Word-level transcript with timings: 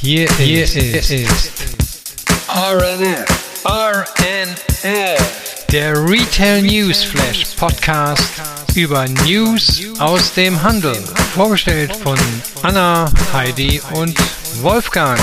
Hier, 0.00 0.28
hier 0.36 0.62
ist, 0.62 0.76
ist 0.76 1.52
RNF. 2.48 3.26
RNF. 3.64 5.66
Der 5.72 5.92
Retail 6.08 6.62
News 6.62 7.02
Flash 7.02 7.44
Podcast 7.56 8.40
über 8.76 9.08
News 9.26 9.82
aus 9.98 10.32
dem 10.34 10.62
Handel. 10.62 10.94
Vorgestellt 11.34 11.96
von 11.96 12.16
Anna, 12.62 13.10
Heidi 13.32 13.82
und 13.94 14.16
Wolfgang. 14.62 15.18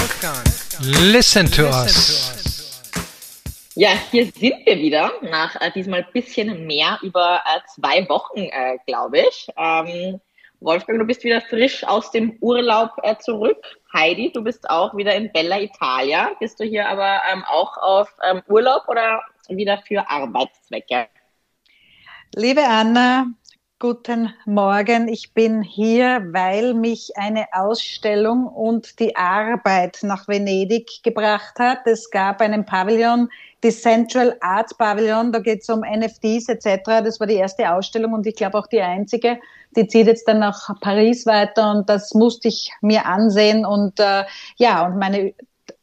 Listen 0.81 1.49
to 1.49 1.67
us. 1.67 2.33
Ja, 3.75 3.91
hier 4.11 4.25
sind 4.25 4.55
wir 4.65 4.77
wieder 4.77 5.09
nach 5.21 5.55
äh, 5.61 5.71
diesmal 5.73 6.01
ein 6.01 6.11
bisschen 6.11 6.67
mehr 6.67 6.99
über 7.01 7.41
äh, 7.45 7.59
zwei 7.73 8.07
Wochen, 8.09 8.39
äh, 8.39 8.77
glaube 8.85 9.19
ich. 9.19 9.47
Ähm, 9.57 10.19
Wolfgang, 10.65 10.97
du 10.97 11.05
bist 11.05 11.23
wieder 11.23 11.41
frisch 11.41 11.83
aus 11.83 12.09
dem 12.09 12.37
Urlaub 12.41 12.89
äh, 13.03 13.15
zurück. 13.19 13.61
Heidi, 13.93 14.31
du 14.33 14.43
bist 14.43 14.67
auch 14.67 14.97
wieder 14.97 15.13
in 15.13 15.31
Bella 15.31 15.61
Italia. 15.61 16.31
Bist 16.39 16.59
du 16.59 16.63
hier 16.63 16.89
aber 16.89 17.21
ähm, 17.31 17.43
auch 17.47 17.77
auf 17.77 18.09
ähm, 18.27 18.41
Urlaub 18.47 18.81
oder 18.87 19.21
wieder 19.47 19.77
für 19.87 20.09
Arbeitszwecke? 20.09 21.07
Liebe 22.33 22.63
Anna, 22.63 23.27
guten 23.77 24.33
Morgen. 24.45 25.07
Ich 25.07 25.35
bin 25.35 25.61
hier, 25.61 26.25
weil 26.31 26.73
mich 26.73 27.11
eine 27.15 27.45
Ausstellung 27.51 28.47
und 28.47 28.99
die 28.99 29.15
Arbeit 29.15 29.99
nach 30.01 30.27
Venedig 30.27 31.03
gebracht 31.03 31.59
hat. 31.59 31.85
Es 31.85 32.09
gab 32.09 32.41
einen 32.41 32.65
Pavillon, 32.65 33.29
die 33.65 33.71
Central 33.71 34.37
Arts 34.41 34.75
Pavillon, 34.75 35.31
da 35.31 35.39
geht 35.39 35.63
es 35.63 35.69
um 35.69 35.79
NFTs 35.79 36.49
etc. 36.49 36.83
Das 36.85 37.19
war 37.19 37.25
die 37.25 37.33
erste 37.33 37.71
Ausstellung 37.71 38.13
und 38.13 38.27
ich 38.27 38.35
glaube 38.35 38.59
auch 38.59 38.67
die 38.67 38.79
einzige. 38.79 39.39
Die 39.75 39.87
zieht 39.87 40.05
jetzt 40.05 40.27
dann 40.27 40.39
nach 40.39 40.79
Paris 40.81 41.25
weiter 41.25 41.71
und 41.71 41.89
das 41.89 42.13
musste 42.13 42.47
ich 42.47 42.71
mir 42.81 43.07
ansehen 43.07 43.65
und 43.65 43.99
äh, 43.99 44.23
ja, 44.57 44.85
und 44.85 44.99
meine 44.99 45.33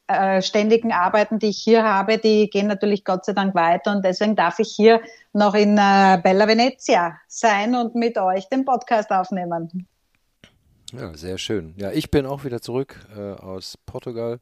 äh, 0.06 0.40
ständigen 0.42 0.92
Arbeiten, 0.92 1.40
die 1.40 1.48
ich 1.48 1.58
hier 1.58 1.82
habe, 1.82 2.18
die 2.18 2.48
gehen 2.50 2.68
natürlich 2.68 3.04
Gott 3.04 3.24
sei 3.24 3.32
Dank 3.32 3.54
weiter 3.56 3.96
und 3.96 4.04
deswegen 4.04 4.36
darf 4.36 4.60
ich 4.60 4.70
hier 4.70 5.00
noch 5.32 5.54
in 5.54 5.76
äh, 5.76 6.20
Bella 6.22 6.46
Venezia 6.46 7.18
sein 7.26 7.74
und 7.74 7.96
mit 7.96 8.16
euch 8.16 8.48
den 8.48 8.64
Podcast 8.64 9.10
aufnehmen. 9.10 9.88
Ja, 10.92 11.16
sehr 11.16 11.38
schön. 11.38 11.74
Ja, 11.78 11.90
ich 11.90 12.12
bin 12.12 12.26
auch 12.26 12.44
wieder 12.44 12.60
zurück 12.60 13.00
äh, 13.16 13.32
aus 13.32 13.76
Portugal. 13.86 14.38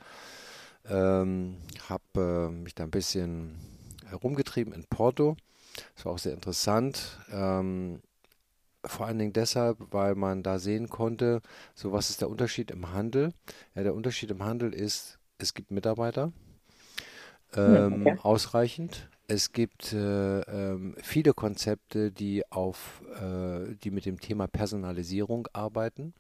Ähm, 0.88 1.56
habe 1.88 2.48
äh, 2.50 2.50
mich 2.50 2.74
da 2.74 2.84
ein 2.84 2.90
bisschen 2.90 3.58
herumgetrieben 4.06 4.72
in 4.72 4.84
Porto. 4.84 5.36
Das 5.94 6.04
war 6.04 6.12
auch 6.12 6.18
sehr 6.18 6.34
interessant. 6.34 7.18
Ähm, 7.32 8.00
vor 8.84 9.06
allen 9.06 9.18
Dingen 9.18 9.32
deshalb, 9.32 9.78
weil 9.90 10.14
man 10.14 10.42
da 10.42 10.58
sehen 10.58 10.88
konnte, 10.88 11.42
so 11.74 11.92
was 11.92 12.10
ist 12.10 12.22
der 12.22 12.30
Unterschied 12.30 12.70
im 12.70 12.92
Handel. 12.92 13.32
Ja, 13.74 13.82
der 13.82 13.94
Unterschied 13.94 14.30
im 14.30 14.42
Handel 14.42 14.72
ist, 14.72 15.18
es 15.38 15.54
gibt 15.54 15.70
Mitarbeiter, 15.70 16.32
ähm, 17.54 18.06
okay. 18.06 18.18
ausreichend. 18.22 19.08
Es 19.28 19.52
gibt 19.52 19.92
äh, 19.92 20.40
äh, 20.40 20.92
viele 21.02 21.34
Konzepte, 21.34 22.10
die 22.10 22.50
auf, 22.50 23.02
äh, 23.20 23.74
die 23.76 23.90
mit 23.90 24.06
dem 24.06 24.20
Thema 24.20 24.48
Personalisierung 24.48 25.46
arbeiten. 25.52 26.14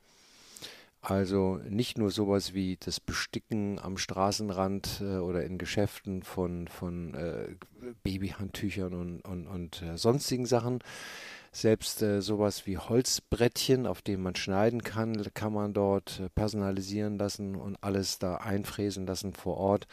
Also 1.02 1.58
nicht 1.68 1.96
nur 1.96 2.10
sowas 2.10 2.52
wie 2.52 2.76
das 2.78 3.00
Besticken 3.00 3.78
am 3.78 3.96
Straßenrand 3.96 5.00
äh, 5.00 5.16
oder 5.16 5.44
in 5.44 5.56
Geschäften 5.56 6.22
von, 6.22 6.68
von 6.68 7.14
äh, 7.14 7.48
Babyhandtüchern 8.02 8.92
und, 8.92 9.20
und, 9.22 9.46
und 9.46 9.82
äh, 9.82 9.96
sonstigen 9.96 10.44
Sachen. 10.44 10.80
Selbst 11.52 12.02
äh, 12.02 12.20
sowas 12.20 12.66
wie 12.66 12.76
Holzbrettchen, 12.76 13.86
auf 13.86 14.02
denen 14.02 14.22
man 14.22 14.36
schneiden 14.36 14.82
kann, 14.82 15.26
kann 15.32 15.54
man 15.54 15.72
dort 15.72 16.20
äh, 16.20 16.28
personalisieren 16.28 17.18
lassen 17.18 17.56
und 17.56 17.82
alles 17.82 18.18
da 18.18 18.36
einfräsen 18.36 19.06
lassen 19.06 19.32
vor 19.32 19.56
Ort. 19.56 19.86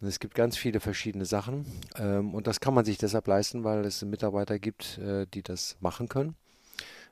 Es 0.00 0.20
gibt 0.20 0.34
ganz 0.34 0.56
viele 0.56 0.78
verschiedene 0.78 1.24
Sachen 1.24 1.66
ähm, 1.96 2.34
und 2.34 2.46
das 2.46 2.60
kann 2.60 2.74
man 2.74 2.84
sich 2.84 2.98
deshalb 2.98 3.26
leisten, 3.26 3.64
weil 3.64 3.84
es 3.84 4.02
Mitarbeiter 4.02 4.60
gibt, 4.60 4.98
äh, 4.98 5.26
die 5.26 5.42
das 5.42 5.76
machen 5.80 6.08
können 6.08 6.36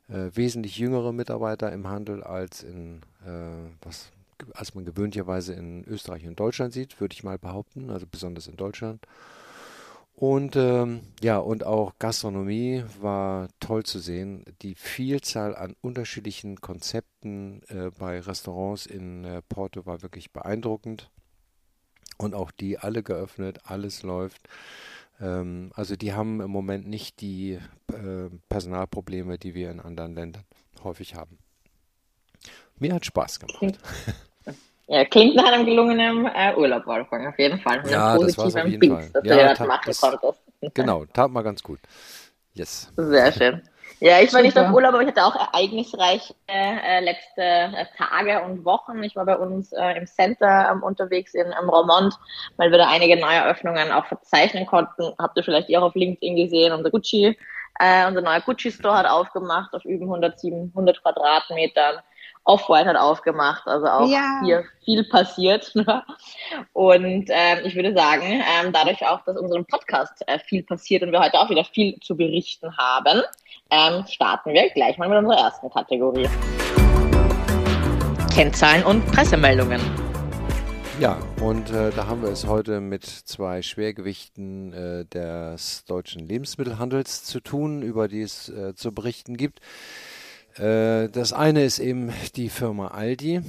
äh, 0.09 0.31
wesentlich 0.34 0.78
jüngere 0.78 1.12
Mitarbeiter 1.12 1.73
im 1.73 1.89
Handel 1.89 2.23
als 2.23 2.62
in 2.62 3.00
was 3.83 4.12
als 4.53 4.75
man 4.75 4.85
gewöhnlicherweise 4.85 5.55
in 5.55 5.85
Österreich 5.85 6.27
und 6.27 6.39
Deutschland 6.39 6.73
sieht, 6.73 7.01
würde 7.01 7.15
ich 7.15 7.25
mal 7.25 7.39
behaupten, 7.39 7.91
also 7.91 8.07
besonders 8.07 8.47
in 8.47 8.57
Deutschland. 8.57 9.07
Und 10.17 10.55
ähm, 10.55 11.01
ja, 11.23 11.39
und 11.39 11.65
auch 11.65 11.95
Gastronomie 11.99 12.85
war 13.01 13.49
toll 13.59 13.83
zu 13.83 13.99
sehen. 13.99 14.45
Die 14.62 14.77
Vielzahl 14.77 15.57
an 15.57 15.75
unterschiedlichen 15.81 16.61
Konzepten 16.61 17.62
äh, 17.69 17.91
bei 17.99 18.21
Restaurants 18.21 18.87
in 18.87 19.25
äh, 19.25 19.43
Porto 19.43 19.87
war 19.87 20.03
wirklich 20.03 20.33
beeindruckend. 20.33 21.11
Und 22.17 22.35
auch 22.35 22.53
die 22.53 22.79
alle 22.79 23.03
geöffnet, 23.03 23.62
alles 23.65 24.05
läuft. 24.05 24.49
Ähm, 25.21 25.73
also 25.75 25.97
die 25.97 26.12
haben 26.12 26.41
im 26.41 26.51
Moment 26.51 26.87
nicht 26.87 27.21
die 27.21 27.59
äh, 27.89 28.31
Personalprobleme, 28.49 29.37
die 29.37 29.55
wir 29.55 29.73
in 29.73 29.81
anderen 29.81 30.15
Ländern 30.15 30.45
häufig 30.85 31.17
haben. 31.17 31.39
Mir 32.79 32.95
hat 32.95 33.07
Spaß 33.07 33.41
gemacht. 33.41 33.59
Klingt, 33.59 33.79
ja, 34.89 35.05
klingt 35.05 35.37
nach 35.37 35.53
einem 35.53 35.65
gelungenen 35.65 36.27
äh, 36.27 36.55
Urlaub, 36.57 36.87
Wolfgang, 36.87 37.29
auf 37.29 37.39
jeden 37.39 37.59
Fall. 37.61 37.83
Ja, 37.89 38.19
das 38.19 38.37
war 38.37 38.47
auf 38.47 38.69
jeden 38.69 38.81
Pings, 38.81 38.95
Fall. 38.95 39.11
Dass 39.12 39.25
ja, 39.25 39.37
du 39.37 39.55
das 39.55 39.69
machen 39.69 39.83
das, 39.87 40.01
konntest. 40.01 40.41
Genau, 40.75 41.05
tat 41.07 41.31
mal 41.31 41.43
ganz 41.43 41.62
gut. 41.62 41.81
Yes. 42.55 42.93
Sehr 42.97 43.33
schön. 43.33 43.62
Ja, 44.01 44.21
ich 44.21 44.33
war 44.35 44.43
nicht 44.43 44.59
auf 44.59 44.73
Urlaub, 44.73 44.93
aber 44.93 45.03
ich 45.03 45.09
hatte 45.09 45.25
auch 45.25 45.35
ereignisreiche 45.35 46.35
äh, 46.47 47.01
letzte 47.01 47.41
äh, 47.41 47.87
Tage 47.97 48.43
und 48.43 48.65
Wochen. 48.65 49.03
Ich 49.03 49.17
war 49.17 49.25
bei 49.25 49.37
uns 49.37 49.73
äh, 49.73 49.97
im 49.97 50.06
Center 50.06 50.69
ähm, 50.71 50.83
unterwegs 50.83 51.33
in 51.33 51.47
ähm, 51.47 51.69
Romont, 51.69 52.15
weil 52.56 52.71
wir 52.71 52.79
da 52.79 52.89
einige 52.89 53.17
neue 53.19 53.37
Eröffnungen 53.37 53.93
auch 53.93 54.05
verzeichnen 54.06 54.67
konnten. 54.67 55.15
Habt 55.19 55.37
ihr 55.37 55.45
vielleicht 55.45 55.75
auch 55.77 55.83
auf 55.83 55.95
LinkedIn 55.95 56.37
gesehen, 56.37 56.73
unser 56.73 56.91
Gucci, 56.91 57.39
äh, 57.79 58.06
unser 58.06 58.21
neuer 58.21 58.41
Gucci-Store 58.41 58.99
hat 58.99 59.06
aufgemacht 59.06 59.73
auf 59.75 59.85
über 59.85 60.05
107, 60.05 60.73
100 60.75 61.03
Quadratmetern. 61.03 61.97
Off-White 62.44 62.87
hat 62.87 62.97
aufgemacht, 62.97 63.66
also 63.66 63.87
auch 63.87 64.09
ja. 64.09 64.41
hier 64.44 64.65
viel 64.84 65.05
passiert. 65.05 65.72
Und 66.72 67.27
ähm, 67.31 67.59
ich 67.65 67.75
würde 67.75 67.94
sagen, 67.94 68.25
ähm, 68.25 68.72
dadurch 68.72 69.06
auch, 69.06 69.25
dass 69.25 69.37
unserem 69.37 69.65
Podcast 69.65 70.22
äh, 70.27 70.38
viel 70.38 70.62
passiert 70.62 71.03
und 71.03 71.12
wir 71.12 71.21
heute 71.21 71.38
auch 71.38 71.49
wieder 71.49 71.65
viel 71.65 71.99
zu 72.00 72.16
berichten 72.16 72.77
haben, 72.77 73.22
ähm, 73.71 74.05
starten 74.06 74.53
wir 74.53 74.69
gleich 74.71 74.99
mal 74.99 75.09
mit 75.09 75.19
unserer 75.19 75.38
ersten 75.38 75.71
Kategorie. 75.71 76.28
Kennzahlen 78.34 78.84
und 78.84 79.06
Pressemeldungen. 79.06 79.81
Ja, 81.00 81.19
und 81.41 81.71
äh, 81.71 81.91
da 81.91 82.06
haben 82.06 82.22
wir 82.22 82.31
es 82.31 82.47
heute 82.47 82.81
mit 82.81 83.05
zwei 83.05 83.62
Schwergewichten 83.62 84.72
äh, 84.72 85.05
des 85.06 85.84
deutschen 85.87 86.26
Lebensmittelhandels 86.26 87.25
zu 87.25 87.41
tun, 87.41 87.82
über 87.82 88.06
die 88.06 88.22
es 88.22 88.49
äh, 88.49 88.75
zu 88.75 88.93
berichten 88.93 89.37
gibt. 89.37 89.61
Äh, 90.56 91.09
das 91.09 91.32
eine 91.32 91.65
ist 91.65 91.81
eben 91.81 92.12
die 92.37 92.48
Firma 92.48 92.88
Aldi, 92.88 93.41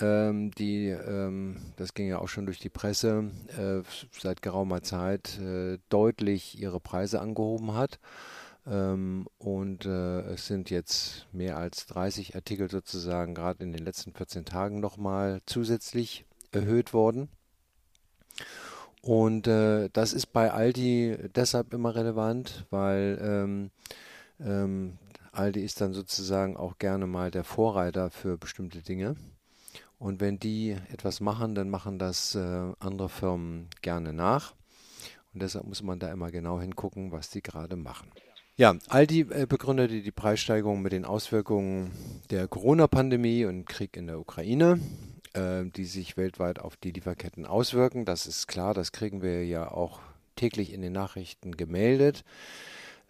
ähm, 0.00 0.50
die, 0.52 0.88
ähm, 0.88 1.56
das 1.76 1.94
ging 1.94 2.08
ja 2.08 2.18
auch 2.18 2.28
schon 2.28 2.46
durch 2.46 2.58
die 2.58 2.68
Presse, 2.68 3.30
äh, 3.56 3.82
seit 4.18 4.42
geraumer 4.42 4.82
Zeit 4.82 5.38
äh, 5.38 5.78
deutlich 5.88 6.60
ihre 6.60 6.80
Preise 6.80 7.20
angehoben 7.20 7.74
hat. 7.74 8.00
Ähm, 8.66 9.28
und 9.38 9.86
äh, 9.86 10.20
es 10.32 10.46
sind 10.46 10.70
jetzt 10.70 11.26
mehr 11.32 11.56
als 11.56 11.86
30 11.86 12.34
Artikel 12.34 12.70
sozusagen 12.70 13.34
gerade 13.34 13.62
in 13.62 13.72
den 13.72 13.84
letzten 13.84 14.12
14 14.12 14.44
Tagen 14.44 14.80
nochmal 14.80 15.40
zusätzlich 15.46 16.24
erhöht 16.50 16.92
worden. 16.92 17.28
Und 19.00 19.46
äh, 19.46 19.88
das 19.92 20.12
ist 20.12 20.32
bei 20.32 20.52
Aldi 20.52 21.16
deshalb 21.34 21.72
immer 21.72 21.94
relevant, 21.94 22.66
weil 22.70 23.18
ähm, 23.22 23.70
ähm, 24.40 24.98
Aldi 25.38 25.62
ist 25.62 25.80
dann 25.80 25.92
sozusagen 25.92 26.56
auch 26.56 26.78
gerne 26.78 27.06
mal 27.06 27.30
der 27.30 27.44
Vorreiter 27.44 28.10
für 28.10 28.36
bestimmte 28.36 28.82
Dinge. 28.82 29.14
Und 29.98 30.20
wenn 30.20 30.38
die 30.38 30.76
etwas 30.92 31.20
machen, 31.20 31.54
dann 31.54 31.70
machen 31.70 31.98
das 31.98 32.34
äh, 32.34 32.72
andere 32.80 33.08
Firmen 33.08 33.68
gerne 33.80 34.12
nach. 34.12 34.54
Und 35.32 35.42
deshalb 35.42 35.66
muss 35.66 35.82
man 35.82 36.00
da 36.00 36.10
immer 36.10 36.32
genau 36.32 36.60
hingucken, 36.60 37.12
was 37.12 37.30
die 37.30 37.42
gerade 37.42 37.76
machen. 37.76 38.10
Ja, 38.56 38.74
Aldi 38.88 39.20
äh, 39.30 39.46
begründete 39.48 40.02
die 40.02 40.10
Preissteigerung 40.10 40.82
mit 40.82 40.92
den 40.92 41.04
Auswirkungen 41.04 41.92
der 42.30 42.48
Corona-Pandemie 42.48 43.44
und 43.44 43.66
Krieg 43.66 43.96
in 43.96 44.08
der 44.08 44.18
Ukraine, 44.18 44.80
äh, 45.34 45.64
die 45.64 45.84
sich 45.84 46.16
weltweit 46.16 46.58
auf 46.58 46.76
die 46.76 46.90
Lieferketten 46.90 47.46
auswirken. 47.46 48.04
Das 48.04 48.26
ist 48.26 48.48
klar, 48.48 48.74
das 48.74 48.90
kriegen 48.90 49.22
wir 49.22 49.46
ja 49.46 49.70
auch 49.70 50.00
täglich 50.34 50.72
in 50.72 50.82
den 50.82 50.92
Nachrichten 50.92 51.56
gemeldet. 51.56 52.24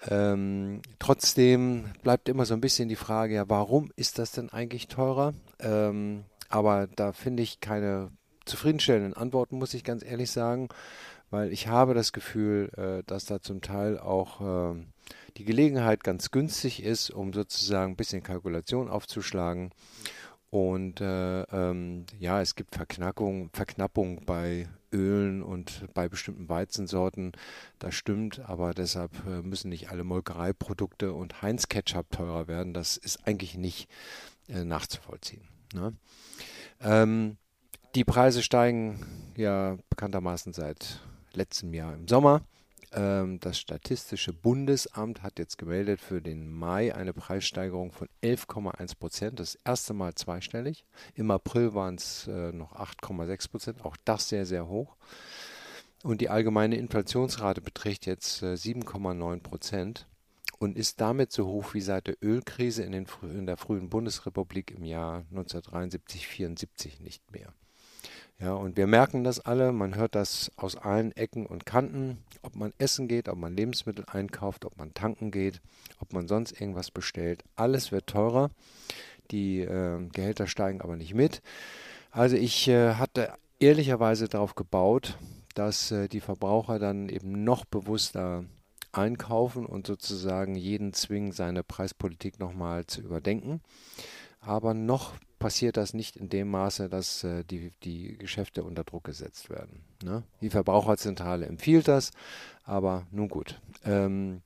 Ähm, 0.09 0.83
trotzdem 0.99 1.87
bleibt 2.03 2.29
immer 2.29 2.47
so 2.47 2.55
ein 2.55 2.61
bisschen 2.61 2.89
die 2.89 2.97
Frage, 2.97 3.35
ja, 3.35 3.49
warum 3.49 3.91
ist 3.97 4.19
das 4.19 4.33
denn 4.33 4.51
eigentlich 4.51 4.89
teurer? 4.89 5.35
Ähm, 5.59 6.25
aber 6.49 6.87
da 6.87 7.13
finde 7.13 7.43
ich 7.43 7.61
keine 7.61 8.11
zufriedenstellenden 8.45 9.15
Antworten, 9.15 9.59
muss 9.59 9.75
ich 9.75 9.85
ganz 9.85 10.05
ehrlich 10.05 10.31
sagen, 10.31 10.69
weil 11.31 11.53
ich 11.53 11.69
habe 11.69 11.95
das 11.95 12.13
Gefühl, 12.13 12.71
äh, 12.77 13.03
dass 13.07 13.27
da 13.27 13.41
zum 13.41 13.61
Teil 13.61 13.99
auch 13.99 14.41
äh, 14.75 14.85
die 15.37 15.45
Gelegenheit 15.45 16.05
ganz 16.05 16.31
günstig 16.31 16.83
ist, 16.83 17.11
um 17.11 17.33
sozusagen 17.33 17.93
ein 17.93 17.97
bisschen 17.97 18.23
Kalkulation 18.23 18.89
aufzuschlagen 18.89 19.71
Und 20.51 21.01
äh, 21.01 21.43
ähm, 21.43 22.07
ja, 22.19 22.41
es 22.41 22.55
gibt 22.55 22.75
Verknackung, 22.75 23.51
Verknappung 23.53 24.25
bei 24.25 24.69
Ölen 24.93 25.43
und 25.43 25.87
bei 25.95 26.09
bestimmten 26.09 26.49
Weizensorten. 26.49 27.33
Das 27.79 27.95
stimmt, 27.95 28.41
aber 28.41 28.75
deshalb 28.75 29.13
äh, 29.27 29.43
müssen 29.43 29.69
nicht 29.69 29.91
alle 29.91 30.05
Molkereiprodukte 30.05 31.13
und 31.13 31.43
Heinz 31.43 31.69
Ketchup 31.69 32.11
teurer 32.11 32.49
werden. 32.49 32.75
Das 32.75 32.97
ist 32.97 33.27
eigentlich 33.27 33.57
nicht 33.57 33.89
äh, 34.49 34.65
nachzuvollziehen. 34.65 35.43
Ne? 35.75 35.95
Ähm, 36.81 37.37
die 37.95 38.05
Preise 38.05 38.43
steigen 38.43 39.33
ja 39.37 39.77
bekanntermaßen 39.91 40.53
seit 40.53 41.01
letztem 41.33 41.73
Jahr 41.75 41.95
im 41.95 42.09
Sommer. 42.09 42.43
Ähm, 42.93 43.41
das 43.41 43.59
Statistische 43.59 44.33
Bundesamt 44.33 45.23
hat 45.23 45.39
jetzt 45.39 45.59
gemeldet 45.59 46.01
für 46.01 46.21
den 46.21 46.51
Mai 46.51 46.95
eine 46.95 47.13
Preissteigerung 47.13 47.93
von 47.93 48.09
11,1 48.23 48.99
Prozent. 48.99 49.41
Das 49.41 49.57
erste 49.65 49.95
Mal 49.95 50.15
zweistellig. 50.15 50.85
Im 51.15 51.31
April 51.31 51.75
waren 51.75 51.97
es 51.97 52.27
äh, 52.27 52.53
noch 52.53 52.75
8,6 52.75 53.51
Prozent. 53.51 53.85
Auch 53.85 53.97
das 54.05 54.29
sehr, 54.29 54.47
sehr 54.47 54.69
hoch. 54.69 54.97
Und 56.03 56.21
die 56.21 56.29
allgemeine 56.29 56.77
Inflationsrate 56.77 57.61
beträgt 57.61 58.07
jetzt 58.07 58.43
äh, 58.43 58.55
7,9 58.55 59.41
Prozent 59.41 60.07
und 60.59 60.77
ist 60.77 61.01
damit 61.01 61.33
so 61.33 61.47
hoch 61.47 61.75
wie 61.75 61.81
seit 61.81 62.07
der 62.07 62.17
Ölkrise 62.23 62.83
in, 62.83 62.93
den, 62.93 63.07
in 63.23 63.47
der 63.47 63.57
frühen 63.57 63.91
Bundesrepublik 63.91 64.71
im 64.71 64.85
Jahr 64.85 65.25
1973-74 65.33 67.03
nicht 67.03 67.31
mehr. 67.33 67.53
Ja, 68.41 68.55
und 68.55 68.77
wir 68.77 68.87
merken 68.87 69.25
das 69.25 69.41
alle, 69.41 69.73
man 69.73 69.97
hört 69.97 70.15
das 70.15 70.53
aus 70.57 70.77
allen 70.77 71.11
Ecken 71.17 71.45
und 71.45 71.67
Kanten, 71.67 72.19
ob 72.43 72.55
man 72.55 72.73
essen 72.79 73.09
geht, 73.09 73.29
ob 73.29 73.37
man 73.37 73.57
Lebensmittel 73.57 74.05
einkauft, 74.07 74.65
ob 74.65 74.77
man 74.79 74.95
tanken 74.95 75.33
geht, 75.33 75.61
ob 75.99 76.13
man 76.13 76.29
sonst 76.29 76.61
irgendwas 76.61 76.93
bestellt. 76.93 77.43
Alles 77.57 77.91
wird 77.91 78.07
teurer. 78.07 78.51
Die 79.33 79.61
äh, 79.61 79.99
Gehälter 80.13 80.47
steigen 80.47 80.81
aber 80.81 80.97
nicht 80.97 81.15
mit. 81.15 81.43
Also 82.13 82.37
ich 82.37 82.69
äh, 82.69 82.95
hatte 82.95 83.33
ehrlicherweise 83.59 84.29
darauf 84.29 84.55
gebaut, 84.55 85.19
dass 85.55 85.91
äh, 85.91 86.09
die 86.09 86.21
Verbraucher 86.21 86.79
dann 86.79 87.09
eben 87.09 87.43
noch 87.43 87.65
bewusster 87.65 88.45
einkaufen 88.93 89.67
und 89.67 89.87
sozusagen 89.87 90.55
jeden 90.55 90.93
zwingen, 90.93 91.33
seine 91.33 91.65
Preispolitik 91.65 92.39
nochmal 92.39 92.87
zu 92.87 93.01
überdenken. 93.01 93.61
Aber 94.41 94.75
noch 94.75 95.15
passiert 95.39 95.77
das 95.77 95.95
nicht 95.95 96.17
in 96.17 96.29
dem 96.29 96.51
Maße, 96.51 96.89
dass 96.89 97.25
äh, 97.25 97.45
die, 97.45 97.73
die 97.83 98.17
Geschäfte 98.19 98.65
unter 98.65 98.85
Druck 98.85 99.05
gesetzt 99.05 99.51
werden. 99.51 99.83
Ne? 100.03 100.23
Die 100.41 100.51
Verbraucherzentrale 100.51 101.47
empfiehlt 101.47 101.89
das, 101.89 102.11
aber 102.65 103.07
nun 103.11 103.29
gut. 103.29 103.61
Ähm, 103.85 104.43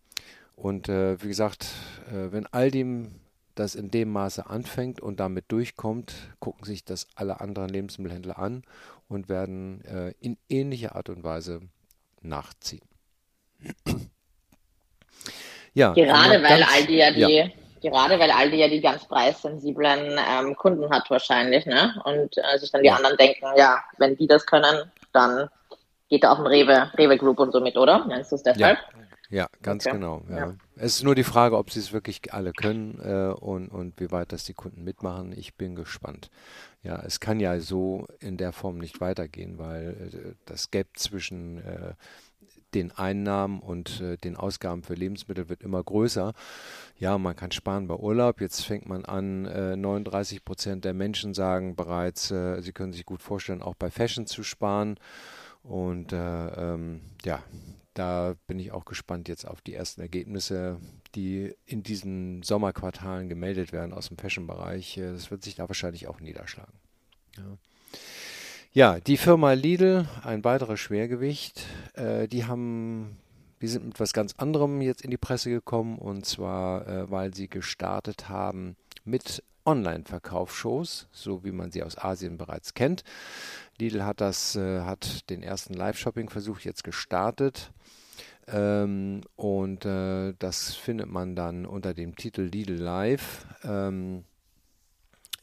und 0.56 0.88
äh, 0.88 1.22
wie 1.22 1.28
gesagt, 1.28 1.66
äh, 2.08 2.32
wenn 2.32 2.46
Aldi 2.46 3.06
das 3.54 3.74
in 3.74 3.90
dem 3.90 4.10
Maße 4.10 4.46
anfängt 4.46 5.00
und 5.00 5.20
damit 5.20 5.46
durchkommt, 5.48 6.14
gucken 6.38 6.64
sich 6.64 6.84
das 6.84 7.06
alle 7.14 7.40
anderen 7.40 7.68
Lebensmittelhändler 7.68 8.38
an 8.38 8.62
und 9.08 9.28
werden 9.28 9.84
äh, 9.84 10.14
in 10.20 10.38
ähnlicher 10.48 10.96
Art 10.96 11.08
und 11.08 11.22
Weise 11.22 11.60
nachziehen. 12.22 12.84
ja, 15.74 15.92
Gerade 15.92 16.42
weil 16.42 16.62
Aldi 16.62 16.96
ja 16.96 17.12
die 17.12 17.20
ja 17.20 17.61
Gerade 17.82 18.18
weil 18.18 18.30
Aldi 18.30 18.56
ja 18.56 18.68
die 18.68 18.80
ganz 18.80 19.04
preissensiblen 19.04 20.18
ähm, 20.30 20.56
Kunden 20.56 20.88
hat 20.90 21.10
wahrscheinlich, 21.10 21.66
ne? 21.66 22.00
Und 22.04 22.38
äh, 22.38 22.58
sich 22.58 22.70
dann 22.70 22.82
die 22.82 22.90
anderen 22.90 23.16
denken, 23.16 23.46
ja, 23.56 23.82
wenn 23.98 24.16
die 24.16 24.26
das 24.26 24.46
können, 24.46 24.90
dann 25.12 25.48
geht 26.08 26.24
da 26.24 26.32
auch 26.32 26.38
ein 26.38 26.46
Rewe, 26.46 26.90
Rewe 26.96 27.18
Group 27.18 27.38
und 27.38 27.52
so 27.52 27.60
mit, 27.60 27.76
oder? 27.76 28.04
Meinst 28.06 28.32
du 28.32 28.36
es 28.36 28.42
deshalb? 28.42 28.78
Ja, 29.30 29.38
ja 29.38 29.46
ganz 29.62 29.86
okay. 29.86 29.96
genau. 29.96 30.22
Ja. 30.30 30.36
ja. 30.36 30.54
Es 30.76 30.96
ist 30.96 31.04
nur 31.04 31.14
die 31.14 31.24
Frage, 31.24 31.56
ob 31.56 31.70
sie 31.70 31.80
es 31.80 31.92
wirklich 31.92 32.32
alle 32.32 32.52
können 32.52 33.00
äh, 33.02 33.32
und, 33.32 33.68
und 33.68 33.98
wie 34.00 34.10
weit 34.10 34.32
das 34.32 34.44
die 34.44 34.54
Kunden 34.54 34.84
mitmachen. 34.84 35.32
Ich 35.36 35.56
bin 35.56 35.74
gespannt. 35.74 36.30
Ja, 36.82 37.00
es 37.04 37.20
kann 37.20 37.40
ja 37.40 37.60
so 37.60 38.06
in 38.20 38.36
der 38.36 38.52
Form 38.52 38.78
nicht 38.78 39.00
weitergehen, 39.00 39.58
weil 39.58 40.10
äh, 40.12 40.34
das 40.44 40.70
Gap 40.70 40.88
zwischen 40.96 41.58
äh, 41.58 41.94
den 42.74 42.92
Einnahmen 42.92 43.60
und 43.60 44.00
äh, 44.00 44.16
den 44.16 44.36
Ausgaben 44.36 44.82
für 44.82 44.94
Lebensmittel 44.94 45.48
wird 45.48 45.62
immer 45.62 45.82
größer. 45.82 46.32
Ja, 46.98 47.18
man 47.18 47.36
kann 47.36 47.52
sparen 47.52 47.86
bei 47.88 47.96
Urlaub. 47.96 48.40
Jetzt 48.40 48.64
fängt 48.64 48.86
man 48.86 49.04
an, 49.04 49.46
äh, 49.46 49.76
39 49.76 50.44
Prozent 50.44 50.84
der 50.84 50.94
Menschen 50.94 51.34
sagen 51.34 51.76
bereits, 51.76 52.30
äh, 52.30 52.60
sie 52.60 52.72
können 52.72 52.92
sich 52.92 53.04
gut 53.04 53.22
vorstellen, 53.22 53.62
auch 53.62 53.74
bei 53.74 53.90
Fashion 53.90 54.26
zu 54.26 54.42
sparen. 54.42 54.98
Und 55.62 56.12
äh, 56.12 56.16
ähm, 56.16 57.00
ja, 57.24 57.42
da 57.94 58.34
bin 58.46 58.58
ich 58.58 58.72
auch 58.72 58.84
gespannt 58.84 59.28
jetzt 59.28 59.46
auf 59.46 59.60
die 59.60 59.74
ersten 59.74 60.00
Ergebnisse, 60.00 60.80
die 61.14 61.54
in 61.66 61.82
diesen 61.82 62.42
Sommerquartalen 62.42 63.28
gemeldet 63.28 63.72
werden 63.72 63.92
aus 63.92 64.08
dem 64.08 64.18
Fashion-Bereich. 64.18 64.96
Äh, 64.98 65.12
das 65.12 65.30
wird 65.30 65.44
sich 65.44 65.56
da 65.56 65.68
wahrscheinlich 65.68 66.08
auch 66.08 66.20
niederschlagen. 66.20 66.72
Ja. 67.36 67.58
Ja, 68.74 69.00
die 69.00 69.18
Firma 69.18 69.52
Lidl, 69.52 70.08
ein 70.24 70.44
weiteres 70.44 70.80
Schwergewicht, 70.80 71.66
äh, 71.92 72.26
die 72.26 72.46
haben, 72.46 73.18
die 73.60 73.66
sind 73.66 73.84
mit 73.84 74.00
was 74.00 74.14
ganz 74.14 74.32
anderem 74.38 74.80
jetzt 74.80 75.02
in 75.02 75.10
die 75.10 75.18
Presse 75.18 75.50
gekommen 75.50 75.98
und 75.98 76.24
zwar, 76.24 76.88
äh, 76.88 77.10
weil 77.10 77.34
sie 77.34 77.48
gestartet 77.48 78.30
haben 78.30 78.76
mit 79.04 79.42
Online-Verkaufsshows, 79.66 81.06
so 81.12 81.44
wie 81.44 81.52
man 81.52 81.70
sie 81.70 81.82
aus 81.82 81.98
Asien 81.98 82.38
bereits 82.38 82.72
kennt. 82.72 83.04
Lidl 83.78 84.06
hat 84.06 84.22
das, 84.22 84.56
äh, 84.56 84.80
hat 84.80 85.28
den 85.28 85.42
ersten 85.42 85.74
Live-Shopping-Versuch 85.74 86.60
jetzt 86.60 86.82
gestartet. 86.82 87.72
Ähm, 88.48 89.20
und 89.36 89.84
äh, 89.84 90.32
das 90.38 90.74
findet 90.74 91.10
man 91.10 91.36
dann 91.36 91.66
unter 91.66 91.92
dem 91.92 92.16
Titel 92.16 92.48
Lidl 92.50 92.76
Live. 92.76 93.46
Ähm, 93.64 94.24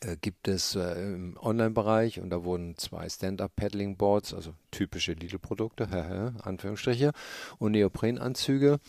äh, 0.01 0.15
gibt 0.19 0.47
es 0.47 0.75
äh, 0.75 1.13
im 1.13 1.37
Online-Bereich 1.37 2.19
und 2.19 2.29
da 2.29 2.43
wurden 2.43 2.77
zwei 2.77 3.09
Stand-Up-Paddling-Boards, 3.09 4.33
also 4.33 4.53
typische 4.71 5.13
Lidl-Produkte, 5.13 6.33
Anführungsstriche, 6.43 7.11
und 7.57 7.73
Neoprenanzüge 7.73 8.79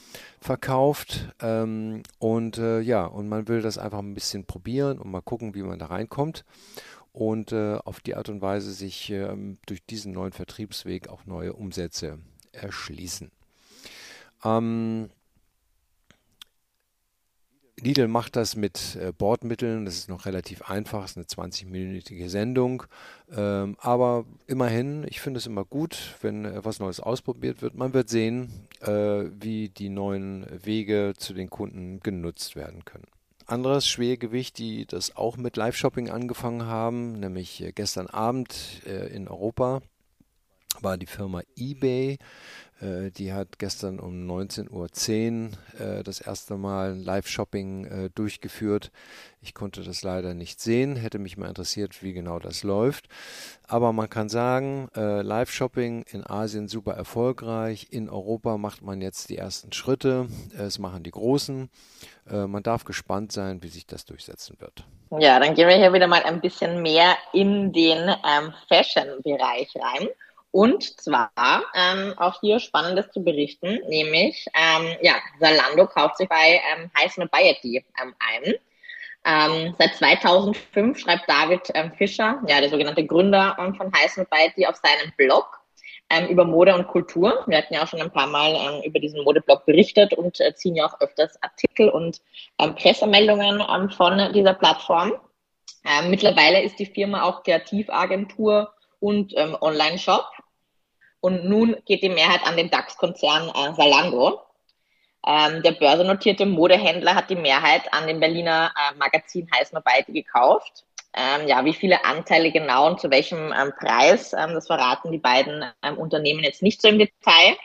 verkauft. 0.41 1.35
Ähm, 1.41 2.03
und 2.19 2.59
äh, 2.59 2.81
ja, 2.81 3.05
und 3.05 3.29
man 3.29 3.49
will 3.49 3.63
das 3.63 3.79
einfach 3.79 3.99
ein 3.99 4.15
bisschen 4.15 4.45
probieren 4.45 4.99
und 4.99 5.11
mal 5.11 5.23
gucken, 5.23 5.55
wie 5.55 5.63
man 5.63 5.79
da 5.79 5.87
reinkommt 5.87 6.45
und 7.13 7.53
äh, 7.53 7.79
auf 7.85 8.01
die 8.01 8.15
Art 8.15 8.29
und 8.29 8.41
Weise 8.41 8.73
sich 8.73 9.11
ähm, 9.11 9.59
durch 9.67 9.85
diesen 9.85 10.13
neuen 10.13 10.33
Vertriebsweg 10.33 11.09
auch 11.09 11.27
neue 11.27 11.55
Umsätze 11.55 12.19
erschließen. 12.53 13.31
Ähm, 14.45 15.11
Lidl 17.83 18.09
macht 18.09 18.37
das 18.37 18.57
mit 18.57 18.97
äh, 18.97 19.13
Bordmitteln, 19.17 19.85
das 19.85 19.95
ist 19.95 20.09
noch 20.09 20.27
relativ 20.27 20.63
einfach, 20.63 21.05
es 21.05 21.17
ist 21.17 21.39
eine 21.39 21.51
20-minütige 21.51 22.29
Sendung. 22.29 22.85
Ähm, 23.35 23.77
aber 23.81 24.27
immerhin, 24.47 25.07
ich 25.09 25.21
finde 25.21 25.39
es 25.39 25.47
immer 25.47 25.65
gut, 25.65 26.17
wenn 26.21 26.45
äh, 26.45 26.65
was 26.65 26.79
Neues 26.79 27.01
ausprobiert 27.01 27.63
wird. 27.63 27.75
Man 27.75 27.95
wird 27.95 28.09
sehen, 28.09 28.67
äh, 28.81 29.25
wie 29.41 29.69
die 29.69 29.89
neuen 29.89 30.47
Wege 30.65 31.15
zu 31.17 31.33
den 31.33 31.49
Kunden 31.49 32.01
genutzt 32.01 32.57
werden 32.57 32.85
können. 32.85 33.07
Anderes 33.47 33.89
Schwergewicht, 33.89 34.59
die 34.59 34.87
das 34.87 35.17
auch 35.17 35.37
mit 35.37 35.57
Live-Shopping 35.57 36.11
angefangen 36.11 36.67
haben, 36.67 37.19
nämlich 37.19 37.63
äh, 37.63 37.73
gestern 37.73 38.07
Abend 38.07 38.83
äh, 38.87 39.09
in 39.09 39.27
Europa, 39.27 39.81
war 40.81 40.97
die 40.97 41.07
Firma 41.07 41.43
eBay. 41.57 42.19
Äh, 42.81 43.11
die 43.11 43.33
hat 43.33 43.59
gestern 43.59 44.01
um 44.01 44.27
19.10 44.29 44.71
Uhr 44.71 45.99
äh, 45.99 46.03
das 46.03 46.21
erste 46.21 46.57
Mal 46.57 46.97
Live-Shopping 46.97 47.85
äh, 47.85 48.11
durchgeführt. 48.15 48.91
Ich 49.43 49.55
konnte 49.55 49.83
das 49.83 50.03
leider 50.03 50.35
nicht 50.35 50.61
sehen, 50.61 50.97
hätte 50.97 51.19
mich 51.19 51.37
mal 51.37 51.49
interessiert, 51.49 52.03
wie 52.03 52.13
genau 52.13 52.39
das 52.39 52.63
läuft. 52.63 53.09
Aber 53.67 53.93
man 53.95 54.11
kann 54.11 54.29
sagen, 54.29 54.91
Live-Shopping 54.93 56.05
in 56.11 56.27
Asien 56.27 56.69
super 56.69 56.93
erfolgreich. 56.93 57.87
In 57.91 58.11
Europa 58.11 58.59
macht 58.59 58.83
man 58.83 59.01
jetzt 59.01 59.31
die 59.31 59.39
ersten 59.39 59.73
Schritte. 59.73 60.29
Es 60.59 60.79
machen 60.79 61.05
die 61.05 61.11
Großen. 61.11 61.71
Man 62.27 62.63
darf 62.63 62.85
gespannt 62.85 63.33
sein, 63.33 63.63
wie 63.63 63.69
sich 63.69 63.87
das 63.87 64.05
durchsetzen 64.05 64.61
wird. 64.61 64.85
Ja, 65.19 65.41
dann 65.41 65.55
gehen 65.55 65.69
wir 65.69 65.77
hier 65.77 65.95
wieder 65.95 66.07
mal 66.07 66.23
ein 66.23 66.43
bisschen 66.43 66.83
mehr 66.83 67.17
in 67.33 67.73
den 67.73 68.11
ähm, 68.11 68.53
Fashion-Bereich 68.69 69.73
rein. 69.75 70.09
Und 70.53 71.01
zwar 71.01 71.31
ähm, 71.75 72.15
auch 72.17 72.41
hier 72.41 72.59
Spannendes 72.59 73.11
zu 73.13 73.23
berichten, 73.23 73.79
nämlich 73.89 74.47
ähm, 74.55 74.97
ja, 75.01 75.15
Zalando 75.39 75.87
kauft 75.87 76.17
sich 76.19 76.29
bei 76.29 76.61
ähm, 76.75 76.91
Heisen 76.99 77.29
Bayeti 77.29 77.85
ähm, 78.03 78.15
ein. 78.19 78.55
Ähm, 79.25 79.75
seit 79.79 79.95
2005 79.97 80.99
schreibt 80.99 81.29
David 81.29 81.71
ähm, 81.75 81.93
Fischer, 81.93 82.43
ja, 82.49 82.61
der 82.61 82.71
sogenannte 82.71 83.07
Gründer 83.07 83.57
ähm, 83.61 83.75
von 83.75 83.93
Heisen 83.93 84.27
Bayeti, 84.29 84.67
auf 84.67 84.77
seinem 84.77 85.13
Blog 85.17 85.61
ähm, 86.09 86.27
über 86.29 86.45
Mode 86.45 86.75
und 86.75 86.89
Kultur. 86.89 87.45
Wir 87.47 87.59
hatten 87.59 87.75
ja 87.75 87.83
auch 87.83 87.87
schon 87.87 88.01
ein 88.01 88.11
paar 88.11 88.27
Mal 88.27 88.55
ähm, 88.55 88.83
über 88.83 88.99
diesen 88.99 89.23
Modeblog 89.23 89.65
berichtet 89.67 90.15
und 90.15 90.41
äh, 90.41 90.55
ziehen 90.55 90.75
ja 90.75 90.87
auch 90.87 91.01
öfters 91.01 91.41
Artikel 91.43 91.89
und 91.91 92.21
ähm, 92.59 92.75
Pressemeldungen 92.75 93.63
ähm, 93.69 93.91
von 93.91 94.33
dieser 94.33 94.55
Plattform. 94.55 95.13
Ähm, 95.85 96.11
mittlerweile 96.11 96.63
ist 96.63 96.79
die 96.79 96.87
Firma 96.87 97.23
auch 97.23 97.43
Kreativagentur 97.43 98.73
und 98.99 99.33
ähm, 99.37 99.57
Online-Shop. 99.61 100.27
Und 101.21 101.45
nun 101.45 101.77
geht 101.85 102.03
die 102.03 102.09
Mehrheit 102.09 102.41
an 102.47 102.57
den 102.57 102.71
DAX-Konzern 102.71 103.49
äh, 103.49 103.75
Salando. 103.75 104.41
Ähm, 105.27 105.63
der 105.63 105.73
börsennotierte 105.73 106.47
Modehändler 106.47 107.15
hat 107.15 107.29
die 107.29 107.37
Mehrheit 107.37 107.93
an 107.93 108.07
dem 108.07 108.21
Berliner 108.21 108.73
äh, 108.75 108.97
Magazin 108.97 109.49
Heiß 109.55 109.73
Beite 109.85 110.13
gekauft. 110.13 110.85
Ähm, 111.13 111.47
ja, 111.47 111.65
wie 111.65 111.75
viele 111.75 112.05
Anteile 112.05 112.53
genau 112.53 112.87
und 112.87 113.01
zu 113.01 113.11
welchem 113.11 113.53
ähm, 113.53 113.73
Preis, 113.79 114.33
ähm, 114.33 114.55
das 114.55 114.69
verraten 114.69 115.13
die 115.13 115.19
beiden 115.19 115.65
ähm, 115.83 115.99
Unternehmen 115.99 116.43
jetzt 116.43 116.63
nicht 116.63 116.81
so 116.81 116.89
im 116.89 116.99
Detail. 116.99 117.57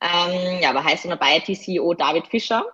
Ähm, 0.00 0.58
ja, 0.60 0.70
aber 0.70 0.84
heißt 0.84 1.06
dabei 1.06 1.38
CEO 1.38 1.94
David 1.94 2.26
Fischer, 2.26 2.66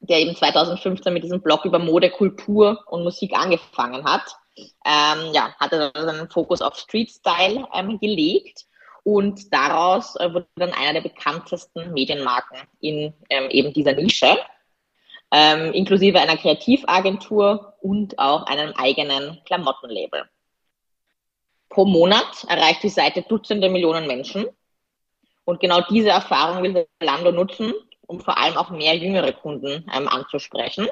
der 0.00 0.18
eben 0.18 0.34
2015 0.34 1.12
mit 1.12 1.22
diesem 1.22 1.42
Blog 1.42 1.64
über 1.66 1.78
Mode, 1.78 2.10
Kultur 2.10 2.82
und 2.86 3.04
Musik 3.04 3.34
angefangen 3.34 4.04
hat. 4.04 4.22
Ja, 4.84 5.54
hatte 5.60 5.92
dann 5.94 6.08
einen 6.08 6.28
Fokus 6.28 6.62
auf 6.62 6.74
Street 6.74 7.10
Style 7.10 7.68
gelegt 8.00 8.66
und 9.08 9.54
daraus 9.54 10.16
äh, 10.16 10.34
wurde 10.34 10.46
dann 10.56 10.74
einer 10.74 10.92
der 10.92 11.00
bekanntesten 11.00 11.94
Medienmarken 11.94 12.58
in 12.80 13.14
ähm, 13.30 13.48
eben 13.48 13.72
dieser 13.72 13.94
Nische, 13.94 14.36
ähm, 15.32 15.72
inklusive 15.72 16.20
einer 16.20 16.36
Kreativagentur 16.36 17.72
und 17.80 18.18
auch 18.18 18.42
einem 18.42 18.74
eigenen 18.74 19.42
Klamottenlabel. 19.46 20.28
Pro 21.70 21.86
Monat 21.86 22.44
erreicht 22.48 22.82
die 22.82 22.90
Seite 22.90 23.22
Dutzende 23.22 23.70
Millionen 23.70 24.06
Menschen 24.06 24.46
und 25.46 25.58
genau 25.58 25.80
diese 25.88 26.10
Erfahrung 26.10 26.62
will 26.62 26.86
Zalando 27.00 27.32
nutzen, 27.32 27.72
um 28.06 28.20
vor 28.20 28.36
allem 28.36 28.58
auch 28.58 28.68
mehr 28.68 28.94
jüngere 28.94 29.32
Kunden 29.32 29.90
ähm, 29.90 30.06
anzusprechen. 30.06 30.86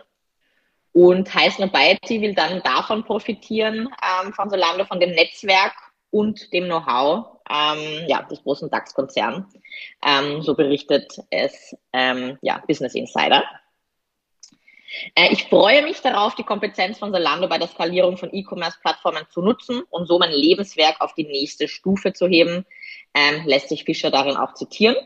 Und 0.94 1.34
Heiß 1.34 1.58
Nobiety 1.58 2.22
will 2.22 2.34
dann 2.34 2.62
davon 2.62 3.04
profitieren, 3.04 3.90
ähm, 4.02 4.32
von 4.32 4.48
Solando, 4.48 4.86
von 4.86 5.00
dem 5.00 5.10
Netzwerk 5.10 5.74
und 6.08 6.50
dem 6.54 6.64
Know-how 6.64 7.35
ähm, 7.50 8.06
ja, 8.08 8.22
des 8.22 8.42
großen 8.42 8.70
DAX-Konzerns. 8.70 9.54
Ähm, 10.04 10.42
so 10.42 10.54
berichtet 10.54 11.18
es 11.30 11.76
ähm, 11.92 12.38
ja, 12.42 12.62
Business 12.66 12.94
Insider. 12.94 13.44
Äh, 15.14 15.32
ich 15.32 15.44
freue 15.44 15.82
mich 15.82 16.00
darauf, 16.00 16.34
die 16.34 16.44
Kompetenz 16.44 16.98
von 16.98 17.12
Solando 17.12 17.48
bei 17.48 17.58
der 17.58 17.68
Skalierung 17.68 18.16
von 18.16 18.32
E-Commerce-Plattformen 18.32 19.26
zu 19.30 19.42
nutzen 19.42 19.82
und 19.90 20.06
so 20.06 20.18
mein 20.18 20.32
Lebenswerk 20.32 21.00
auf 21.00 21.14
die 21.14 21.24
nächste 21.24 21.68
Stufe 21.68 22.12
zu 22.12 22.26
heben, 22.28 22.64
ähm, 23.14 23.46
lässt 23.46 23.68
sich 23.68 23.84
Fischer 23.84 24.10
darin 24.10 24.36
auch 24.36 24.54
zitieren. 24.54 24.96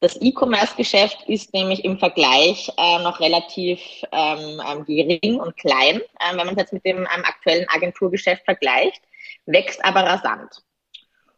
Das 0.00 0.20
E-Commerce-Geschäft 0.20 1.24
ist 1.28 1.54
nämlich 1.54 1.84
im 1.84 1.98
Vergleich 1.98 2.70
äh, 2.76 2.98
noch 3.02 3.20
relativ 3.20 3.80
ähm, 4.12 4.60
ähm, 4.70 4.84
gering 4.84 5.40
und 5.40 5.56
klein, 5.56 5.96
äh, 5.96 6.30
wenn 6.30 6.44
man 6.44 6.48
es 6.50 6.56
jetzt 6.56 6.72
mit 6.74 6.84
dem 6.84 6.98
ähm, 6.98 7.24
aktuellen 7.24 7.66
Agenturgeschäft 7.70 8.44
vergleicht, 8.44 9.00
wächst 9.46 9.82
aber 9.82 10.02
rasant. 10.02 10.62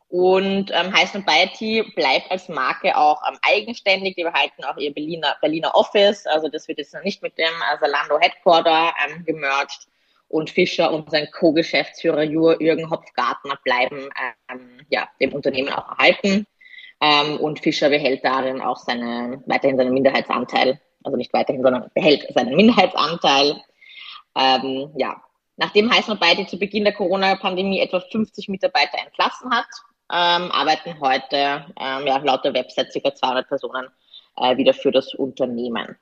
Und 0.09 0.71
ähm, 0.73 0.93
Heiß 0.93 1.15
und 1.17 1.27
Beity 1.27 1.83
bleibt 1.97 2.31
als 2.31 2.49
Marke 2.49 2.97
auch 2.97 3.21
ähm, 3.29 3.39
eigenständig. 3.43 4.15
Die 4.15 4.23
behalten 4.23 4.65
auch 4.65 4.77
ihr 4.77 4.95
Berliner, 4.95 5.37
Berliner 5.41 5.75
Office. 5.75 6.27
Also 6.27 6.49
das 6.49 6.69
wird 6.69 6.79
jetzt 6.79 6.95
noch 6.95 7.03
nicht 7.03 7.23
mit 7.23 7.37
dem 7.39 7.45
äh, 7.45 7.79
Zalando 7.81 8.19
Headquarter 8.21 8.95
ähm, 9.05 9.25
gemerged. 9.25 9.89
Und 10.29 10.51
Fischer 10.51 10.93
und 10.93 11.11
sein 11.11 11.29
Co-Geschäftsführer 11.31 12.23
Jürgen 12.25 12.91
Hopfgartner 12.91 13.59
bleiben 13.63 14.09
ähm, 14.51 14.81
ja, 14.89 15.09
dem 15.21 15.33
Unternehmen 15.33 15.73
auch 15.73 15.89
erhalten. 15.89 16.47
Ähm, 17.01 17.39
und 17.39 17.61
Fischer 17.61 17.91
behält 17.91 18.25
darin 18.25 18.61
auch 18.61 18.79
seine, 18.79 19.43
weiterhin 19.47 19.77
seinen 19.77 19.95
Minderheitsanteil. 19.95 20.81
Also 21.05 21.17
nicht 21.17 21.33
weiterhin, 21.33 21.63
sondern 21.63 21.91
behält 21.95 22.27
seinen 22.35 22.57
Minderheitsanteil. 22.57 23.61
Ähm, 24.37 24.91
ja, 24.97 25.23
nachdem 25.57 25.93
Heißen 25.93 26.19
beide 26.19 26.47
zu 26.47 26.59
Beginn 26.59 26.85
der 26.85 26.95
Corona-Pandemie 26.95 27.81
etwa 27.81 28.01
50 28.01 28.49
Mitarbeiter 28.49 28.99
entlassen 28.99 29.51
hat, 29.53 29.67
ähm, 30.13 30.51
arbeiten 30.51 31.01
heute 31.01 31.67
ähm, 31.79 32.07
ja, 32.07 32.19
laut 32.19 32.45
der 32.45 32.55
Website 32.55 32.93
ca. 32.93 33.15
200 33.15 33.49
Personen 33.49 33.89
äh, 34.37 34.57
wieder 34.57 34.75
für 34.75 34.93
das 34.93 35.15
Unternehmen. 35.15 35.97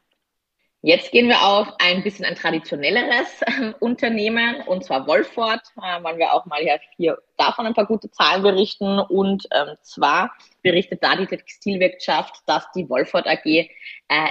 Jetzt 0.86 1.12
gehen 1.12 1.28
wir 1.28 1.42
auf 1.42 1.66
ein 1.78 2.02
bisschen 2.02 2.26
ein 2.26 2.34
traditionelleres 2.34 3.40
äh, 3.40 3.72
Unternehmen, 3.80 4.60
und 4.66 4.84
zwar 4.84 5.06
Wolford. 5.06 5.62
Äh, 5.78 6.02
wollen 6.02 6.18
wir 6.18 6.34
auch 6.34 6.44
mal 6.44 6.60
hier 6.98 7.16
davon 7.38 7.64
ein 7.64 7.72
paar 7.72 7.86
gute 7.86 8.10
Zahlen 8.10 8.42
berichten. 8.42 8.98
Und 8.98 9.46
ähm, 9.50 9.76
zwar 9.80 10.34
berichtet 10.60 11.02
da 11.02 11.16
die 11.16 11.26
Textilwirtschaft, 11.26 12.34
dass 12.44 12.70
die 12.72 12.86
Wolford 12.90 13.26
AG 13.26 13.46
äh, 13.46 13.68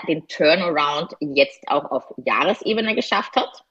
den 0.08 0.28
Turnaround 0.28 1.14
jetzt 1.22 1.68
auch 1.68 1.90
auf 1.90 2.14
Jahresebene 2.24 2.94
geschafft 2.94 3.36
hat. 3.36 3.64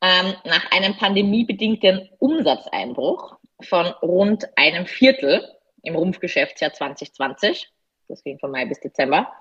Ähm, 0.00 0.34
nach 0.44 0.70
einem 0.70 0.96
pandemiebedingten 0.96 2.10
Umsatzeinbruch 2.20 3.38
von 3.62 3.86
rund 4.02 4.46
einem 4.56 4.86
Viertel 4.86 5.46
im 5.82 5.96
Rumpfgeschäftsjahr 5.96 6.72
2020, 6.72 7.68
das 8.08 8.22
ging 8.22 8.38
von 8.38 8.50
Mai 8.50 8.66
bis 8.66 8.80
Dezember, 8.80 9.32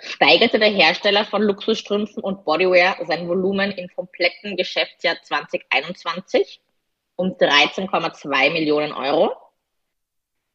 steigerte 0.00 0.58
der 0.58 0.70
Hersteller 0.70 1.24
von 1.24 1.42
Luxusstrümpfen 1.42 2.22
und 2.22 2.44
Bodywear 2.44 2.96
sein 3.06 3.28
Volumen 3.28 3.72
im 3.72 3.88
kompletten 3.94 4.56
Geschäftsjahr 4.56 5.16
2021 5.22 6.60
um 7.16 7.36
13,2 7.36 8.50
Millionen 8.50 8.92
Euro 8.92 9.32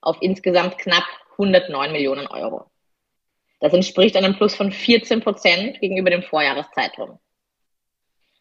auf 0.01 0.17
insgesamt 0.21 0.77
knapp 0.77 1.05
109 1.33 1.91
Millionen 1.91 2.27
Euro. 2.27 2.69
Das 3.59 3.73
entspricht 3.73 4.15
einem 4.15 4.35
Plus 4.35 4.55
von 4.55 4.71
14 4.71 5.21
Prozent 5.21 5.79
gegenüber 5.79 6.09
dem 6.09 6.23
Vorjahreszeitraum. 6.23 7.19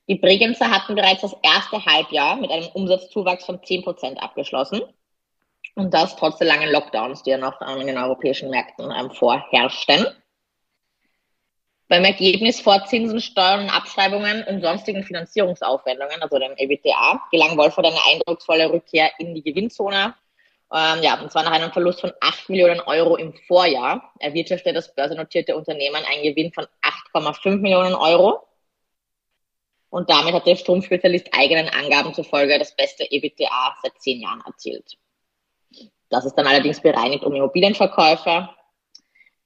Die 0.09 0.17
Bregenzer 0.17 0.71
hatten 0.71 0.95
bereits 0.95 1.23
das 1.23 1.35
erste 1.43 1.85
Halbjahr 1.85 2.37
mit 2.37 2.51
einem 2.51 2.67
Umsatzzuwachs 2.75 3.47
von 3.47 3.63
10 3.63 3.83
Prozent 3.83 4.23
abgeschlossen. 4.23 4.83
Und 5.77 5.93
das 5.95 6.17
trotz 6.17 6.39
der 6.39 6.47
langen 6.47 6.71
Lockdowns, 6.71 7.23
die 7.23 7.31
ja 7.31 7.39
noch 7.39 7.61
in 7.61 7.87
den 7.87 7.99
europäischen 7.99 8.51
Märkten 8.51 8.93
ähm, 8.97 9.11
vorherrschten. 9.11 10.07
Beim 11.89 12.05
Ergebnis 12.05 12.61
vor 12.61 12.85
Zinsen, 12.87 13.21
Steuern 13.21 13.69
Abschreibungen 13.69 14.45
und 14.45 14.63
sonstigen 14.63 15.05
Finanzierungsaufwendungen, 15.05 16.23
also 16.23 16.39
dem 16.39 16.57
EBTA, 16.57 17.21
gelang 17.31 17.57
Wolford 17.57 17.87
eine 17.87 17.99
eindrucksvolle 18.13 18.73
Rückkehr 18.73 19.11
in 19.19 19.35
die 19.35 19.43
Gewinnzone. 19.43 20.15
Ähm, 20.73 21.03
ja, 21.03 21.21
und 21.21 21.31
zwar 21.31 21.45
nach 21.45 21.53
einem 21.53 21.73
Verlust 21.73 22.01
von 22.01 22.13
8 22.21 22.49
Millionen 22.49 22.81
Euro 22.81 23.17
im 23.17 23.35
Vorjahr 23.47 24.13
erwirtschaftete 24.19 24.75
das 24.75 24.95
börsennotierte 24.95 25.57
Unternehmen 25.57 26.03
einen 26.11 26.23
Gewinn 26.23 26.53
von 26.53 26.67
8,5 27.13 27.59
Millionen 27.59 27.95
Euro. 27.95 28.47
Und 29.95 30.11
damit 30.11 30.35
hat 30.35 30.47
der 30.47 30.57
Stromspezialist 30.57 31.29
eigenen 31.33 31.69
Angaben 31.69 32.13
zufolge 32.15 32.59
das 32.59 32.75
beste 32.75 33.05
EBTA 33.09 33.77
seit 33.83 34.01
zehn 34.01 34.21
Jahren 34.21 34.43
erzielt. 34.45 34.99
Das 36.11 36.25
ist 36.25 36.35
dann 36.35 36.47
allerdings 36.47 36.81
bereinigt 36.81 37.23
um 37.23 37.35
Immobilienverkäufer 37.35 38.55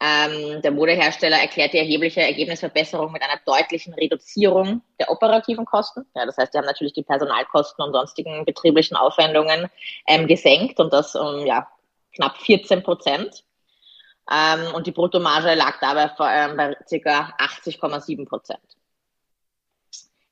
ähm, 0.01 0.63
der 0.63 0.71
Modehersteller 0.71 1.39
erklärt 1.39 1.73
die 1.73 1.79
erhebliche 1.79 2.21
Ergebnisverbesserung 2.21 3.11
mit 3.11 3.21
einer 3.23 3.41
deutlichen 3.45 3.95
Reduzierung 3.95 4.83
der 5.01 5.11
operativen 5.11 5.65
Kosten. 5.65 6.07
Ja, 6.15 6.25
das 6.25 6.39
heißt, 6.39 6.55
die 6.55 6.59
haben 6.59 6.67
natürlich 6.67 6.93
die 6.93 7.03
Personalkosten 7.03 7.85
und 7.85 7.93
sonstigen 7.93 8.45
betrieblichen 8.45 8.97
Aufwendungen 8.97 9.69
ähm, 10.07 10.29
gesenkt 10.29 10.79
und 10.79 10.93
das 10.93 11.17
um 11.17 11.45
ja, 11.45 11.69
knapp 12.15 12.37
14 12.39 12.85
Prozent. 12.85 13.43
Ähm, 14.31 14.73
und 14.75 14.87
die 14.87 14.93
Bruttomarge 14.93 15.55
lag 15.55 15.81
dabei 15.81 16.11
ähm, 16.33 16.57
bei 16.57 16.75
ca. 16.75 17.35
80,7 17.39 18.29
Prozent. 18.29 18.78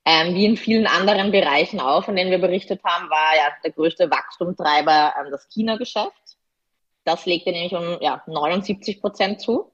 Ähm, 0.09 0.37
wie 0.37 0.45
in 0.45 0.57
vielen 0.57 0.87
anderen 0.87 1.33
Bereichen 1.33 1.81
auch, 1.81 2.05
von 2.05 2.15
denen 2.15 2.31
wir 2.31 2.39
berichtet 2.39 2.81
haben, 2.85 3.11
war 3.11 3.37
ja 3.37 3.51
der 3.65 3.73
größte 3.73 4.09
Wachstumtreiber 4.09 5.15
ähm, 5.19 5.33
das 5.33 5.49
China-Geschäft. 5.49 6.39
Das 7.03 7.27
legte 7.27 7.51
nämlich 7.51 7.75
um 7.75 8.01
ja, 8.01 8.23
79 8.27 9.01
Prozent 9.01 9.41
zu. 9.41 9.73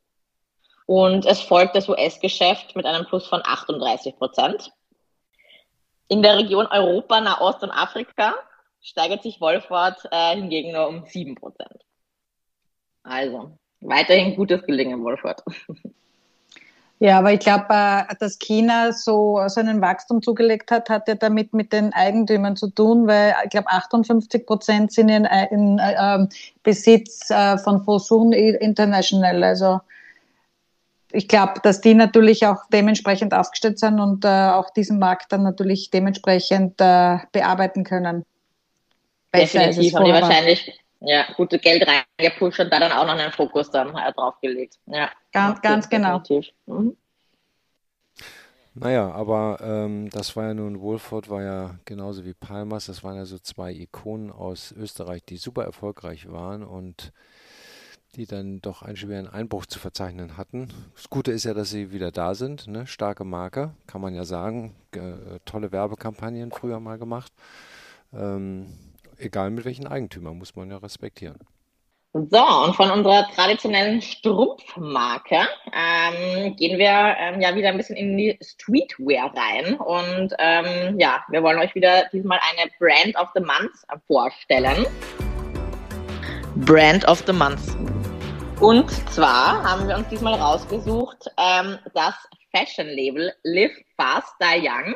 Und 0.86 1.26
es 1.26 1.42
folgt 1.42 1.76
das 1.76 1.86
US-Geschäft 1.86 2.74
mit 2.74 2.86
einem 2.86 3.04
Plus 3.04 3.26
von 3.26 3.42
38 3.44 4.16
Prozent. 4.16 4.72
In 6.08 6.22
der 6.22 6.38
Region 6.38 6.66
Europa, 6.66 7.20
Nahost 7.20 7.62
und 7.62 7.70
Afrika 7.70 8.34
steigert 8.80 9.22
sich 9.22 9.38
Wolford 9.38 10.08
äh, 10.10 10.34
hingegen 10.34 10.72
nur 10.72 10.88
um 10.88 11.04
7 11.04 11.34
Prozent. 11.34 11.84
Also, 13.02 13.58
weiterhin 13.80 14.34
gutes 14.34 14.62
Gelingen, 14.64 15.04
Wolford. 15.04 15.42
Ja, 17.02 17.18
aber 17.18 17.32
ich 17.32 17.40
glaube, 17.40 17.66
äh, 17.70 18.14
dass 18.20 18.38
China 18.38 18.92
so, 18.92 19.40
so 19.48 19.58
einen 19.58 19.80
Wachstum 19.80 20.22
zugelegt 20.22 20.70
hat, 20.70 20.88
hat 20.88 21.08
ja 21.08 21.16
damit 21.16 21.52
mit 21.52 21.72
den 21.72 21.92
Eigentümern 21.92 22.54
zu 22.54 22.68
tun, 22.68 23.08
weil 23.08 23.34
ich 23.42 23.50
glaube 23.50 23.66
58 23.70 24.46
Prozent 24.46 24.92
sind 24.92 25.08
in, 25.08 25.24
in 25.50 25.80
äh, 25.80 26.26
Besitz 26.62 27.28
äh, 27.28 27.58
von 27.58 27.82
Fosun 27.82 28.32
International. 28.32 29.42
Also 29.42 29.80
ich 31.10 31.26
glaube, 31.26 31.54
dass 31.64 31.80
die 31.80 31.94
natürlich 31.94 32.46
auch 32.46 32.58
dementsprechend 32.72 33.34
aufgestellt 33.34 33.80
sind 33.80 33.98
und 33.98 34.24
äh, 34.24 34.28
auch 34.28 34.70
diesen 34.70 35.00
Markt 35.00 35.32
dann 35.32 35.42
natürlich 35.42 35.90
dementsprechend 35.90 36.80
äh, 36.80 37.18
bearbeiten 37.32 37.82
können. 37.82 38.24
Besser 39.32 39.58
Definitiv 39.58 39.96
haben 39.96 40.04
die 40.04 40.12
wahrscheinlich 40.12 40.80
ja, 41.04 41.26
gute 41.36 41.58
Geld 41.58 41.86
reingepusht 41.86 42.60
und 42.60 42.72
da 42.72 42.80
dann 42.80 42.92
auch 42.92 43.06
noch 43.06 43.18
einen 43.18 43.32
Fokus 43.32 43.70
dann 43.70 43.94
äh, 43.96 44.12
draufgelegt. 44.12 44.78
Ja, 44.86 45.10
ganz, 45.32 45.60
ganz 45.60 45.88
genau. 45.88 46.22
Mhm. 46.66 46.96
Naja, 48.74 49.10
aber 49.10 49.58
ähm, 49.62 50.08
das 50.10 50.34
war 50.34 50.44
ja 50.44 50.54
nun, 50.54 50.80
Wolford 50.80 51.28
war 51.28 51.42
ja 51.42 51.78
genauso 51.84 52.24
wie 52.24 52.32
Palmas, 52.32 52.86
das 52.86 53.04
waren 53.04 53.16
ja 53.16 53.26
so 53.26 53.38
zwei 53.38 53.70
Ikonen 53.70 54.30
aus 54.30 54.72
Österreich, 54.72 55.22
die 55.24 55.36
super 55.36 55.64
erfolgreich 55.64 56.30
waren 56.30 56.62
und 56.62 57.12
die 58.14 58.26
dann 58.26 58.60
doch 58.60 58.82
einen 58.82 58.96
schweren 58.96 59.28
Einbruch 59.28 59.66
zu 59.66 59.78
verzeichnen 59.78 60.36
hatten. 60.36 60.68
Das 60.94 61.08
Gute 61.10 61.32
ist 61.32 61.44
ja, 61.44 61.54
dass 61.54 61.70
sie 61.70 61.92
wieder 61.92 62.10
da 62.10 62.34
sind. 62.34 62.66
Ne? 62.66 62.86
Starke 62.86 63.24
Marke, 63.24 63.74
kann 63.86 64.00
man 64.02 64.14
ja 64.14 64.24
sagen. 64.24 64.74
Äh, 64.94 65.38
tolle 65.46 65.72
Werbekampagnen 65.72 66.52
früher 66.52 66.78
mal 66.78 66.98
gemacht. 66.98 67.32
Ähm, 68.12 68.66
egal 69.24 69.50
mit 69.50 69.64
welchen 69.64 69.86
Eigentümern, 69.86 70.38
muss 70.38 70.56
man 70.56 70.70
ja 70.70 70.76
respektieren. 70.78 71.38
So, 72.14 72.44
und 72.64 72.76
von 72.76 72.90
unserer 72.90 73.26
traditionellen 73.34 74.02
Strumpfmarke 74.02 75.48
ähm, 75.72 76.54
gehen 76.56 76.78
wir 76.78 77.16
ähm, 77.18 77.40
ja 77.40 77.54
wieder 77.56 77.70
ein 77.70 77.78
bisschen 77.78 77.96
in 77.96 78.18
die 78.18 78.38
Streetwear 78.42 79.32
rein. 79.34 79.76
Und 79.76 80.34
ähm, 80.38 81.00
ja, 81.00 81.24
wir 81.30 81.42
wollen 81.42 81.58
euch 81.58 81.74
wieder 81.74 82.04
diesmal 82.12 82.38
eine 82.50 82.70
Brand 82.78 83.16
of 83.16 83.30
the 83.34 83.40
Month 83.40 83.72
vorstellen. 84.06 84.84
Brand 86.56 87.08
of 87.08 87.22
the 87.26 87.32
Month. 87.32 87.62
Und 88.60 88.90
zwar 89.10 89.62
haben 89.62 89.88
wir 89.88 89.96
uns 89.96 90.08
diesmal 90.08 90.34
rausgesucht 90.34 91.30
ähm, 91.38 91.78
das 91.94 92.14
Fashion-Label 92.54 93.32
Live 93.42 93.72
Fast 93.96 94.34
Die 94.38 94.68
Young. 94.68 94.94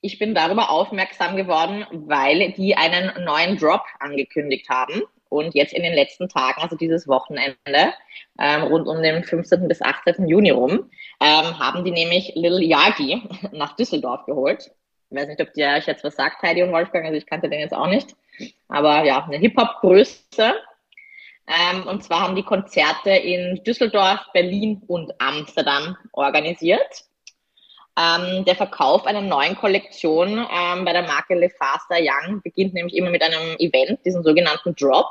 Ich 0.00 0.18
bin 0.18 0.34
darüber 0.34 0.70
aufmerksam 0.70 1.36
geworden, 1.36 1.84
weil 1.90 2.52
die 2.52 2.76
einen 2.76 3.24
neuen 3.24 3.56
Drop 3.56 3.82
angekündigt 3.98 4.68
haben. 4.68 5.02
Und 5.28 5.54
jetzt 5.54 5.74
in 5.74 5.82
den 5.82 5.92
letzten 5.92 6.28
Tagen, 6.28 6.62
also 6.62 6.76
dieses 6.76 7.06
Wochenende, 7.06 7.92
ähm, 8.38 8.62
rund 8.62 8.86
um 8.86 9.02
den 9.02 9.24
15. 9.24 9.68
bis 9.68 9.82
18. 9.82 10.26
Juni 10.26 10.50
rum, 10.50 10.90
ähm, 11.20 11.58
haben 11.58 11.84
die 11.84 11.90
nämlich 11.90 12.32
Lil 12.34 12.62
Yagi 12.62 13.22
nach 13.52 13.76
Düsseldorf 13.76 14.24
geholt. 14.24 14.70
Ich 15.10 15.16
weiß 15.16 15.28
nicht, 15.28 15.40
ob 15.40 15.52
dir 15.52 15.68
euch 15.76 15.86
jetzt 15.86 16.04
was 16.04 16.16
sagt, 16.16 16.42
Heidi 16.42 16.62
und 16.62 16.72
Wolfgang, 16.72 17.04
also 17.04 17.16
ich 17.16 17.26
kannte 17.26 17.48
den 17.48 17.60
jetzt 17.60 17.74
auch 17.74 17.88
nicht. 17.88 18.14
Aber 18.68 19.04
ja, 19.04 19.24
eine 19.24 19.38
Hip-Hop-Größe. 19.38 20.54
Ähm, 21.46 21.86
und 21.86 22.04
zwar 22.04 22.20
haben 22.20 22.36
die 22.36 22.42
Konzerte 22.42 23.10
in 23.10 23.62
Düsseldorf, 23.64 24.20
Berlin 24.32 24.82
und 24.86 25.12
Amsterdam 25.18 25.96
organisiert. 26.12 27.04
Ähm, 27.98 28.44
der 28.44 28.54
Verkauf 28.54 29.06
einer 29.06 29.22
neuen 29.22 29.56
Kollektion 29.56 30.46
ähm, 30.50 30.84
bei 30.84 30.92
der 30.92 31.02
Marke 31.02 31.34
Le 31.34 31.50
Faster 31.50 31.96
Young 31.98 32.40
beginnt 32.42 32.74
nämlich 32.74 32.94
immer 32.94 33.10
mit 33.10 33.22
einem 33.22 33.56
Event, 33.58 34.04
diesen 34.04 34.22
sogenannten 34.22 34.76
Drop. 34.76 35.10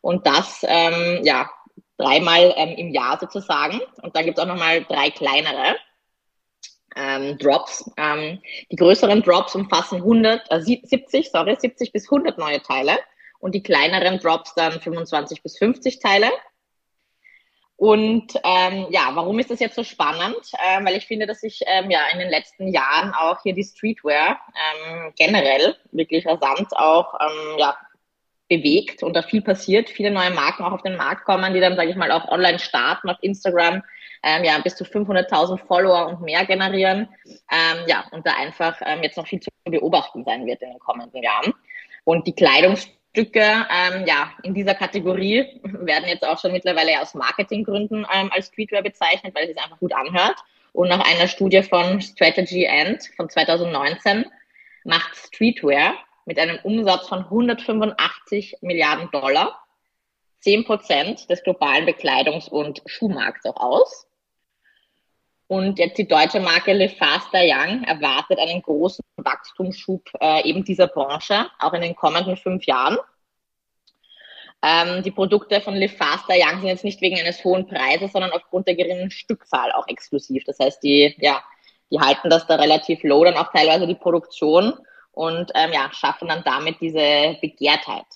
Und 0.00 0.26
das, 0.26 0.64
ähm, 0.66 1.20
ja, 1.22 1.50
dreimal 1.98 2.54
ähm, 2.56 2.76
im 2.76 2.94
Jahr 2.94 3.18
sozusagen. 3.20 3.80
Und 4.02 4.16
dann 4.16 4.24
gibt 4.24 4.38
es 4.38 4.44
auch 4.44 4.48
nochmal 4.48 4.84
drei 4.84 5.10
kleinere 5.10 5.76
ähm, 6.96 7.36
Drops. 7.36 7.90
Ähm, 7.98 8.40
die 8.70 8.76
größeren 8.76 9.22
Drops 9.22 9.54
umfassen 9.54 9.96
100, 9.96 10.50
äh, 10.50 10.60
70, 10.60 11.30
sorry, 11.30 11.56
70 11.58 11.92
bis 11.92 12.10
100 12.10 12.38
neue 12.38 12.62
Teile. 12.62 12.98
Und 13.38 13.54
die 13.54 13.62
kleineren 13.62 14.18
Drops 14.18 14.54
dann 14.54 14.80
25 14.80 15.42
bis 15.42 15.58
50 15.58 15.98
Teile. 15.98 16.30
Und 17.76 18.34
ähm, 18.44 18.86
ja, 18.90 19.10
warum 19.14 19.38
ist 19.40 19.50
das 19.50 19.58
jetzt 19.58 19.74
so 19.74 19.82
spannend? 19.82 20.36
Ähm, 20.64 20.86
weil 20.86 20.96
ich 20.96 21.06
finde, 21.06 21.26
dass 21.26 21.40
sich 21.40 21.60
ähm, 21.66 21.90
ja 21.90 22.00
in 22.12 22.20
den 22.20 22.30
letzten 22.30 22.68
Jahren 22.68 23.12
auch 23.12 23.42
hier 23.42 23.52
die 23.52 23.64
Streetwear 23.64 24.38
ähm, 24.54 25.12
generell 25.18 25.76
wirklich 25.90 26.24
rasant 26.26 26.68
auch 26.76 27.14
ähm, 27.20 27.58
ja, 27.58 27.76
bewegt 28.48 29.02
und 29.02 29.14
da 29.14 29.22
viel 29.22 29.42
passiert, 29.42 29.88
viele 29.88 30.10
neue 30.10 30.30
Marken 30.30 30.64
auch 30.64 30.72
auf 30.72 30.82
den 30.82 30.96
Markt 30.96 31.24
kommen, 31.24 31.52
die 31.54 31.60
dann, 31.60 31.76
sage 31.76 31.90
ich 31.90 31.96
mal, 31.96 32.12
auch 32.12 32.28
online 32.28 32.58
starten 32.58 33.08
auf 33.08 33.16
Instagram, 33.22 33.82
ähm, 34.22 34.44
ja, 34.44 34.58
bis 34.58 34.76
zu 34.76 34.84
500.000 34.84 35.58
Follower 35.66 36.06
und 36.06 36.20
mehr 36.22 36.44
generieren, 36.46 37.08
ähm, 37.50 37.84
ja, 37.86 38.04
und 38.12 38.26
da 38.26 38.34
einfach 38.36 38.80
ähm, 38.84 39.02
jetzt 39.02 39.16
noch 39.16 39.26
viel 39.26 39.40
zu 39.40 39.50
beobachten 39.64 40.24
sein 40.24 40.46
wird 40.46 40.62
in 40.62 40.70
den 40.70 40.78
kommenden 40.78 41.22
Jahren. 41.22 41.52
Und 42.04 42.26
die 42.26 42.34
Kleidungs 42.34 42.88
Stücke 43.14 43.40
ähm, 43.70 44.06
ja, 44.08 44.32
in 44.42 44.54
dieser 44.54 44.74
Kategorie 44.74 45.60
werden 45.62 46.08
jetzt 46.08 46.26
auch 46.26 46.40
schon 46.40 46.50
mittlerweile 46.50 47.00
aus 47.00 47.14
Marketinggründen 47.14 48.04
ähm, 48.12 48.28
als 48.32 48.48
Streetwear 48.48 48.82
bezeichnet, 48.82 49.36
weil 49.36 49.44
es 49.44 49.50
sich 49.50 49.62
einfach 49.62 49.78
gut 49.78 49.94
anhört. 49.94 50.34
Und 50.72 50.88
nach 50.88 51.08
einer 51.08 51.28
Studie 51.28 51.62
von 51.62 52.00
Strategy 52.00 52.64
End 52.64 53.08
von 53.16 53.30
2019 53.30 54.24
macht 54.82 55.14
Streetwear 55.14 55.94
mit 56.24 56.40
einem 56.40 56.58
Umsatz 56.64 57.06
von 57.06 57.20
185 57.20 58.56
Milliarden 58.62 59.08
Dollar 59.12 59.64
10 60.40 60.64
Prozent 60.64 61.30
des 61.30 61.44
globalen 61.44 61.86
Bekleidungs- 61.86 62.48
und 62.48 62.82
Schuhmarkts 62.86 63.46
auch 63.46 63.56
aus. 63.56 64.08
Und 65.46 65.78
jetzt 65.78 65.98
die 65.98 66.08
deutsche 66.08 66.40
Marke 66.40 66.72
Le 66.72 66.88
Faster 66.88 67.40
Young 67.42 67.84
erwartet 67.84 68.38
einen 68.38 68.62
großen 68.62 69.04
Wachstumsschub 69.16 70.02
äh, 70.20 70.48
eben 70.48 70.64
dieser 70.64 70.86
Branche, 70.86 71.46
auch 71.58 71.74
in 71.74 71.82
den 71.82 71.94
kommenden 71.94 72.36
fünf 72.36 72.64
Jahren. 72.64 72.96
Ähm, 74.62 75.02
die 75.02 75.10
Produkte 75.10 75.60
von 75.60 75.74
Le 75.74 75.90
Faster 75.90 76.34
Young 76.34 76.60
sind 76.60 76.68
jetzt 76.68 76.84
nicht 76.84 77.02
wegen 77.02 77.18
eines 77.18 77.44
hohen 77.44 77.66
Preises, 77.66 78.12
sondern 78.12 78.32
aufgrund 78.32 78.66
der 78.66 78.74
geringen 78.74 79.10
Stückzahl 79.10 79.70
auch 79.72 79.86
exklusiv. 79.88 80.44
Das 80.44 80.58
heißt, 80.58 80.82
die, 80.82 81.14
ja, 81.18 81.42
die 81.90 82.00
halten 82.00 82.30
das 82.30 82.46
da 82.46 82.56
relativ 82.56 83.02
low, 83.02 83.24
dann 83.24 83.36
auch 83.36 83.52
teilweise 83.52 83.86
die 83.86 83.94
Produktion 83.94 84.72
und 85.12 85.52
ähm, 85.54 85.72
ja, 85.72 85.90
schaffen 85.92 86.28
dann 86.28 86.42
damit 86.44 86.80
diese 86.80 87.36
Begehrtheit. 87.42 88.06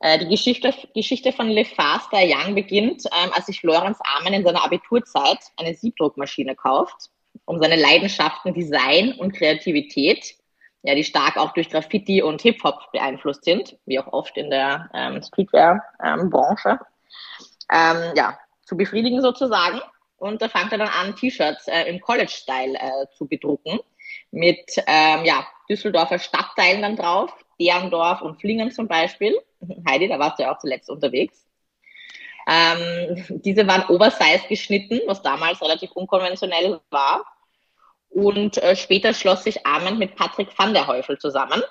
Äh, 0.00 0.18
die 0.18 0.28
Geschichte, 0.28 0.72
Geschichte 0.94 1.32
von 1.32 1.48
Le 1.48 1.64
Faster 1.64 2.20
Young 2.22 2.54
beginnt, 2.54 3.04
ähm, 3.06 3.30
als 3.34 3.46
sich 3.46 3.62
Lorenz 3.62 3.98
Amen 4.16 4.32
in 4.32 4.44
seiner 4.44 4.64
Abiturzeit 4.64 5.38
eine 5.56 5.74
Siebdruckmaschine 5.74 6.54
kauft, 6.54 7.10
um 7.44 7.60
seine 7.60 7.76
Leidenschaften 7.76 8.54
Design 8.54 9.12
und 9.12 9.32
Kreativität, 9.32 10.36
ja, 10.82 10.94
die 10.94 11.04
stark 11.04 11.36
auch 11.36 11.52
durch 11.52 11.70
Graffiti 11.70 12.22
und 12.22 12.40
Hip-Hop 12.42 12.92
beeinflusst 12.92 13.44
sind, 13.44 13.76
wie 13.86 13.98
auch 13.98 14.12
oft 14.12 14.36
in 14.36 14.50
der 14.50 14.88
ähm, 14.94 15.20
Streetwear-Branche, 15.20 16.78
ähm, 17.72 18.12
ja, 18.14 18.38
zu 18.62 18.76
befriedigen 18.76 19.20
sozusagen. 19.20 19.80
Und 20.18 20.42
da 20.42 20.48
fängt 20.48 20.72
er 20.72 20.78
dann 20.78 20.88
an, 20.88 21.16
T-Shirts 21.16 21.66
äh, 21.66 21.84
im 21.84 22.00
College-Style 22.00 22.74
äh, 22.74 23.06
zu 23.16 23.26
bedrucken, 23.26 23.80
mit 24.30 24.76
ähm, 24.86 25.24
ja, 25.24 25.46
Düsseldorfer 25.68 26.18
Stadtteilen 26.18 26.82
dann 26.82 26.96
drauf, 26.96 27.32
Derendorf 27.60 28.22
und 28.22 28.40
Flingen 28.40 28.70
zum 28.70 28.88
Beispiel. 28.88 29.38
Heidi, 29.88 30.08
da 30.08 30.18
warst 30.18 30.38
du 30.38 30.44
ja 30.44 30.54
auch 30.54 30.58
zuletzt 30.58 30.90
unterwegs. 30.90 31.44
Ähm, 32.46 33.24
diese 33.44 33.66
waren 33.66 33.84
oversize 33.88 34.48
geschnitten, 34.48 35.00
was 35.06 35.22
damals 35.22 35.60
relativ 35.60 35.92
unkonventionell 35.92 36.80
war. 36.90 37.24
Und 38.08 38.56
äh, 38.58 38.74
später 38.74 39.12
schloss 39.12 39.44
sich 39.44 39.66
Arment 39.66 39.98
mit 39.98 40.16
Patrick 40.16 40.58
van 40.58 40.72
der 40.72 40.86
Häufel 40.86 41.18
zusammen, 41.18 41.62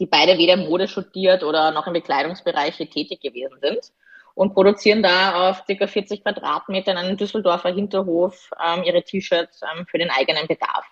die 0.00 0.06
beide 0.06 0.36
weder 0.36 0.56
Mode 0.56 0.88
studiert 0.88 1.44
oder 1.44 1.70
noch 1.70 1.86
im 1.86 1.92
Bekleidungsbereich 1.92 2.76
tätig 2.76 3.20
gewesen 3.20 3.58
sind 3.60 3.92
und 4.34 4.52
produzieren 4.52 5.02
da 5.02 5.50
auf 5.50 5.64
ca. 5.64 5.86
40 5.86 6.22
Quadratmetern 6.22 6.96
einen 6.96 7.16
Düsseldorfer 7.16 7.72
Hinterhof 7.72 8.50
ähm, 8.64 8.82
ihre 8.82 9.02
T-Shirts 9.02 9.60
ähm, 9.62 9.86
für 9.86 9.98
den 9.98 10.10
eigenen 10.10 10.48
Bedarf. 10.48 10.86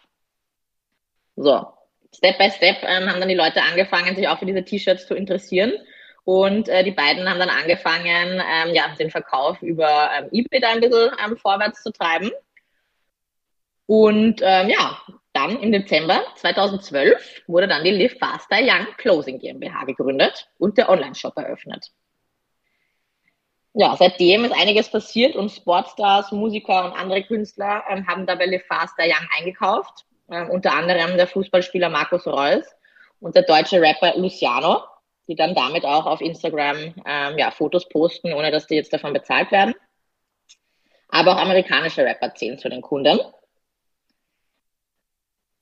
So, 1.35 1.66
Step 2.14 2.38
by 2.38 2.51
Step 2.51 2.83
ähm, 2.83 3.09
haben 3.09 3.20
dann 3.20 3.29
die 3.29 3.35
Leute 3.35 3.62
angefangen, 3.62 4.14
sich 4.14 4.29
auch 4.29 4.38
für 4.38 4.46
diese 4.46 4.64
T-Shirts 4.64 5.07
zu 5.07 5.14
interessieren. 5.14 5.72
Und 6.25 6.68
äh, 6.68 6.85
die 6.85 6.92
beiden 6.92 7.29
haben 7.29 7.40
dann 7.40 7.48
angefangen, 7.48 8.40
ähm, 8.40 8.75
ja, 8.75 8.94
den 8.98 9.11
Verkauf 9.11 9.61
über 9.62 10.11
ähm, 10.16 10.29
eBay 10.31 10.61
da 10.61 10.70
ein 10.70 10.81
bisschen 10.81 11.11
ähm, 11.25 11.37
vorwärts 11.37 11.83
zu 11.83 11.90
treiben. 11.90 12.31
Und 13.87 14.40
ähm, 14.42 14.68
ja, 14.68 15.01
dann 15.33 15.59
im 15.59 15.72
Dezember 15.72 16.22
2012 16.37 17.42
wurde 17.46 17.66
dann 17.66 17.83
die 17.83 17.90
Live 17.90 18.18
Faster 18.18 18.59
Young 18.61 18.87
Closing 18.98 19.38
GmbH 19.38 19.85
gegründet 19.85 20.48
und 20.59 20.79
der 20.79 20.90
Online-Shop 20.90 21.37
eröffnet. 21.37 21.90
Ja, 23.75 23.96
seitdem 23.96 24.44
ist 24.44 24.53
einiges 24.53 24.90
passiert 24.90 25.35
und 25.35 25.51
Sportstars, 25.51 26.31
Musiker 26.31 26.85
und 26.85 26.92
andere 26.92 27.22
Künstler 27.25 27.83
ähm, 27.88 28.07
haben 28.07 28.27
dabei 28.27 28.46
Live 28.46 28.66
Faster 28.66 29.05
Young 29.05 29.27
eingekauft 29.38 30.05
äh, 30.33 30.49
unter 30.49 30.73
anderem 30.73 31.16
der 31.16 31.27
Fußballspieler 31.27 31.90
Markus 31.90 32.27
Reus 32.27 32.64
und 33.21 33.37
der 33.37 33.42
deutsche 33.42 33.81
Rapper 33.81 34.14
Luciano, 34.16 34.83
die 35.29 35.37
dann 35.37 35.55
damit 35.55 35.85
auch 35.85 36.07
auf 36.07 36.21
Instagram 36.21 36.95
ähm, 37.07 37.38
ja, 37.38 37.51
Fotos 37.51 37.88
posten, 37.88 38.33
ohne 38.33 38.51
dass 38.51 38.66
die 38.66 38.75
jetzt 38.75 38.92
davon 38.92 39.12
bezahlt 39.12 39.53
werden. 39.53 39.75
Aber 41.09 41.33
auch 41.33 41.40
amerikanische 41.40 42.05
Rapper 42.05 42.35
zählen 42.35 42.59
zu 42.59 42.71
den 42.71 42.81
Kunden. 42.81 43.21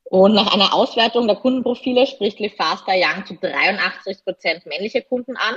Und 0.04 0.34
nach 0.34 0.54
einer 0.54 0.72
Auswertung 0.72 1.26
der 1.26 1.36
Kundenprofile 1.36 2.06
spricht 2.06 2.40
LeFaster 2.40 2.94
Young 2.94 3.26
zu 3.26 3.34
83 3.34 4.24
Prozent 4.24 4.66
männliche 4.66 5.02
Kunden 5.02 5.36
an, 5.36 5.54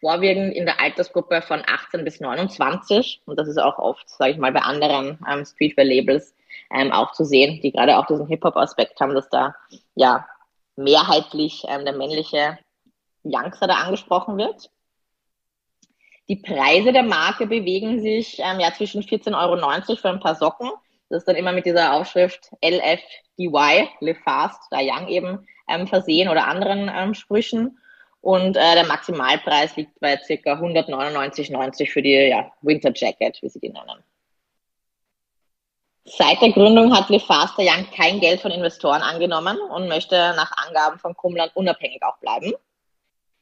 vorwiegend 0.00 0.54
in 0.54 0.66
der 0.66 0.80
Altersgruppe 0.80 1.42
von 1.42 1.62
18 1.66 2.04
bis 2.04 2.20
29. 2.20 3.22
Und 3.26 3.38
das 3.38 3.48
ist 3.48 3.58
auch 3.58 3.78
oft, 3.78 4.08
sage 4.08 4.32
ich 4.32 4.38
mal, 4.38 4.52
bei 4.52 4.60
anderen 4.60 5.18
ähm, 5.30 5.44
Streetwear-Labels 5.44 6.34
ähm, 6.72 6.92
auch 6.92 7.12
zu 7.12 7.24
sehen, 7.24 7.60
die 7.62 7.72
gerade 7.72 7.98
auch 7.98 8.06
diesen 8.06 8.26
Hip-Hop-Aspekt 8.26 9.00
haben, 9.00 9.14
dass 9.14 9.28
da 9.28 9.54
ja 9.94 10.26
mehrheitlich 10.76 11.64
ähm, 11.68 11.84
der 11.84 11.94
männliche 11.94 12.58
Youngster 13.24 13.66
da 13.66 13.74
angesprochen 13.74 14.38
wird. 14.38 14.70
Die 16.28 16.36
Preise 16.36 16.92
der 16.92 17.02
Marke 17.02 17.46
bewegen 17.46 18.00
sich 18.00 18.38
ähm, 18.38 18.60
ja 18.60 18.72
zwischen 18.72 19.02
14,90 19.02 19.34
Euro 19.34 19.96
für 19.96 20.10
ein 20.10 20.20
paar 20.20 20.34
Socken. 20.34 20.70
Das 21.08 21.22
ist 21.22 21.28
dann 21.28 21.36
immer 21.36 21.52
mit 21.52 21.64
dieser 21.64 21.94
Aufschrift 21.94 22.50
LFDY, 22.62 23.88
Live 24.00 24.18
Fast, 24.24 24.60
da 24.70 24.78
Young 24.80 25.08
eben 25.08 25.46
ähm, 25.68 25.86
versehen 25.86 26.28
oder 26.28 26.46
anderen 26.46 26.90
ähm, 26.94 27.14
Sprüchen. 27.14 27.78
und 28.20 28.56
äh, 28.56 28.74
der 28.74 28.86
Maximalpreis 28.86 29.76
liegt 29.76 29.98
bei 30.00 30.16
ca. 30.16 30.52
199,90 30.54 31.90
für 31.90 32.02
die 32.02 32.28
ja, 32.28 32.52
Winter 32.60 32.92
Jacket, 32.94 33.40
wie 33.42 33.48
sie 33.48 33.60
die 33.60 33.70
nennen. 33.70 34.02
Seit 36.16 36.40
der 36.40 36.52
Gründung 36.52 36.96
hat 36.96 37.10
Lefaster 37.10 37.62
Young 37.62 37.86
kein 37.94 38.18
Geld 38.18 38.40
von 38.40 38.50
Investoren 38.50 39.02
angenommen 39.02 39.58
und 39.60 39.88
möchte 39.88 40.16
nach 40.36 40.50
Angaben 40.56 40.98
von 40.98 41.14
Kumland 41.14 41.54
unabhängig 41.54 42.02
auch 42.02 42.16
bleiben. 42.18 42.54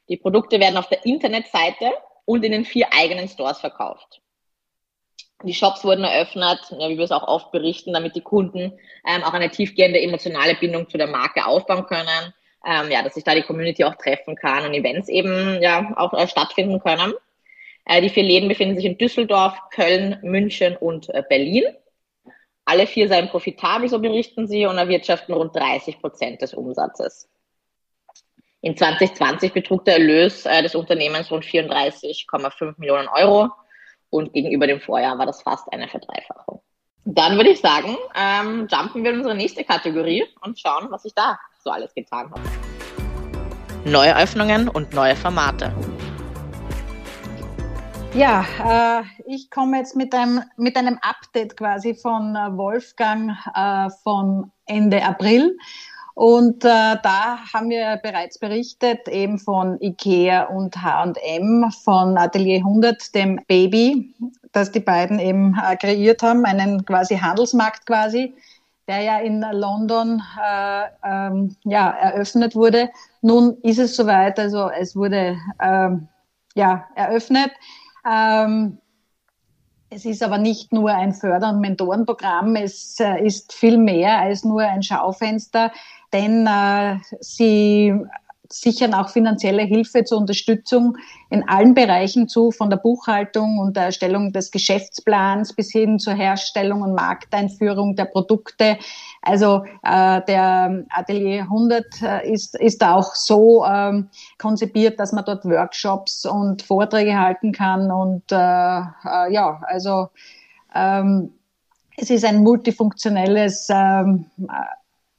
Die 0.08 0.16
Produkte 0.16 0.58
werden 0.58 0.76
auf 0.76 0.88
der 0.88 1.04
Internetseite 1.04 1.92
und 2.24 2.44
in 2.44 2.52
den 2.52 2.64
vier 2.64 2.88
eigenen 2.92 3.28
Stores 3.28 3.60
verkauft. 3.60 4.20
Die 5.44 5.54
Shops 5.54 5.84
wurden 5.84 6.02
eröffnet, 6.02 6.58
ja, 6.70 6.88
wie 6.88 6.96
wir 6.96 7.04
es 7.04 7.12
auch 7.12 7.28
oft 7.28 7.52
berichten, 7.52 7.92
damit 7.92 8.16
die 8.16 8.20
Kunden 8.22 8.72
ähm, 9.06 9.22
auch 9.22 9.34
eine 9.34 9.50
tiefgehende 9.50 10.00
emotionale 10.00 10.56
Bindung 10.56 10.88
zu 10.88 10.98
der 10.98 11.06
Marke 11.06 11.46
aufbauen 11.46 11.86
können. 11.86 12.34
Ähm, 12.66 12.90
ja, 12.90 13.02
dass 13.02 13.14
sich 13.14 13.22
da 13.22 13.34
die 13.34 13.42
Community 13.42 13.84
auch 13.84 13.94
treffen 13.94 14.34
kann 14.34 14.64
und 14.64 14.74
Events 14.74 15.08
eben 15.08 15.62
ja 15.62 15.94
auch 15.96 16.12
äh, 16.14 16.26
stattfinden 16.26 16.80
können. 16.80 17.14
Äh, 17.84 18.00
die 18.00 18.08
vier 18.08 18.24
Läden 18.24 18.48
befinden 18.48 18.74
sich 18.74 18.86
in 18.86 18.98
Düsseldorf, 18.98 19.56
Köln, 19.70 20.18
München 20.22 20.76
und 20.76 21.08
äh, 21.10 21.22
Berlin. 21.28 21.64
Alle 22.68 22.88
vier 22.88 23.08
seien 23.08 23.28
profitabel, 23.28 23.88
so 23.88 24.00
berichten 24.00 24.48
sie, 24.48 24.66
und 24.66 24.76
erwirtschaften 24.76 25.32
rund 25.32 25.54
30 25.54 26.00
Prozent 26.00 26.42
des 26.42 26.52
Umsatzes. 26.52 27.28
In 28.60 28.76
2020 28.76 29.52
betrug 29.52 29.84
der 29.84 29.94
Erlös 29.94 30.44
äh, 30.46 30.62
des 30.62 30.74
Unternehmens 30.74 31.30
rund 31.30 31.44
34,5 31.44 32.74
Millionen 32.78 33.06
Euro 33.06 33.50
und 34.10 34.32
gegenüber 34.32 34.66
dem 34.66 34.80
Vorjahr 34.80 35.16
war 35.16 35.26
das 35.26 35.42
fast 35.42 35.72
eine 35.72 35.86
Verdreifachung. 35.86 36.60
Dann 37.04 37.36
würde 37.36 37.50
ich 37.50 37.60
sagen, 37.60 37.96
ähm, 38.16 38.66
jumpen 38.68 39.04
wir 39.04 39.12
in 39.12 39.18
unsere 39.18 39.36
nächste 39.36 39.62
Kategorie 39.62 40.24
und 40.40 40.58
schauen, 40.58 40.88
was 40.90 41.04
sich 41.04 41.14
da 41.14 41.38
so 41.62 41.70
alles 41.70 41.94
getan 41.94 42.32
hat. 42.32 42.40
Neue 43.84 44.16
Öffnungen 44.16 44.68
und 44.68 44.92
neue 44.92 45.14
Formate. 45.14 45.72
Ja, 48.14 48.44
äh, 48.64 49.02
ich 49.26 49.50
komme 49.50 49.78
jetzt 49.78 49.96
mit 49.96 50.14
einem, 50.14 50.42
mit 50.56 50.76
einem 50.76 50.98
Update 51.02 51.56
quasi 51.56 51.94
von 51.94 52.34
äh, 52.34 52.56
Wolfgang 52.56 53.32
äh, 53.54 53.90
von 54.02 54.50
Ende 54.66 55.04
April. 55.04 55.56
Und 56.14 56.64
äh, 56.64 56.96
da 57.02 57.38
haben 57.52 57.68
wir 57.68 58.00
bereits 58.02 58.38
berichtet, 58.38 59.06
eben 59.06 59.38
von 59.38 59.78
IKEA 59.82 60.44
und 60.44 60.82
H&M, 60.82 61.70
von 61.84 62.16
Atelier 62.16 62.60
100, 62.60 63.14
dem 63.14 63.38
Baby, 63.46 64.14
das 64.52 64.72
die 64.72 64.80
beiden 64.80 65.18
eben 65.18 65.54
äh, 65.62 65.76
kreiert 65.76 66.22
haben, 66.22 66.46
einen 66.46 66.86
quasi 66.86 67.18
Handelsmarkt 67.18 67.84
quasi, 67.84 68.34
der 68.88 69.02
ja 69.02 69.18
in 69.18 69.44
London 69.52 70.22
äh, 70.42 70.84
ähm, 71.04 71.54
ja, 71.64 71.90
eröffnet 71.90 72.54
wurde. 72.54 72.88
Nun 73.20 73.58
ist 73.62 73.78
es 73.78 73.94
soweit, 73.94 74.38
also 74.38 74.70
es 74.70 74.96
wurde 74.96 75.36
ähm, 75.60 76.08
ja, 76.54 76.86
eröffnet. 76.94 77.50
Ähm, 78.08 78.78
es 79.88 80.04
ist 80.04 80.22
aber 80.22 80.38
nicht 80.38 80.72
nur 80.72 80.90
ein 80.90 81.14
Förder- 81.14 81.50
und 81.50 81.60
Mentorenprogramm, 81.60 82.56
es 82.56 82.98
äh, 83.00 83.24
ist 83.24 83.52
viel 83.52 83.78
mehr 83.78 84.18
als 84.18 84.44
nur 84.44 84.62
ein 84.62 84.82
Schaufenster 84.82 85.70
denn 86.12 86.46
äh, 86.46 86.98
sie 87.20 87.94
sichern 88.52 88.94
auch 88.94 89.08
finanzielle 89.08 89.62
Hilfe 89.62 90.04
zur 90.04 90.18
Unterstützung 90.18 90.96
in 91.30 91.48
allen 91.48 91.74
Bereichen 91.74 92.28
zu, 92.28 92.50
von 92.50 92.70
der 92.70 92.76
Buchhaltung 92.76 93.58
und 93.58 93.76
der 93.76 93.84
Erstellung 93.84 94.32
des 94.32 94.50
Geschäftsplans 94.50 95.54
bis 95.54 95.70
hin 95.70 95.98
zur 95.98 96.14
Herstellung 96.14 96.82
und 96.82 96.94
Markteinführung 96.94 97.96
der 97.96 98.06
Produkte. 98.06 98.78
Also 99.22 99.64
äh, 99.82 100.20
der 100.26 100.84
Atelier 100.90 101.42
100 101.42 101.84
äh, 102.02 102.32
ist, 102.32 102.58
ist 102.58 102.84
auch 102.84 103.14
so 103.14 103.64
ähm, 103.64 104.08
konzipiert, 104.38 105.00
dass 105.00 105.12
man 105.12 105.24
dort 105.24 105.44
Workshops 105.44 106.24
und 106.24 106.62
Vorträge 106.62 107.18
halten 107.18 107.52
kann. 107.52 107.90
Und 107.90 108.30
äh, 108.30 108.36
äh, 108.36 109.32
ja, 109.32 109.60
also 109.66 110.08
ähm, 110.74 111.32
es 111.96 112.10
ist 112.10 112.24
ein 112.24 112.42
multifunktionelles 112.42 113.68
ähm, 113.70 114.26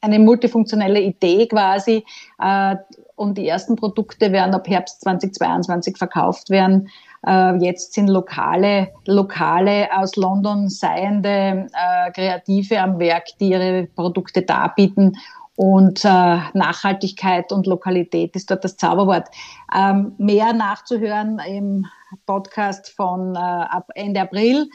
eine 0.08 0.20
multifunktionelle 0.20 1.02
Idee 1.02 1.48
quasi. 1.48 2.04
Äh, 2.40 2.76
und 3.16 3.38
die 3.38 3.48
ersten 3.48 3.76
Produkte 3.76 4.32
werden 4.32 4.54
ab 4.54 4.68
Herbst 4.68 5.02
2022 5.02 5.98
verkauft 5.98 6.50
werden. 6.50 6.90
Äh, 7.26 7.58
jetzt 7.58 7.94
sind 7.94 8.08
lokale, 8.08 8.90
lokale 9.06 9.90
aus 9.96 10.16
London 10.16 10.70
seiende 10.70 11.68
äh, 11.74 12.12
Kreative 12.12 12.80
am 12.80 13.00
Werk, 13.00 13.26
die 13.40 13.50
ihre 13.50 13.88
Produkte 13.96 14.42
darbieten. 14.42 15.18
Und 15.60 16.04
Nachhaltigkeit 16.04 17.52
und 17.52 17.66
Lokalität 17.66 18.36
ist 18.36 18.52
dort 18.52 18.64
das 18.64 18.78
Zauberwort. 18.78 19.28
Ähm, 19.76 20.14
mehr 20.20 20.54
nachzuhören 20.54 21.40
im 21.40 21.88
Podcast 22.28 22.92
von 22.92 23.36
ab 23.36 23.90
Ende 23.96 24.22
April. 24.22 24.70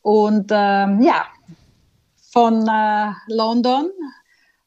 Und 0.00 0.50
ähm, 0.50 1.02
ja, 1.02 1.26
von 2.32 2.66
London 3.26 3.90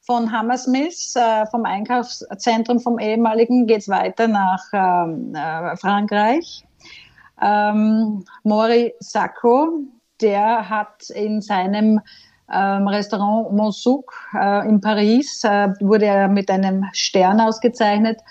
von 0.06 0.32
Hammersmith, 0.32 1.16
äh, 1.16 1.46
vom 1.48 1.66
Einkaufszentrum 1.66 2.80
vom 2.80 3.00
ehemaligen, 3.00 3.68
geht 3.68 3.82
es 3.82 3.90
weiter 3.90 4.28
nach 4.28 4.64
ähm, 4.74 5.34
äh, 5.36 5.76
Frankreich. 5.78 6.64
Ähm, 7.42 8.24
Mori 8.44 8.94
Sacco, 9.00 9.80
der 10.22 10.70
hat 10.70 11.10
in 11.10 11.42
seinem 11.42 12.00
ähm, 12.52 12.88
Restaurant 12.88 13.52
Monsouk 13.52 14.14
äh, 14.34 14.68
in 14.70 14.80
Paris, 14.80 15.44
wurde 15.44 16.06
er 16.06 16.28
mit 16.28 16.50
einem 16.50 16.86
Stern 16.94 17.42
ausgezeichnet 17.42 18.22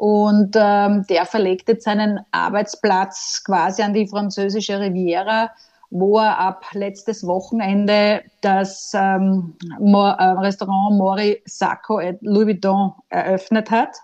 und 0.00 0.56
ähm, 0.56 1.04
der 1.10 1.26
verlegt 1.26 1.68
jetzt 1.68 1.84
seinen 1.84 2.20
Arbeitsplatz 2.30 3.44
quasi 3.44 3.82
an 3.82 3.92
die 3.92 4.08
französische 4.08 4.80
Riviera 4.80 5.50
wo 5.90 6.18
er 6.18 6.38
ab 6.38 6.64
letztes 6.72 7.26
Wochenende 7.26 8.22
das 8.40 8.92
ähm, 8.94 9.54
Mo 9.80 10.06
äh, 10.06 10.22
Restaurant 10.22 10.96
Mori 10.96 11.42
Sacco 11.46 11.98
et 11.98 12.18
Louis 12.22 12.46
Vuitton 12.46 12.92
eröffnet 13.08 13.70
hat. 13.70 13.96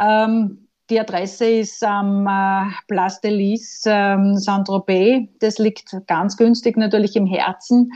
Ähm, 0.00 0.68
die 0.90 1.00
Adresse 1.00 1.46
ist 1.46 1.82
am 1.82 2.26
äh, 2.26 2.70
Place 2.88 3.20
de 3.22 3.30
Lys 3.30 3.84
ähm, 3.86 4.36
Saint-Tropez. 4.36 5.28
Das 5.40 5.58
liegt 5.58 5.96
ganz 6.06 6.36
günstig 6.36 6.76
natürlich 6.76 7.16
im 7.16 7.26
Herzen. 7.26 7.90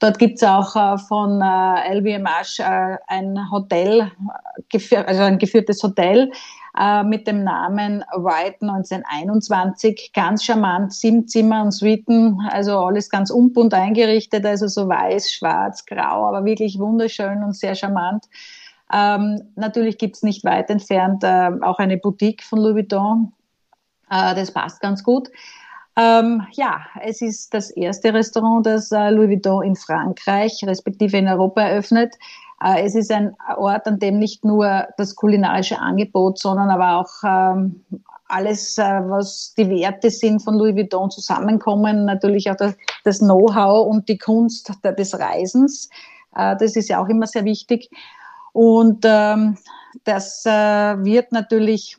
Dort 0.00 0.18
gibt 0.18 0.36
es 0.36 0.42
auch 0.42 0.74
äh, 0.74 0.96
von 0.98 1.42
äh, 1.42 1.94
LVMH 1.94 2.58
äh, 2.58 2.96
ein 3.08 3.50
Hotel, 3.50 4.10
äh, 4.72 4.96
also 4.96 5.22
ein 5.22 5.38
geführtes 5.38 5.82
Hotel 5.82 6.32
äh, 6.78 7.02
mit 7.02 7.26
dem 7.26 7.44
Namen 7.44 8.04
White 8.12 8.58
1921. 8.60 10.12
Ganz 10.14 10.44
charmant, 10.44 10.92
sieben 10.92 11.26
Zimmer 11.26 11.62
und 11.62 11.72
Suiten, 11.72 12.40
also 12.50 12.78
alles 12.78 13.10
ganz 13.10 13.30
unbunt 13.30 13.74
eingerichtet, 13.74 14.44
also 14.46 14.68
so 14.68 14.88
weiß, 14.88 15.32
schwarz, 15.32 15.84
grau, 15.84 16.26
aber 16.26 16.44
wirklich 16.44 16.78
wunderschön 16.78 17.42
und 17.42 17.56
sehr 17.56 17.74
charmant. 17.74 18.26
Ähm, 18.92 19.52
natürlich 19.56 19.98
gibt's 19.98 20.22
nicht 20.22 20.44
weit 20.44 20.68
entfernt 20.70 21.22
äh, 21.22 21.50
auch 21.62 21.78
eine 21.78 21.96
Boutique 21.96 22.42
von 22.42 22.58
Louis 22.58 22.74
Vuitton. 22.74 23.32
Äh, 24.10 24.34
das 24.34 24.52
passt 24.52 24.80
ganz 24.80 25.02
gut. 25.02 25.28
Ähm, 25.96 26.46
ja, 26.52 26.82
es 27.02 27.20
ist 27.20 27.52
das 27.52 27.70
erste 27.70 28.14
Restaurant, 28.14 28.64
das 28.64 28.90
äh, 28.90 29.10
Louis 29.10 29.28
Vuitton 29.28 29.64
in 29.64 29.76
Frankreich, 29.76 30.60
respektive 30.64 31.18
in 31.18 31.28
Europa 31.28 31.62
eröffnet. 31.62 32.14
Äh, 32.62 32.84
es 32.84 32.94
ist 32.94 33.10
ein 33.10 33.34
Ort, 33.56 33.86
an 33.86 33.98
dem 33.98 34.18
nicht 34.18 34.44
nur 34.44 34.86
das 34.96 35.16
kulinarische 35.16 35.78
Angebot, 35.78 36.38
sondern 36.38 36.70
aber 36.70 36.98
auch 36.98 37.10
ähm, 37.24 37.84
alles, 38.28 38.78
äh, 38.78 38.82
was 38.82 39.54
die 39.56 39.68
Werte 39.68 40.10
sind 40.10 40.40
von 40.40 40.54
Louis 40.54 40.76
Vuitton 40.76 41.10
zusammenkommen, 41.10 42.04
natürlich 42.04 42.50
auch 42.50 42.56
das, 43.04 43.18
Know-how 43.18 43.86
und 43.86 44.08
die 44.08 44.18
Kunst 44.18 44.72
des 44.84 45.18
Reisens. 45.18 45.88
Äh, 46.36 46.56
das 46.56 46.76
ist 46.76 46.88
ja 46.88 47.02
auch 47.02 47.08
immer 47.08 47.26
sehr 47.26 47.44
wichtig. 47.44 47.90
Und 48.52 49.04
ähm, 49.04 49.56
das 50.04 50.44
wird 50.44 51.32
natürlich 51.32 51.96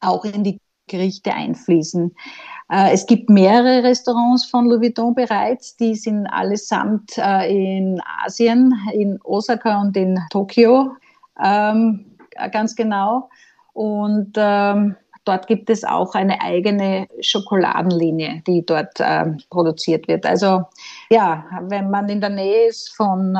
auch 0.00 0.24
in 0.24 0.44
die 0.44 0.60
Gerichte 0.88 1.32
einfließen. 1.32 2.14
Äh, 2.70 2.92
es 2.92 3.06
gibt 3.06 3.30
mehrere 3.30 3.84
Restaurants 3.84 4.46
von 4.46 4.66
Louis 4.66 4.80
Vuitton 4.80 5.14
bereits, 5.14 5.76
die 5.76 5.94
sind 5.94 6.26
allesamt 6.26 7.16
äh, 7.18 7.76
in 7.76 8.00
Asien, 8.24 8.74
in 8.92 9.18
Osaka 9.22 9.80
und 9.80 9.96
in 9.96 10.18
Tokio 10.30 10.96
ähm, 11.42 12.06
ganz 12.52 12.74
genau. 12.74 13.28
Und 13.72 14.32
ähm, 14.36 14.96
dort 15.24 15.46
gibt 15.46 15.70
es 15.70 15.84
auch 15.84 16.14
eine 16.14 16.40
eigene 16.40 17.08
Schokoladenlinie, 17.20 18.42
die 18.46 18.64
dort 18.64 18.94
ähm, 19.00 19.38
produziert 19.50 20.08
wird. 20.08 20.24
Also 20.24 20.64
ja, 21.10 21.44
wenn 21.62 21.90
man 21.90 22.08
in 22.08 22.20
der 22.20 22.30
Nähe 22.30 22.68
ist 22.68 22.94
von 22.96 23.34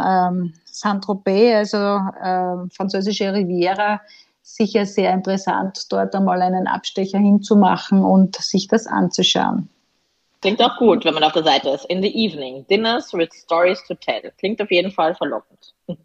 Saint-Tropez, 0.65 1.73
also 1.73 2.01
äh, 2.23 2.69
französische 2.75 3.33
Riviera, 3.33 4.01
sicher 4.47 4.87
sehr 4.87 5.13
interessant, 5.13 5.91
dort 5.91 6.15
einmal 6.15 6.41
einen 6.41 6.69
Abstecher 6.69 7.19
hinzumachen 7.19 8.03
und 8.03 8.37
sich 8.37 8.69
das 8.69 8.87
anzuschauen. 8.87 9.69
Klingt 10.41 10.63
auch 10.63 10.77
gut, 10.79 11.05
wenn 11.05 11.15
man 11.15 11.25
auf 11.25 11.33
der 11.33 11.43
Seite 11.43 11.71
ist. 11.71 11.85
In 11.87 12.01
the 12.01 12.15
evening, 12.15 12.65
dinners 12.69 13.13
with 13.13 13.31
stories 13.33 13.83
to 13.89 13.95
tell. 13.95 14.33
Klingt 14.39 14.63
auf 14.63 14.71
jeden 14.71 14.93
Fall 14.93 15.15
verlockend. 15.17 15.75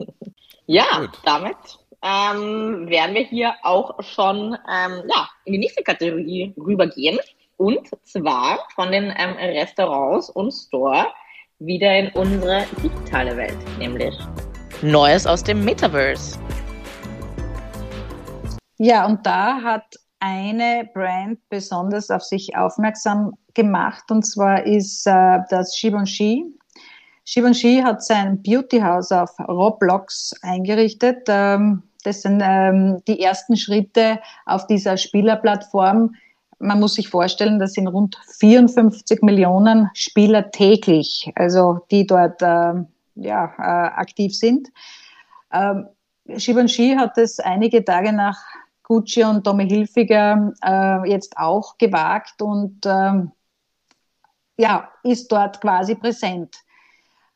ja, 0.65 0.85
gut. 0.99 1.19
damit 1.23 1.55
ähm, 2.01 2.89
werden 2.89 3.13
wir 3.13 3.23
hier 3.23 3.53
auch 3.61 4.01
schon 4.01 4.57
ähm, 4.67 5.03
ja, 5.07 5.29
in 5.45 5.53
die 5.53 5.59
nächste 5.59 5.83
Kategorie 5.83 6.53
rübergehen. 6.57 7.19
Und 7.57 7.89
zwar 8.03 8.67
von 8.73 8.91
den 8.91 9.13
ähm, 9.15 9.35
Restaurants 9.37 10.31
und 10.31 10.51
Store 10.51 11.05
wieder 11.59 11.95
in 11.95 12.09
unsere 12.15 12.65
digitale 12.81 13.37
Welt, 13.37 13.57
nämlich 13.77 14.17
Neues 14.81 15.27
aus 15.27 15.43
dem 15.43 15.63
Metaverse. 15.63 16.39
Ja, 18.83 19.05
und 19.05 19.27
da 19.27 19.61
hat 19.61 19.95
eine 20.19 20.89
Brand 20.91 21.37
besonders 21.49 22.09
auf 22.09 22.23
sich 22.23 22.55
aufmerksam 22.57 23.33
gemacht, 23.53 24.09
und 24.09 24.23
zwar 24.23 24.65
ist 24.65 25.05
äh, 25.05 25.37
das 25.51 25.77
Givenchy. 25.79 26.45
Givenchy 27.23 27.83
hat 27.83 28.03
sein 28.03 28.41
Beautyhaus 28.41 29.11
auf 29.11 29.37
Roblox 29.47 30.33
eingerichtet. 30.41 31.27
Ähm, 31.27 31.83
das 32.03 32.23
sind 32.23 32.41
ähm, 32.43 33.03
die 33.07 33.21
ersten 33.21 33.55
Schritte 33.55 34.19
auf 34.47 34.65
dieser 34.65 34.97
Spielerplattform. 34.97 36.15
Man 36.57 36.79
muss 36.79 36.95
sich 36.95 37.07
vorstellen, 37.07 37.59
das 37.59 37.73
sind 37.73 37.87
rund 37.87 38.17
54 38.39 39.21
Millionen 39.21 39.91
Spieler 39.93 40.49
täglich, 40.49 41.31
also 41.35 41.85
die 41.91 42.07
dort 42.07 42.41
äh, 42.41 42.73
ja, 43.13 43.53
äh, 43.59 43.91
aktiv 43.99 44.35
sind. 44.35 44.69
Ähm, 45.53 45.85
Givenchy 46.25 46.95
hat 46.97 47.19
es 47.19 47.39
einige 47.39 47.85
Tage 47.85 48.11
nach 48.11 48.39
Gucci 48.91 49.23
und 49.23 49.45
Tommy 49.45 49.69
Hilfiger 49.69 50.51
äh, 50.61 51.09
jetzt 51.09 51.37
auch 51.37 51.77
gewagt 51.77 52.41
und 52.41 52.77
ähm, 52.85 53.31
ja, 54.57 54.89
ist 55.03 55.31
dort 55.31 55.61
quasi 55.61 55.95
präsent 55.95 56.57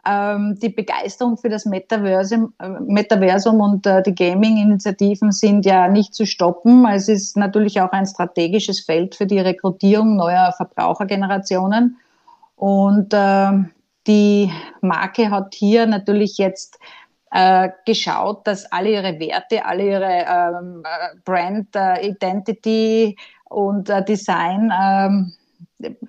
ähm, 0.06 0.60
die 0.62 0.68
Begeisterung 0.68 1.38
für 1.38 1.48
das 1.48 1.66
Metaversum, 1.66 2.54
äh, 2.60 2.68
Metaversum 2.68 3.62
und 3.62 3.88
äh, 3.88 4.04
die 4.04 4.14
Gaming-Initiativen 4.14 5.32
sind 5.32 5.66
ja 5.66 5.88
nicht 5.88 6.14
zu 6.14 6.26
stoppen. 6.26 6.86
Es 6.88 7.08
ist 7.08 7.38
natürlich 7.38 7.80
auch 7.80 7.92
ein 7.94 8.06
strategisches 8.06 8.82
Feld 8.82 9.16
für 9.16 9.26
die 9.26 9.40
Rekrutierung 9.40 10.18
neuer 10.18 10.52
Verbrauchergenerationen. 10.58 11.98
Und 12.58 13.14
äh, 13.14 13.52
die 14.08 14.52
Marke 14.82 15.30
hat 15.32 15.56
hier 15.56 15.88
natürlich 15.88 16.38
jetzt 16.38 16.80
äh, 17.32 17.70
geschaut, 17.86 18.46
dass 18.48 18.72
alle 18.72 18.92
ihre 18.92 19.20
Werte, 19.20 19.66
alle 19.66 19.84
ihre 19.84 20.26
ähm, 20.28 20.84
äh, 20.86 21.18
Brand 21.24 21.76
äh, 21.76 22.08
Identity 22.08 23.18
und 23.50 23.90
äh, 23.90 24.04
Design 24.04 24.72
ähm, 24.82 25.34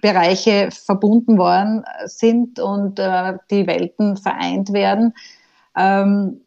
Bereiche 0.00 0.70
verbunden 0.70 1.38
worden 1.38 1.84
sind 2.04 2.60
und 2.60 2.98
äh, 2.98 3.34
die 3.50 3.66
Welten 3.66 4.16
vereint 4.16 4.72
werden. 4.72 5.14
Ähm, 5.76 6.40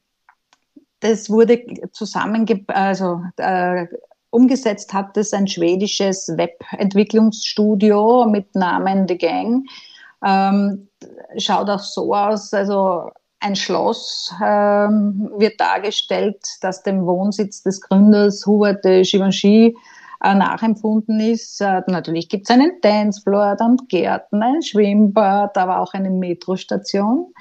das 1.02 1.30
wurde 1.30 1.64
zusammenge 1.92 2.64
also 2.68 3.22
äh, 3.38 3.88
umgesetzt 4.32 4.94
hat 4.94 5.18
es 5.18 5.34
ein 5.34 5.48
schwedisches 5.48 6.28
Webentwicklungsstudio 6.30 8.26
mit 8.26 8.54
Namen 8.56 9.08
The 9.08 9.18
Gang. 9.18 9.66
Ähm, 10.24 10.88
schaut 11.38 11.70
auch 11.70 11.80
so 11.80 12.14
aus, 12.14 12.54
also 12.54 13.10
ein 13.40 13.56
Schloss 13.56 14.34
ähm, 14.44 15.32
wird 15.38 15.60
dargestellt, 15.60 16.46
das 16.62 16.84
dem 16.84 17.06
Wohnsitz 17.06 17.64
des 17.64 17.82
Gründers 17.82 18.46
Hubert 18.46 18.84
de 18.84 19.04
Givenchy 19.04 19.78
äh, 20.24 20.36
nachempfunden 20.36 21.20
ist. 21.20 21.62
Äh, 21.62 21.82
natürlich 21.88 22.30
gibt 22.30 22.50
es 22.50 22.54
einen 22.54 22.82
Dancefloor, 22.82 23.56
dann 23.56 23.78
Gärten, 23.88 24.44
ein 24.44 24.62
Schwimmbad, 24.62 25.58
aber 25.58 25.80
auch 25.80 25.94
eine 25.94 26.10
Metrostation 26.10 27.34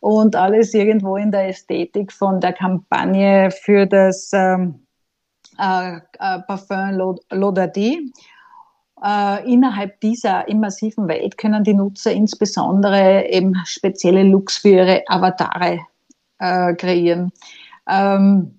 und 0.00 0.36
alles 0.36 0.74
irgendwo 0.74 1.16
in 1.16 1.30
der 1.30 1.48
Ästhetik 1.48 2.12
von 2.12 2.40
der 2.40 2.52
Kampagne 2.52 3.50
für 3.50 3.86
das 3.86 4.30
ähm, 4.32 4.86
äh, 5.58 5.96
äh, 5.96 6.40
Parfum 6.46 7.16
Lodadi. 7.30 8.12
Äh, 9.04 9.52
innerhalb 9.52 10.00
dieser 10.00 10.46
immersiven 10.48 11.08
Welt 11.08 11.36
können 11.36 11.64
die 11.64 11.74
Nutzer 11.74 12.12
insbesondere 12.12 13.26
eben 13.28 13.54
spezielle 13.64 14.22
Looks 14.22 14.58
für 14.58 14.68
ihre 14.68 15.02
Avatare 15.08 15.80
äh, 16.38 16.74
kreieren. 16.74 17.32
Ähm, 17.88 18.58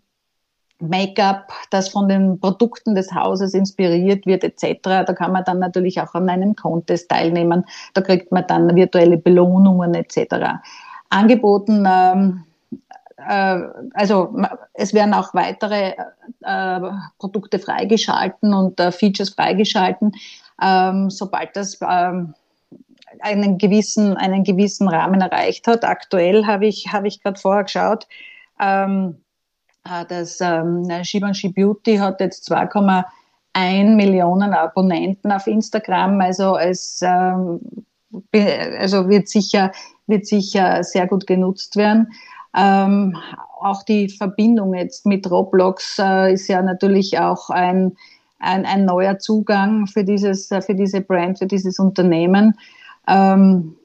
Make-up, 0.79 1.53
das 1.69 1.87
von 1.87 2.09
den 2.09 2.39
Produkten 2.39 2.93
des 2.93 3.13
Hauses 3.13 3.53
inspiriert 3.53 4.25
wird 4.25 4.43
etc. 4.43 4.79
Da 4.83 5.13
kann 5.13 5.31
man 5.31 5.45
dann 5.45 5.59
natürlich 5.59 6.01
auch 6.01 6.13
an 6.13 6.29
einem 6.29 6.55
Contest 6.55 7.09
teilnehmen. 7.09 7.63
Da 7.93 8.01
kriegt 8.01 8.31
man 8.33 8.45
dann 8.47 8.75
virtuelle 8.75 9.17
Belohnungen 9.17 9.93
etc. 9.93 10.59
Angeboten, 11.09 11.87
ähm, 11.89 12.43
äh, 13.27 13.61
also 13.93 14.35
es 14.73 14.93
werden 14.93 15.13
auch 15.13 15.33
weitere 15.33 15.93
äh, 16.41 16.79
Produkte 17.19 17.59
freigeschalten 17.59 18.53
und 18.53 18.79
äh, 18.79 18.91
Features 18.91 19.29
freigeschalten, 19.29 20.13
ähm, 20.61 21.09
sobald 21.09 21.55
das 21.55 21.79
ähm, 21.81 22.33
einen 23.19 23.57
gewissen, 23.57 24.17
einen 24.17 24.43
gewissen 24.43 24.87
Rahmen 24.87 25.21
erreicht 25.21 25.67
hat. 25.67 25.83
Aktuell 25.85 26.45
habe 26.45 26.65
ich, 26.65 26.91
habe 26.91 27.07
ich 27.07 27.21
gerade 27.21 27.39
vorher 27.39 27.63
geschaut, 27.63 28.07
ähm, 28.59 29.17
Ah, 29.85 30.05
das 30.05 30.39
ähm, 30.39 30.87
Givenchy 30.87 31.49
Beauty 31.49 31.97
hat 31.97 32.21
jetzt 32.21 32.49
2,1 32.49 33.95
Millionen 33.95 34.53
Abonnenten 34.53 35.31
auf 35.31 35.45
Instagram. 35.45 36.21
Also 36.21 36.57
es 36.57 37.01
ähm, 37.01 37.59
also 38.79 39.09
wird 39.09 39.27
sicher 39.27 39.71
wird 40.07 40.25
sicher 40.25 40.83
sehr 40.83 41.07
gut 41.07 41.27
genutzt 41.27 41.75
werden. 41.75 42.13
Ähm, 42.55 43.17
auch 43.61 43.83
die 43.83 44.09
Verbindung 44.09 44.73
jetzt 44.73 45.05
mit 45.05 45.29
Roblox 45.29 45.97
äh, 45.99 46.33
ist 46.33 46.47
ja 46.47 46.61
natürlich 46.61 47.17
auch 47.19 47.49
ein, 47.49 47.95
ein, 48.39 48.65
ein 48.65 48.85
neuer 48.85 49.19
Zugang 49.19 49.87
für 49.87 50.03
dieses 50.03 50.47
für 50.47 50.75
diese 50.75 51.01
Brand 51.01 51.39
für 51.39 51.47
dieses 51.47 51.79
Unternehmen. 51.79 52.57
Ähm, 53.07 53.75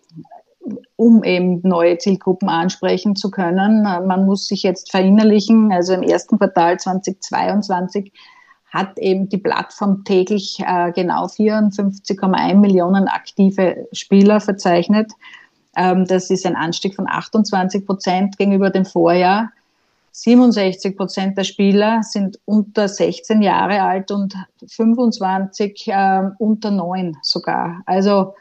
um 0.97 1.25
eben 1.25 1.61
neue 1.63 1.99
Zielgruppen 1.99 2.49
ansprechen 2.49 3.17
zu 3.17 3.31
können. 3.31 3.83
Man 3.83 4.27
muss 4.27 4.49
sich 4.49 4.63
jetzt 4.63 4.91
verinnerlichen, 4.91 5.73
also 5.73 5.95
im 5.95 6.03
ersten 6.03 6.39
Quartal 6.39 6.79
2022 6.79 8.13
hat 8.71 8.99
eben 8.99 9.29
die 9.29 9.39
Plattform 9.39 10.05
täglich 10.05 10.59
äh, 10.61 10.93
genau 10.93 11.25
54,1 11.27 12.55
Millionen 12.57 13.09
aktive 13.09 13.89
Spieler 13.93 14.41
verzeichnet. 14.41 15.11
Ähm, 15.79 16.07
das 16.07 16.29
ist 16.29 16.45
ein 16.45 16.57
Anstieg 16.57 16.97
von 16.97 17.09
28 17.09 17.87
Prozent 17.87 18.37
gegenüber 18.37 18.71
dem 18.71 18.85
Vorjahr. 18.85 19.51
67 20.11 20.97
Prozent 20.97 21.39
der 21.39 21.45
Spieler 21.45 22.03
sind 22.03 22.41
unter 22.45 22.89
16 22.89 23.41
Jahre 23.41 23.83
alt 23.83 24.11
und 24.11 24.35
25 24.67 25.87
äh, 25.87 26.23
unter 26.39 26.73
9 26.73 27.17
sogar. 27.23 27.83
Also 27.87 28.35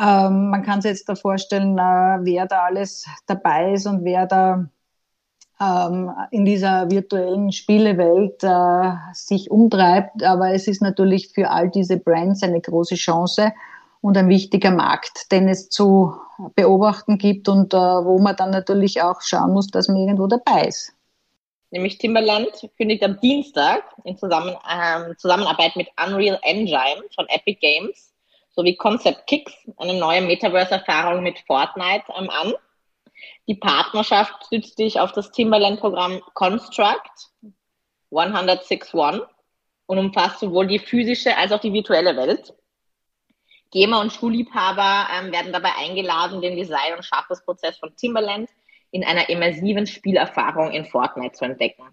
ähm, 0.00 0.50
man 0.50 0.62
kann 0.62 0.80
sich 0.80 0.92
jetzt 0.92 1.08
da 1.08 1.16
vorstellen, 1.16 1.76
äh, 1.76 2.18
wer 2.22 2.46
da 2.46 2.66
alles 2.66 3.04
dabei 3.26 3.72
ist 3.72 3.86
und 3.86 4.04
wer 4.04 4.26
da 4.26 4.66
ähm, 5.60 6.12
in 6.30 6.44
dieser 6.44 6.88
virtuellen 6.88 7.50
Spielewelt 7.50 8.44
äh, 8.44 8.92
sich 9.12 9.50
umtreibt. 9.50 10.22
Aber 10.22 10.52
es 10.52 10.68
ist 10.68 10.82
natürlich 10.82 11.30
für 11.34 11.50
all 11.50 11.68
diese 11.68 11.96
Brands 11.96 12.44
eine 12.44 12.60
große 12.60 12.94
Chance 12.94 13.52
und 14.00 14.16
ein 14.16 14.28
wichtiger 14.28 14.70
Markt, 14.70 15.30
den 15.30 15.48
es 15.48 15.68
zu 15.68 16.14
beobachten 16.54 17.18
gibt 17.18 17.48
und 17.48 17.74
äh, 17.74 17.76
wo 17.76 18.18
man 18.18 18.36
dann 18.36 18.50
natürlich 18.50 19.02
auch 19.02 19.20
schauen 19.20 19.52
muss, 19.52 19.68
dass 19.68 19.88
man 19.88 19.98
irgendwo 19.98 20.26
dabei 20.26 20.68
ist. 20.68 20.94
Nämlich 21.70 21.98
Timberland 21.98 22.68
kündigt 22.76 23.04
am 23.04 23.20
Dienstag 23.20 23.84
in 24.04 24.16
Zusammen, 24.18 24.56
ähm, 24.68 25.16
Zusammenarbeit 25.18 25.76
mit 25.76 25.88
Unreal 26.04 26.38
Engine 26.42 27.02
von 27.14 27.28
Epic 27.28 27.60
Games 27.60 28.12
sowie 28.56 28.74
Concept 28.74 29.26
Kicks 29.26 29.52
eine 29.76 29.94
neue 29.94 30.22
Metaverse-Erfahrung 30.22 31.22
mit 31.22 31.38
Fortnite 31.46 32.04
ähm, 32.18 32.28
an. 32.30 32.54
Die 33.46 33.54
Partnerschaft 33.54 34.46
stützt 34.46 34.78
sich 34.78 34.98
auf 34.98 35.12
das 35.12 35.30
Timberland-Programm 35.30 36.20
Construct 36.34 37.30
161 38.10 39.22
und 39.86 39.98
umfasst 39.98 40.40
sowohl 40.40 40.66
die 40.66 40.78
physische 40.78 41.36
als 41.36 41.52
auch 41.52 41.60
die 41.60 41.72
virtuelle 41.72 42.16
Welt. 42.16 42.52
Gamer 43.70 44.00
und 44.00 44.12
Schulliebhaber 44.12 45.08
ähm, 45.16 45.32
werden 45.32 45.52
dabei 45.52 45.70
eingeladen, 45.78 46.40
den 46.40 46.56
Design- 46.56 46.94
und 46.96 47.04
Schaffensprozess 47.04 47.78
von 47.78 47.94
Timberland 47.96 48.50
in 48.90 49.04
einer 49.04 49.28
immersiven 49.28 49.86
Spielerfahrung 49.86 50.72
in 50.72 50.84
Fortnite 50.84 51.32
zu 51.32 51.44
entdecken. 51.44 51.84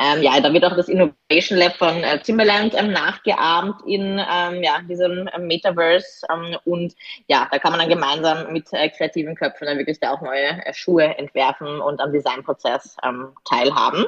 Ähm, 0.00 0.22
ja, 0.22 0.40
da 0.40 0.52
wird 0.52 0.64
auch 0.64 0.76
das 0.76 0.88
Innovation 0.88 1.58
Lab 1.58 1.76
von 1.76 2.02
äh, 2.02 2.18
Timberland 2.20 2.74
ähm, 2.74 2.92
nachgeahmt 2.92 3.82
in 3.86 4.18
ähm, 4.18 4.62
ja, 4.62 4.80
diesem 4.88 5.28
ähm, 5.34 5.46
Metaverse. 5.46 6.26
Ähm, 6.30 6.56
und 6.64 6.94
ja, 7.26 7.48
da 7.50 7.58
kann 7.58 7.72
man 7.72 7.80
dann 7.80 7.88
gemeinsam 7.88 8.52
mit 8.52 8.72
äh, 8.72 8.88
kreativen 8.90 9.34
Köpfen 9.34 9.66
dann 9.66 9.78
wirklich 9.78 10.00
da 10.00 10.12
auch 10.12 10.22
neue 10.22 10.64
äh, 10.64 10.74
Schuhe 10.74 11.16
entwerfen 11.18 11.80
und 11.80 12.00
am 12.00 12.12
Designprozess 12.12 12.96
ähm, 13.02 13.34
teilhaben. 13.44 14.06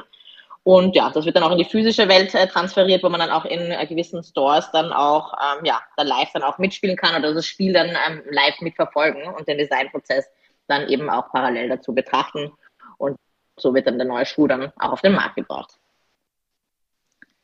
Und 0.65 0.95
ja, 0.95 1.11
das 1.11 1.25
wird 1.25 1.35
dann 1.35 1.43
auch 1.43 1.51
in 1.51 1.59
die 1.59 1.65
physische 1.65 2.09
Welt 2.09 2.33
äh, 2.33 2.47
transferiert, 2.47 3.03
wo 3.03 3.09
man 3.09 3.19
dann 3.19 3.29
auch 3.29 3.45
in 3.45 3.59
äh, 3.59 3.85
gewissen 3.85 4.23
Stores 4.23 4.71
dann 4.71 4.91
auch 4.91 5.31
ähm, 5.33 5.63
ja, 5.63 5.79
da 5.95 6.01
live 6.01 6.31
dann 6.33 6.41
auch 6.41 6.57
mitspielen 6.57 6.97
kann 6.97 7.15
oder 7.15 7.35
das 7.35 7.45
Spiel 7.45 7.71
dann 7.71 7.89
ähm, 7.89 8.23
live 8.31 8.59
mitverfolgen 8.61 9.31
und 9.31 9.47
den 9.47 9.59
Designprozess 9.59 10.25
dann 10.65 10.87
eben 10.87 11.07
auch 11.07 11.31
parallel 11.31 11.69
dazu 11.69 11.93
betrachten. 11.93 12.51
Und 12.97 13.15
so 13.57 13.75
wird 13.75 13.85
dann 13.85 13.99
der 13.99 14.07
neue 14.07 14.25
Schuh 14.25 14.47
dann 14.47 14.73
auch 14.79 14.93
auf 14.93 15.01
den 15.01 15.13
Markt 15.13 15.35
gebracht. 15.35 15.77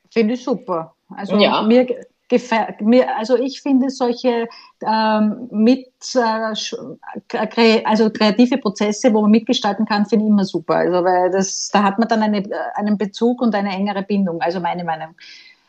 Finde 0.09 0.33
ich 0.33 0.43
super. 0.43 0.95
Also 1.15 1.37
ja. 1.37 1.61
mir, 1.61 1.83
mir, 1.83 2.05
also 3.17 3.37
ich 3.37 3.61
finde 3.61 3.89
solche 3.89 4.47
ähm, 4.85 5.47
mit, 5.51 5.87
äh, 6.15 7.83
also 7.83 8.09
kreative 8.09 8.57
Prozesse, 8.57 9.13
wo 9.13 9.21
man 9.21 9.31
mitgestalten 9.31 9.85
kann, 9.85 10.05
finde 10.05 10.25
ich 10.25 10.31
immer 10.31 10.45
super. 10.45 10.75
Also 10.75 11.03
weil 11.03 11.31
das, 11.31 11.69
da 11.69 11.83
hat 11.83 11.99
man 11.99 12.07
dann 12.07 12.21
eine, 12.21 12.43
einen 12.75 12.97
Bezug 12.97 13.41
und 13.41 13.53
eine 13.55 13.71
engere 13.71 14.03
Bindung. 14.03 14.41
Also 14.41 14.59
meine 14.59 14.83
Meinung. 14.83 15.15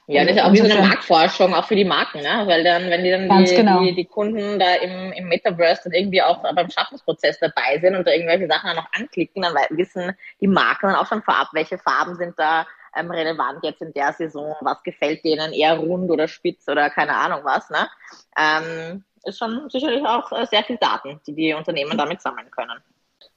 Ja, 0.09 0.25
das 0.25 0.37
ist 0.37 0.42
auch 0.42 0.53
wie 0.53 0.59
so 0.59 0.64
eine 0.64 0.87
Marktforschung, 0.88 1.55
auch 1.55 1.64
für 1.64 1.77
die 1.77 1.85
Marken, 1.85 2.22
ne? 2.22 2.42
weil 2.46 2.64
dann, 2.64 2.90
wenn 2.90 3.05
die 3.05 3.11
dann 3.11 3.44
die, 3.44 3.55
genau. 3.55 3.81
die, 3.83 3.94
die, 3.94 4.05
Kunden 4.05 4.59
da 4.59 4.75
im, 4.75 5.12
im 5.12 5.29
Metaverse 5.29 5.83
dann 5.85 5.92
irgendwie 5.92 6.20
auch 6.20 6.42
beim 6.42 6.68
Schaffensprozess 6.68 7.38
dabei 7.38 7.79
sind 7.81 7.94
und 7.94 8.07
da 8.07 8.11
irgendwelche 8.11 8.48
Sachen 8.48 8.66
dann 8.66 8.77
noch 8.77 8.92
anklicken, 8.98 9.42
dann 9.42 9.55
wissen 9.70 10.12
die 10.40 10.48
Marken 10.48 10.88
dann 10.88 10.96
auch 10.96 11.07
schon 11.07 11.22
vorab, 11.22 11.48
welche 11.53 11.79
Farben 11.79 12.16
sind 12.16 12.35
da 12.37 12.66
ähm, 12.96 13.11
relevant 13.11 13.62
jetzt 13.62 13.83
in 13.83 13.92
der 13.92 14.12
Saison, 14.12 14.55
was 14.61 14.83
gefällt 14.83 15.24
denen 15.24 15.52
eher 15.52 15.78
rund 15.78 16.11
oder 16.11 16.28
spitz 16.28 16.68
oder 16.68 16.90
keine 16.90 17.16
Ahnung 17.16 17.40
was. 17.44 17.70
Ne? 17.70 17.88
Ähm, 18.37 19.05
ist 19.24 19.38
schon 19.38 19.68
sicherlich 19.70 20.05
auch 20.05 20.31
äh, 20.33 20.46
sehr 20.46 20.64
viel 20.64 20.78
Daten, 20.78 21.20
die 21.26 21.35
die 21.35 21.55
Unternehmen 21.55 21.96
damit 21.96 22.20
sammeln 22.20 22.50
können. 22.50 22.81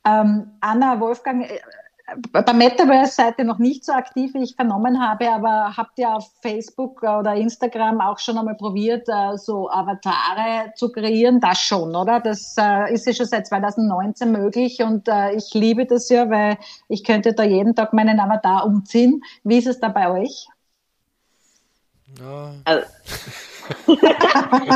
Ähm, 0.05 0.57
Anna, 0.61 0.99
Wolfgang, 0.99 1.49
äh, 1.49 1.59
bei 2.31 2.53
Metaverse-Seite 2.53 3.43
noch 3.43 3.57
nicht 3.57 3.83
so 3.83 3.91
aktiv, 3.91 4.33
wie 4.35 4.43
ich 4.43 4.55
vernommen 4.55 5.01
habe, 5.01 5.31
aber 5.31 5.75
habt 5.75 5.97
ihr 5.97 6.09
auf 6.09 6.29
Facebook 6.41 7.01
oder 7.01 7.33
Instagram 7.33 7.99
auch 7.99 8.19
schon 8.19 8.37
einmal 8.37 8.55
probiert, 8.55 9.07
äh, 9.09 9.37
so 9.37 9.69
Avatare 9.69 10.71
zu 10.75 10.91
kreieren? 10.91 11.39
Das 11.39 11.59
schon, 11.59 11.95
oder? 11.95 12.19
Das 12.19 12.55
äh, 12.59 12.93
ist 12.93 13.07
ja 13.07 13.13
schon 13.13 13.25
seit 13.25 13.47
2019 13.47 14.31
möglich 14.31 14.81
und 14.83 15.07
äh, 15.07 15.33
ich 15.33 15.53
liebe 15.53 15.85
das 15.85 16.09
ja, 16.09 16.29
weil 16.29 16.57
ich 16.89 17.03
könnte 17.03 17.33
da 17.33 17.43
jeden 17.43 17.75
Tag 17.75 17.93
meinen 17.93 18.19
Avatar 18.19 18.65
umziehen. 18.65 19.23
Wie 19.43 19.57
ist 19.57 19.67
es 19.67 19.79
da 19.79 19.89
bei 19.89 20.11
euch? 20.11 20.47
Ja. 22.19 22.53
Also, 22.65 22.85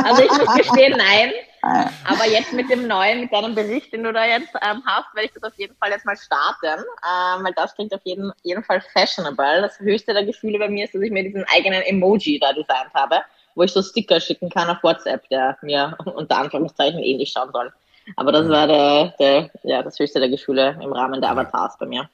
also 0.04 0.22
ich 0.22 0.30
muss 0.30 0.54
gestehen, 0.56 0.98
nein. 0.98 1.30
Aber 1.62 2.26
jetzt 2.26 2.52
mit 2.52 2.70
dem 2.70 2.86
neuen, 2.86 3.20
mit 3.20 3.32
deinem 3.32 3.54
Bericht, 3.54 3.92
den 3.92 4.04
du 4.04 4.12
da 4.12 4.24
jetzt 4.24 4.54
ähm, 4.54 4.82
hast, 4.86 5.14
werde 5.14 5.26
ich 5.26 5.32
das 5.32 5.42
auf 5.42 5.58
jeden 5.58 5.76
Fall 5.76 5.90
jetzt 5.90 6.06
mal 6.06 6.16
starten, 6.16 6.82
ähm, 6.82 7.44
weil 7.44 7.52
das 7.54 7.74
klingt 7.74 7.92
auf 7.94 8.00
jeden, 8.04 8.32
jeden 8.42 8.64
Fall 8.64 8.80
fashionable. 8.80 9.62
Das 9.62 9.78
höchste 9.78 10.14
der 10.14 10.24
Gefühle 10.24 10.58
bei 10.58 10.68
mir 10.68 10.84
ist, 10.84 10.94
dass 10.94 11.02
ich 11.02 11.10
mir 11.10 11.22
diesen 11.22 11.44
eigenen 11.54 11.82
Emoji 11.82 12.38
da 12.38 12.52
designt 12.52 12.94
habe, 12.94 13.20
wo 13.54 13.62
ich 13.62 13.72
so 13.72 13.82
Sticker 13.82 14.20
schicken 14.20 14.48
kann 14.48 14.68
auf 14.68 14.82
WhatsApp, 14.82 15.28
der 15.28 15.58
mir 15.62 15.96
unter 16.04 16.38
Anführungszeichen 16.38 17.00
ähnlich 17.00 17.32
schauen 17.32 17.50
soll. 17.52 17.72
Aber 18.16 18.32
das 18.32 18.48
war 18.48 18.66
der, 18.66 19.14
der, 19.18 19.50
ja, 19.62 19.82
das 19.82 19.98
höchste 19.98 20.20
der 20.20 20.30
Gefühle 20.30 20.78
im 20.82 20.92
Rahmen 20.92 21.20
der 21.20 21.30
Avatars 21.30 21.76
bei 21.78 21.86
mir. 21.86 22.08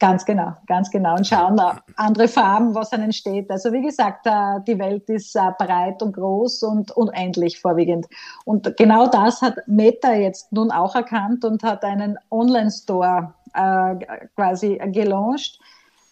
Ganz 0.00 0.24
genau, 0.24 0.52
ganz 0.68 0.90
genau. 0.92 1.16
Und 1.16 1.26
schauen 1.26 1.60
andere 1.96 2.28
Farben, 2.28 2.72
was 2.72 2.90
dann 2.90 3.02
entsteht. 3.02 3.50
Also 3.50 3.72
wie 3.72 3.82
gesagt, 3.82 4.26
äh, 4.26 4.60
die 4.64 4.78
Welt 4.78 5.08
ist 5.08 5.34
äh, 5.34 5.40
breit 5.58 6.00
und 6.02 6.12
groß 6.12 6.62
und 6.62 6.92
unendlich 6.92 7.60
vorwiegend. 7.60 8.06
Und 8.44 8.76
genau 8.76 9.08
das 9.08 9.42
hat 9.42 9.56
Meta 9.66 10.12
jetzt 10.12 10.52
nun 10.52 10.70
auch 10.70 10.94
erkannt 10.94 11.44
und 11.44 11.64
hat 11.64 11.82
einen 11.82 12.16
Online-Store 12.30 13.34
äh, 13.54 13.96
quasi 14.36 14.80
gelauncht, 14.92 15.58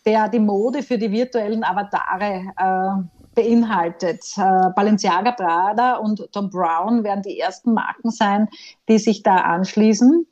der 0.04 0.28
die 0.30 0.40
Mode 0.40 0.82
für 0.82 0.98
die 0.98 1.10
virtuellen 1.10 1.62
Avatare 1.64 3.08
beinhaltet. 3.34 4.24
Balenciaga, 4.36 5.32
Prada 5.32 5.96
und 5.96 6.28
Tom 6.32 6.48
Brown 6.48 7.02
werden 7.02 7.22
die 7.22 7.40
ersten 7.40 7.74
Marken 7.74 8.10
sein, 8.10 8.48
die 8.88 8.98
sich 8.98 9.24
da 9.24 9.38
anschließen. 9.38 10.26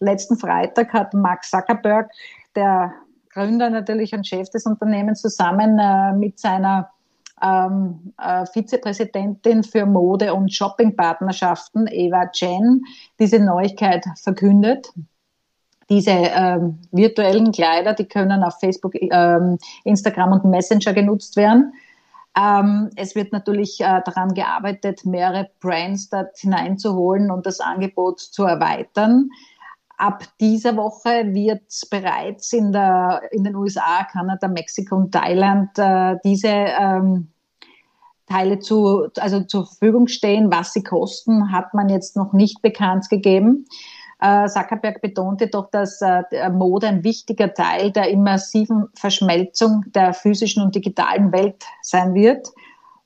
Letzten 0.00 0.36
Freitag 0.36 0.92
hat 0.92 1.14
Mark 1.14 1.44
Zuckerberg 1.44 2.10
der 2.54 2.92
Gründer 3.32 3.70
natürlich 3.70 4.12
und 4.14 4.26
Chef 4.26 4.50
des 4.50 4.66
Unternehmens 4.66 5.22
zusammen 5.22 5.78
äh, 5.78 6.12
mit 6.12 6.38
seiner 6.38 6.90
ähm, 7.42 8.12
äh, 8.18 8.46
Vizepräsidentin 8.46 9.64
für 9.64 9.86
Mode- 9.86 10.34
und 10.34 10.52
Shoppingpartnerschaften, 10.52 11.88
Eva 11.90 12.26
Chen, 12.28 12.84
diese 13.18 13.40
Neuigkeit 13.40 14.04
verkündet. 14.22 14.92
Diese 15.90 16.10
ähm, 16.10 16.78
virtuellen 16.92 17.52
Kleider, 17.52 17.92
die 17.92 18.06
können 18.06 18.42
auf 18.44 18.60
Facebook, 18.60 18.94
ähm, 18.94 19.58
Instagram 19.84 20.32
und 20.32 20.44
Messenger 20.44 20.92
genutzt 20.92 21.36
werden. 21.36 21.74
Ähm, 22.36 22.90
es 22.96 23.14
wird 23.14 23.32
natürlich 23.32 23.80
äh, 23.80 24.00
daran 24.04 24.32
gearbeitet, 24.32 25.04
mehrere 25.04 25.50
Brands 25.60 26.08
dort 26.08 26.38
hineinzuholen 26.38 27.30
und 27.30 27.44
das 27.44 27.60
Angebot 27.60 28.20
zu 28.20 28.44
erweitern. 28.44 29.28
Ab 29.98 30.24
dieser 30.40 30.76
Woche 30.76 31.32
wird 31.32 31.62
bereits 31.90 32.52
in, 32.52 32.72
der, 32.72 33.22
in 33.30 33.44
den 33.44 33.54
USA, 33.54 34.04
Kanada, 34.10 34.48
Mexiko 34.48 34.96
und 34.96 35.12
Thailand 35.12 35.70
äh, 35.78 36.16
diese 36.24 36.48
ähm, 36.48 37.28
Teile 38.26 38.58
zu, 38.58 39.08
also 39.18 39.44
zur 39.44 39.66
Verfügung 39.66 40.08
stehen. 40.08 40.50
Was 40.50 40.72
sie 40.72 40.82
kosten, 40.82 41.52
hat 41.52 41.74
man 41.74 41.88
jetzt 41.88 42.16
noch 42.16 42.32
nicht 42.32 42.62
bekannt 42.62 43.08
gegeben. 43.10 43.66
Äh, 44.20 44.46
Zuckerberg 44.48 45.00
betonte 45.02 45.48
doch, 45.48 45.68
dass 45.70 46.00
äh, 46.00 46.22
Mode 46.50 46.86
ein 46.86 47.02
wichtiger 47.02 47.52
Teil 47.52 47.90
der 47.90 48.08
immersiven 48.08 48.86
Verschmelzung 48.94 49.84
der 49.94 50.14
physischen 50.14 50.62
und 50.62 50.74
digitalen 50.74 51.32
Welt 51.32 51.64
sein 51.82 52.14
wird. 52.14 52.48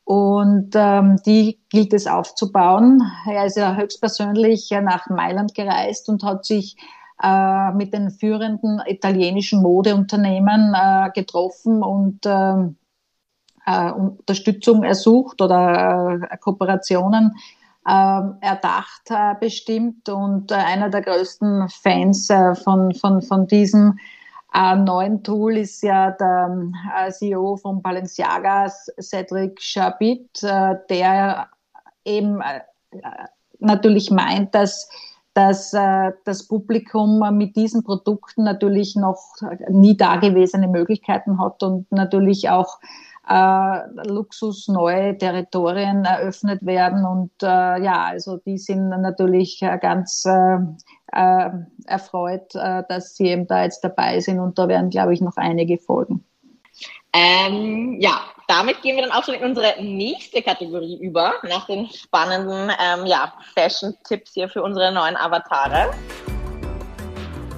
Und 0.06 0.70
ähm, 0.76 1.20
die 1.26 1.58
gilt 1.68 1.92
es 1.92 2.06
aufzubauen. 2.06 3.02
Er 3.28 3.46
ist 3.46 3.56
ja 3.56 3.74
höchstpersönlich 3.74 4.70
nach 4.80 5.08
Mailand 5.08 5.52
gereist 5.52 6.08
und 6.08 6.22
hat 6.22 6.44
sich 6.44 6.76
äh, 7.20 7.72
mit 7.72 7.92
den 7.92 8.12
führenden 8.12 8.80
italienischen 8.86 9.62
Modeunternehmen 9.62 10.74
äh, 10.74 11.10
getroffen 11.12 11.82
und 11.82 12.20
ähm, 12.24 12.76
äh, 13.66 13.90
Unterstützung 13.90 14.84
ersucht 14.84 15.42
oder 15.42 16.20
äh, 16.30 16.36
Kooperationen 16.36 17.34
ähm, 17.88 18.36
erdacht 18.40 19.10
äh, 19.10 19.34
bestimmt. 19.40 20.08
Und 20.08 20.52
äh, 20.52 20.54
einer 20.54 20.88
der 20.88 21.02
größten 21.02 21.68
Fans 21.68 22.28
von, 22.62 22.94
von, 22.94 23.22
von 23.22 23.48
diesem 23.48 23.98
äh, 24.56 24.76
neuen 24.76 25.22
Tool 25.22 25.58
ist 25.58 25.82
ja 25.82 26.12
der 26.12 26.70
äh, 26.96 27.10
CEO 27.10 27.56
von 27.56 27.82
Balenciaga, 27.82 28.68
Cedric 29.00 29.60
Chabit, 29.60 30.42
äh, 30.42 30.76
der 30.88 31.48
eben 32.04 32.40
äh, 32.40 32.60
natürlich 33.58 34.10
meint, 34.10 34.54
dass 34.54 34.88
dass 35.34 35.72
das 35.72 36.48
Publikum 36.48 37.22
mit 37.36 37.56
diesen 37.56 37.84
Produkten 37.84 38.44
natürlich 38.44 38.96
noch 38.96 39.20
nie 39.68 39.94
dagewesene 39.94 40.66
Möglichkeiten 40.66 41.38
hat 41.38 41.62
und 41.62 41.92
natürlich 41.92 42.48
auch 42.48 42.78
äh, 43.28 44.08
Luxus 44.08 44.68
neue 44.68 45.16
Territorien 45.18 46.04
eröffnet 46.04 46.64
werden. 46.64 47.04
Und 47.04 47.32
äh, 47.42 47.82
ja, 47.82 48.04
also 48.04 48.36
die 48.38 48.58
sind 48.58 48.88
natürlich 48.88 49.60
äh, 49.62 49.78
ganz 49.80 50.24
äh, 50.24 50.58
äh, 51.12 51.50
erfreut, 51.86 52.54
äh, 52.54 52.84
dass 52.88 53.16
sie 53.16 53.28
eben 53.28 53.46
da 53.46 53.64
jetzt 53.64 53.82
dabei 53.82 54.20
sind. 54.20 54.38
Und 54.38 54.58
da 54.58 54.68
werden, 54.68 54.90
glaube 54.90 55.14
ich, 55.14 55.20
noch 55.20 55.36
einige 55.36 55.78
folgen. 55.78 56.24
Ähm, 57.12 57.96
ja, 57.98 58.20
damit 58.46 58.82
gehen 58.82 58.96
wir 58.96 59.02
dann 59.02 59.12
auch 59.12 59.24
schon 59.24 59.34
in 59.34 59.44
unsere 59.44 59.82
nächste 59.82 60.42
Kategorie 60.42 60.98
über, 61.00 61.34
nach 61.48 61.66
den 61.66 61.88
spannenden 61.88 62.70
ähm, 62.78 63.06
ja, 63.06 63.32
Fashion-Tipps 63.54 64.34
hier 64.34 64.48
für 64.48 64.62
unsere 64.62 64.92
neuen 64.92 65.16
Avatare. 65.16 65.90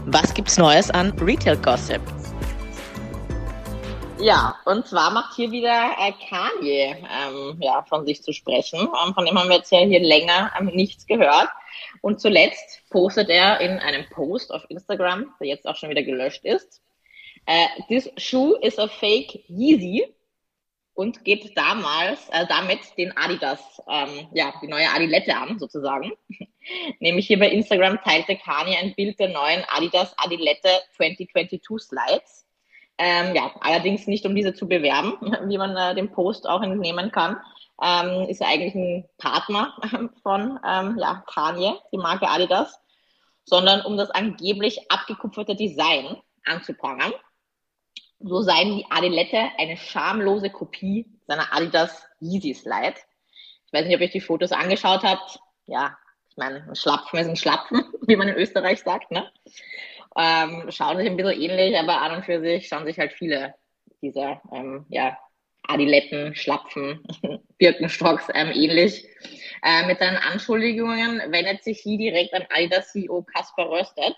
Was 0.07 0.33
gibt's 0.33 0.57
Neues 0.57 0.90
an 0.90 1.11
Retail-Gossip? 1.20 2.00
Ja, 4.20 4.59
und 4.64 4.85
zwar 4.87 5.11
macht 5.12 5.37
hier 5.37 5.52
wieder 5.52 5.92
äh, 5.96 6.12
Kanye 6.28 6.96
ähm, 7.09 7.57
ja, 7.61 7.85
von 7.85 8.04
sich 8.04 8.20
zu 8.20 8.33
sprechen. 8.33 8.81
Ähm, 8.81 9.14
von 9.14 9.24
dem 9.24 9.38
haben 9.38 9.48
wir 9.48 9.59
jetzt 9.59 9.70
ja 9.70 9.78
hier 9.78 10.00
länger 10.00 10.50
ähm, 10.59 10.66
nichts 10.66 11.07
gehört. 11.07 11.48
Und 12.00 12.20
zuletzt 12.20 12.83
postet 12.90 13.28
er 13.28 13.61
in 13.61 13.78
einem 13.78 14.09
Post 14.11 14.52
auf 14.52 14.64
Instagram, 14.68 15.33
der 15.40 15.46
jetzt 15.46 15.68
auch 15.68 15.76
schon 15.76 15.90
wieder 15.90 16.02
gelöscht 16.02 16.44
ist, 16.44 16.83
äh, 17.46 17.66
This 17.87 18.11
shoe 18.16 18.59
is 18.61 18.78
a 18.78 18.88
fake 18.88 19.44
Yeezy 19.48 20.12
und 20.94 21.24
geht 21.24 21.57
damals, 21.57 22.28
äh, 22.31 22.44
damit 22.48 22.81
den 22.98 23.16
Adidas, 23.16 23.61
ähm, 23.88 24.26
ja, 24.33 24.52
die 24.61 24.66
neue 24.66 24.90
Adilette 24.90 25.37
an, 25.37 25.61
sozusagen. 25.61 26.12
Nämlich 26.98 27.28
hier 27.28 27.38
bei 27.38 27.50
Instagram 27.50 28.00
teilte 28.02 28.37
Kanye 28.37 28.78
ein 28.78 28.94
Bild 28.96 29.20
der 29.20 29.28
neuen 29.28 29.64
Adidas 29.68 30.12
Adilette 30.18 30.70
2022 30.97 31.62
Slides 31.78 32.47
ähm, 32.99 33.34
ja, 33.34 33.53
allerdings 33.61 34.07
nicht, 34.07 34.26
um 34.26 34.34
diese 34.34 34.55
zu 34.55 34.66
bewerben, 34.66 35.14
wie 35.49 35.59
man 35.59 35.76
äh, 35.76 35.94
dem 35.94 36.11
Post 36.11 36.49
auch 36.49 36.62
entnehmen 36.62 37.12
kann. 37.12 37.40
Ähm, 37.80 38.28
ist 38.28 38.40
ja 38.40 38.49
eigentlich 38.49 38.74
ein 38.74 39.09
Partner 39.18 39.76
von 40.22 40.59
ähm, 40.66 40.99
ja, 40.99 41.22
Kanye, 41.32 41.74
die 41.92 41.99
Marke 41.99 42.28
Adidas, 42.28 42.80
sondern 43.44 43.82
um 43.82 43.96
das 43.96 44.11
angeblich 44.11 44.90
abgekupferte 44.90 45.55
Design 45.55 46.16
anzuprangern. 46.44 47.12
So 48.20 48.42
seien 48.42 48.76
die 48.76 48.86
Adilette 48.90 49.51
eine 49.59 49.76
schamlose 49.76 50.51
Kopie 50.51 51.07
seiner 51.28 51.53
Adidas 51.53 52.05
Yeezy 52.20 52.53
Slide. 52.53 52.96
Ich 53.66 53.72
weiß 53.72 53.86
nicht, 53.86 53.94
ob 53.94 54.01
ihr 54.01 54.09
die 54.09 54.20
Fotos 54.20 54.51
angeschaut 54.51 55.05
habt. 55.05 55.38
Ja, 55.66 55.96
ich 56.30 56.36
meine, 56.36 56.64
ein 56.68 56.74
Schlapfen 56.74 57.20
ist 57.20 57.28
ein 57.28 57.36
Schlapfen, 57.36 57.84
wie 58.09 58.16
man 58.16 58.26
in 58.26 58.34
Österreich 58.34 58.80
sagt. 58.80 59.12
Ne? 59.12 59.30
Ähm, 60.19 60.71
schauen 60.71 60.99
sich 60.99 61.07
ein 61.07 61.16
bisschen 61.16 61.41
ähnlich, 61.41 61.79
aber 61.79 62.03
an 62.03 62.16
und 62.16 62.25
für 62.25 62.41
sich 62.41 62.66
schauen 62.66 62.85
sich 62.85 62.99
halt 62.99 63.12
viele 63.12 63.55
dieser 64.03 64.43
ähm, 64.53 64.85
ja, 64.89 65.16
Adiletten, 65.62 66.35
Schlapfen, 66.35 67.07
Birkenstocks 67.59 68.29
ähm, 68.35 68.51
ähnlich. 68.51 69.07
Äh, 69.62 69.87
mit 69.87 69.99
seinen 69.99 70.16
Anschuldigungen 70.16 71.21
wendet 71.31 71.62
sich 71.62 71.81
hier 71.81 71.99
direkt 71.99 72.35
an 72.35 72.47
Adidas 72.51 72.93
CEO 72.93 73.23
Kaspar 73.23 73.71
Röstet. 73.71 74.16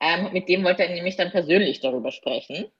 Ähm, 0.00 0.32
mit 0.32 0.48
dem 0.48 0.64
wollte 0.64 0.84
er 0.84 0.94
nämlich 0.94 1.16
dann 1.16 1.30
persönlich 1.30 1.80
darüber 1.80 2.12
sprechen. 2.12 2.70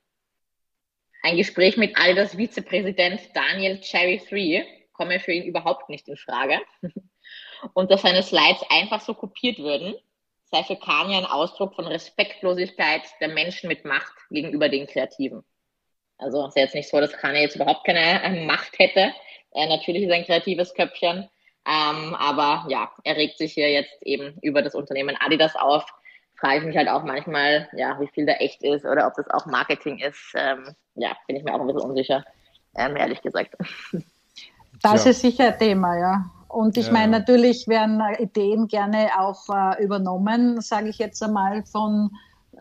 Ein 1.22 1.36
Gespräch 1.36 1.76
mit 1.76 1.99
Adidas 1.99 2.36
Vizepräsident 2.36 3.20
Daniel 3.34 3.80
Cherry 3.80 4.20
3 4.28 4.66
komme 4.93 5.20
für 5.20 5.32
ihn 5.32 5.45
überhaupt 5.45 5.91
nicht 5.91 6.09
in 6.09 6.16
Frage. 6.16 6.59
Und 7.74 7.91
dass 7.91 8.03
seine 8.03 8.22
Slides 8.22 8.62
einfach 8.70 9.03
so 9.03 9.12
kopiert 9.12 9.59
würden, 9.59 9.95
sei 10.51 10.64
für 10.64 10.76
Kanye 10.76 11.18
ein 11.18 11.26
Ausdruck 11.26 11.74
von 11.74 11.86
Respektlosigkeit 11.86 13.03
der 13.20 13.28
Menschen 13.28 13.68
mit 13.68 13.84
Macht 13.84 14.14
gegenüber 14.30 14.68
den 14.68 14.86
Kreativen. 14.86 15.44
Also 16.18 16.42
es 16.42 16.48
ist 16.48 16.57
jetzt 16.57 16.74
nicht 16.74 16.88
so, 16.88 17.01
dass 17.01 17.12
Kanye 17.12 17.42
jetzt 17.42 17.57
überhaupt 17.57 17.84
keine 17.84 18.22
äh, 18.22 18.44
Macht 18.44 18.78
hätte. 18.78 19.12
Äh, 19.53 19.68
natürlich 19.68 20.03
ist 20.03 20.11
er 20.11 20.16
ein 20.16 20.24
kreatives 20.24 20.74
Köpfchen. 20.74 21.28
Ähm, 21.66 22.14
aber 22.14 22.66
ja, 22.68 22.90
er 23.05 23.16
regt 23.16 23.38
sich 23.38 23.53
hier 23.53 23.70
jetzt 23.70 24.03
eben 24.03 24.38
über 24.42 24.62
das 24.62 24.74
Unternehmen 24.74 25.16
Adidas 25.20 25.57
auf. 25.57 25.84
Frage 26.34 26.59
ich 26.59 26.64
mich 26.64 26.76
halt 26.76 26.88
auch 26.88 27.05
manchmal, 27.05 27.68
ja, 27.74 28.01
wie 28.01 28.09
viel 28.09 28.24
da 28.24 28.32
echt 28.34 28.62
ist 28.62 28.86
oder 28.86 29.07
ob 29.07 29.14
das 29.14 29.28
auch 29.30 29.46
Marketing 29.46 29.98
ist. 29.98 30.32
Ähm, 30.34 30.74
ja, 30.94 31.14
bin 31.26 31.36
ich 31.36 31.44
mir 31.44 31.55
auch 31.55 31.61
ein 31.61 31.66
bisschen 31.66 31.82
unsicher, 31.82 32.24
ähm, 32.76 32.96
ehrlich 32.96 33.20
gesagt. 33.20 33.55
Das 34.82 35.05
ja. 35.05 35.11
ist 35.11 35.20
sicher 35.20 35.48
ein 35.48 35.59
Thema, 35.59 35.98
ja. 35.98 36.30
Und 36.51 36.76
ich 36.76 36.86
ja. 36.86 36.92
meine, 36.92 37.12
natürlich 37.12 37.68
werden 37.68 38.03
Ideen 38.18 38.66
gerne 38.66 39.11
auch 39.18 39.48
äh, 39.48 39.82
übernommen, 39.84 40.61
sage 40.61 40.88
ich 40.88 40.98
jetzt 40.98 41.22
einmal, 41.22 41.64
von 41.64 42.11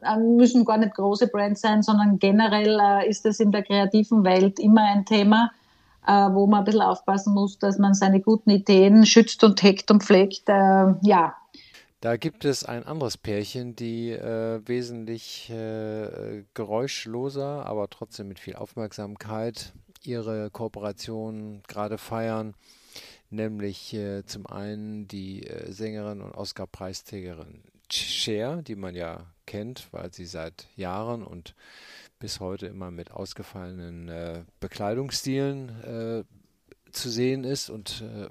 äh, 0.04 0.18
müssen 0.18 0.64
gar 0.64 0.78
nicht 0.78 0.94
große 0.94 1.28
Brands 1.28 1.62
sein, 1.62 1.82
sondern 1.82 2.20
generell 2.20 2.80
äh, 2.80 3.10
ist 3.10 3.26
es 3.26 3.40
in 3.40 3.52
der 3.52 3.64
kreativen 3.64 4.24
Welt 4.24 4.60
immer 4.60 4.84
ein 4.84 5.06
Thema, 5.06 5.52
äh, 6.06 6.12
wo 6.12 6.46
man 6.46 6.60
ein 6.60 6.66
bisschen 6.66 6.82
aufpassen 6.82 7.34
muss, 7.34 7.58
dass 7.58 7.80
man 7.80 7.96
seine 7.96 8.22
guten 8.22 8.52
Ideen 8.52 9.08
schützt 9.08 9.44
und 9.44 9.62
hegt 9.64 9.90
und 9.90 10.04
pflegt. 10.04 10.48
Äh, 10.48 10.94
ja. 11.02 11.36
Da 12.02 12.16
gibt 12.16 12.46
es 12.46 12.64
ein 12.64 12.86
anderes 12.86 13.18
Pärchen, 13.18 13.76
die 13.76 14.12
äh, 14.12 14.62
wesentlich 14.66 15.52
geräuschloser, 16.54 17.66
aber 17.66 17.90
trotzdem 17.90 18.28
mit 18.30 18.40
viel 18.40 18.56
Aufmerksamkeit 18.56 19.74
ihre 20.04 20.50
Kooperation 20.52 21.62
gerade 21.68 21.98
feiern 21.98 22.54
nämlich 23.30 23.94
äh, 23.94 24.26
zum 24.26 24.46
einen 24.48 25.08
die 25.08 25.46
äh, 25.46 25.72
Sängerin 25.72 26.22
und 26.22 26.34
Oscar-Preisträgerin 26.34 27.64
Cher, 27.92 28.62
die 28.62 28.76
man 28.76 28.96
ja 28.96 29.26
kennt, 29.46 29.88
weil 29.92 30.14
sie 30.14 30.26
seit 30.26 30.68
Jahren 30.76 31.24
und 31.24 31.56
bis 32.20 32.40
heute 32.40 32.68
immer 32.68 32.92
mit 32.92 33.12
ausgefallenen 33.12 34.10
äh, 34.10 34.44
Bekleidungsstilen 34.60 35.70
äh, 35.84 36.92
zu 36.92 37.10
sehen 37.10 37.44
ist 37.44 37.70
und 37.70 38.02
äh, 38.02 38.30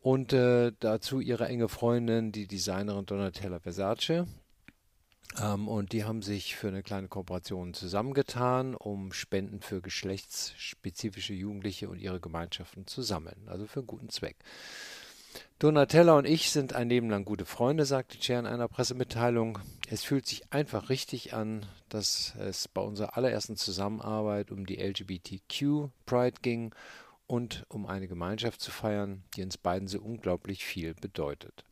und 0.00 0.32
äh, 0.32 0.72
dazu 0.78 1.20
ihre 1.20 1.48
enge 1.48 1.68
Freundin, 1.68 2.30
die 2.30 2.46
Designerin 2.46 3.04
Donatella 3.04 3.58
Versace, 3.58 4.26
ähm, 5.42 5.68
und 5.68 5.92
die 5.92 6.04
haben 6.04 6.22
sich 6.22 6.56
für 6.56 6.68
eine 6.68 6.82
kleine 6.82 7.08
Kooperation 7.08 7.74
zusammengetan, 7.74 8.74
um 8.74 9.12
Spenden 9.12 9.60
für 9.60 9.80
geschlechtsspezifische 9.80 11.34
Jugendliche 11.34 11.88
und 11.88 11.98
ihre 11.98 12.20
Gemeinschaften 12.20 12.86
zu 12.86 13.02
sammeln. 13.02 13.46
Also 13.46 13.66
für 13.66 13.80
einen 13.80 13.86
guten 13.86 14.08
Zweck. 14.08 14.36
Donatella 15.58 16.16
und 16.16 16.24
ich 16.24 16.50
sind 16.50 16.72
ein 16.72 16.88
Leben 16.88 17.10
lang 17.10 17.24
gute 17.24 17.44
Freunde, 17.44 17.84
sagte 17.84 18.22
Cher 18.22 18.38
in 18.38 18.46
einer 18.46 18.68
Pressemitteilung. 18.68 19.58
Es 19.88 20.04
fühlt 20.04 20.26
sich 20.26 20.52
einfach 20.52 20.88
richtig 20.88 21.34
an, 21.34 21.66
dass 21.88 22.34
es 22.36 22.68
bei 22.68 22.80
unserer 22.80 23.16
allerersten 23.16 23.56
Zusammenarbeit 23.56 24.50
um 24.50 24.66
die 24.66 24.80
LGBTQ 24.80 25.90
Pride 26.06 26.40
ging 26.42 26.74
und 27.26 27.64
um 27.68 27.86
eine 27.86 28.08
Gemeinschaft 28.08 28.60
zu 28.60 28.70
feiern, 28.70 29.24
die 29.34 29.42
uns 29.42 29.58
beiden 29.58 29.88
so 29.88 30.00
unglaublich 30.00 30.64
viel 30.64 30.94
bedeutet. 30.94 31.64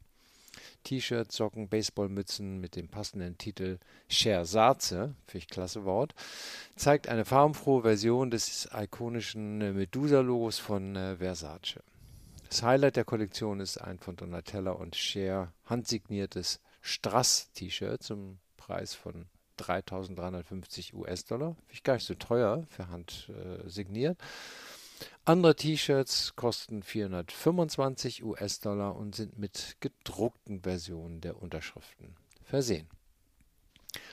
T-Shirts, 0.87 1.35
Socken, 1.35 1.69
Baseballmützen 1.69 2.61
mit 2.61 2.77
dem 2.77 2.87
passenden 2.87 3.37
Titel 3.37 3.79
Scherzarze, 4.09 5.17
finde 5.27 5.39
ich 5.39 5.49
klasse 5.49 5.85
Wort, 5.85 6.15
zeigt 6.77 7.09
eine 7.09 7.25
farbenfrohe 7.25 7.83
Version 7.83 8.31
des 8.31 8.69
ikonischen 8.73 9.59
Medusa-Logos 9.75 10.61
von 10.61 10.95
äh, 10.95 11.17
Versace. 11.17 11.81
Das 12.49 12.63
Highlight 12.63 12.95
der 12.95 13.05
Kollektion 13.05 13.59
ist 13.59 13.79
ein 13.79 13.99
von 13.99 14.15
Donatella 14.15 14.71
und 14.71 14.95
Cher 14.95 15.53
handsigniertes 15.65 16.61
Strass-T-Shirt 16.83 18.01
zum 18.05 18.39
Preis 18.57 18.95
von 18.95 19.27
3.350 19.59 20.95
US-Dollar. 20.95 21.57
Finde 21.57 21.73
ich 21.73 21.83
gar 21.83 21.95
nicht 21.95 22.07
so 22.07 22.15
teuer 22.15 22.65
für 22.69 22.89
Hand 22.89 23.29
äh. 23.67 24.15
Andere 25.25 25.57
T-Shirts 25.57 26.37
kosten 26.37 26.83
425 26.83 28.25
US-Dollar 28.25 28.97
und 28.97 29.15
sind 29.15 29.39
mit 29.39 29.77
gedruckten 29.81 30.63
Versionen 30.63 31.21
der 31.21 31.43
Unterschriften 31.43 32.15
versehen. 32.45 32.89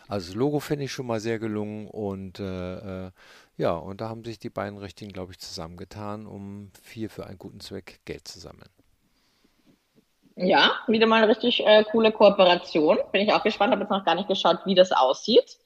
Also 0.07 0.27
das 0.27 0.35
Logo 0.35 0.59
finde 0.59 0.85
ich 0.85 0.91
schon 0.91 1.05
mal 1.05 1.19
sehr 1.19 1.39
gelungen 1.39 1.87
und 1.87 2.39
äh, 2.39 3.05
äh, 3.07 3.11
ja, 3.57 3.73
und 3.73 4.01
da 4.01 4.09
haben 4.09 4.23
sich 4.23 4.39
die 4.39 4.49
beiden 4.49 4.79
Richtigen, 4.79 5.11
glaube 5.11 5.31
ich, 5.31 5.39
zusammengetan, 5.39 6.25
um 6.25 6.71
viel 6.81 7.09
für 7.09 7.27
einen 7.27 7.37
guten 7.37 7.59
Zweck 7.59 7.99
Geld 8.05 8.27
zu 8.27 8.39
sammeln. 8.39 8.69
Ja, 10.35 10.71
wieder 10.87 11.05
mal 11.05 11.17
eine 11.17 11.29
richtig 11.29 11.63
äh, 11.65 11.83
coole 11.83 12.11
Kooperation. 12.11 12.97
Bin 13.11 13.21
ich 13.21 13.31
auch 13.31 13.43
gespannt, 13.43 13.71
habe 13.71 13.83
jetzt 13.83 13.91
noch 13.91 14.03
gar 14.03 14.15
nicht 14.15 14.27
geschaut, 14.27 14.59
wie 14.65 14.73
das 14.73 14.91
aussieht. 14.91 15.57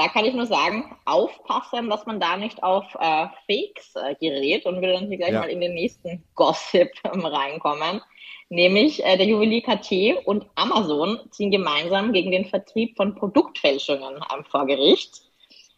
Da 0.00 0.08
kann 0.08 0.24
ich 0.24 0.32
nur 0.32 0.46
sagen, 0.46 0.96
aufpassen, 1.04 1.90
dass 1.90 2.06
man 2.06 2.20
da 2.20 2.38
nicht 2.38 2.62
auf 2.62 2.86
äh, 2.94 3.26
Fakes 3.46 3.94
äh, 3.96 4.14
gerät 4.14 4.64
und 4.64 4.80
wir 4.80 4.94
dann 4.94 5.08
hier 5.08 5.18
gleich 5.18 5.32
ja. 5.32 5.40
mal 5.40 5.50
in 5.50 5.60
den 5.60 5.74
nächsten 5.74 6.24
Gossip 6.34 6.90
ähm, 7.04 7.26
reinkommen. 7.26 8.00
Nämlich 8.48 9.04
äh, 9.04 9.18
der 9.18 9.26
Juwelier 9.26 9.60
KT 9.60 10.26
und 10.26 10.46
Amazon 10.54 11.20
ziehen 11.30 11.50
gemeinsam 11.50 12.14
gegen 12.14 12.30
den 12.30 12.46
Vertrieb 12.46 12.96
von 12.96 13.14
Produktfälschungen 13.14 14.24
ähm, 14.34 14.44
vor 14.46 14.66
Gericht. 14.66 15.20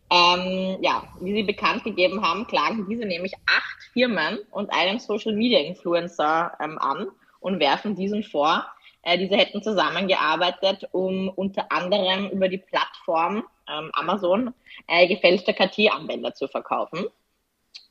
Ähm, 0.08 0.78
ja, 0.80 1.02
wie 1.20 1.34
sie 1.34 1.42
bekannt 1.42 1.82
gegeben 1.82 2.22
haben, 2.22 2.46
klagen 2.46 2.86
diese 2.88 3.04
nämlich 3.04 3.32
acht 3.46 3.82
Firmen 3.92 4.38
und 4.52 4.72
einen 4.72 5.00
Social 5.00 5.32
Media 5.32 5.58
Influencer 5.58 6.52
ähm, 6.60 6.78
an 6.78 7.08
und 7.40 7.58
werfen 7.58 7.96
diesen 7.96 8.22
vor, 8.22 8.66
äh, 9.02 9.18
diese 9.18 9.36
hätten 9.36 9.62
zusammengearbeitet, 9.62 10.88
um 10.92 11.28
unter 11.28 11.70
anderem 11.70 12.28
über 12.30 12.48
die 12.48 12.58
Plattform 12.58 13.44
ähm, 13.68 13.90
Amazon 13.94 14.54
äh, 14.86 15.06
gefälschte 15.08 15.54
KT-Anwender 15.54 16.34
zu 16.34 16.48
verkaufen. 16.48 17.06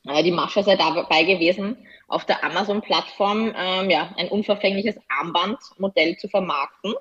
Äh, 0.06 0.22
die 0.22 0.32
Masche 0.32 0.62
sei 0.62 0.76
dabei 0.76 1.24
gewesen, 1.24 1.86
auf 2.08 2.24
der 2.24 2.42
Amazon-Plattform 2.44 3.52
ähm, 3.56 3.90
ja, 3.90 4.12
ein 4.16 4.28
unverfängliches 4.28 4.96
Armbandmodell 5.08 6.16
zu 6.16 6.28
vermarkten 6.28 6.94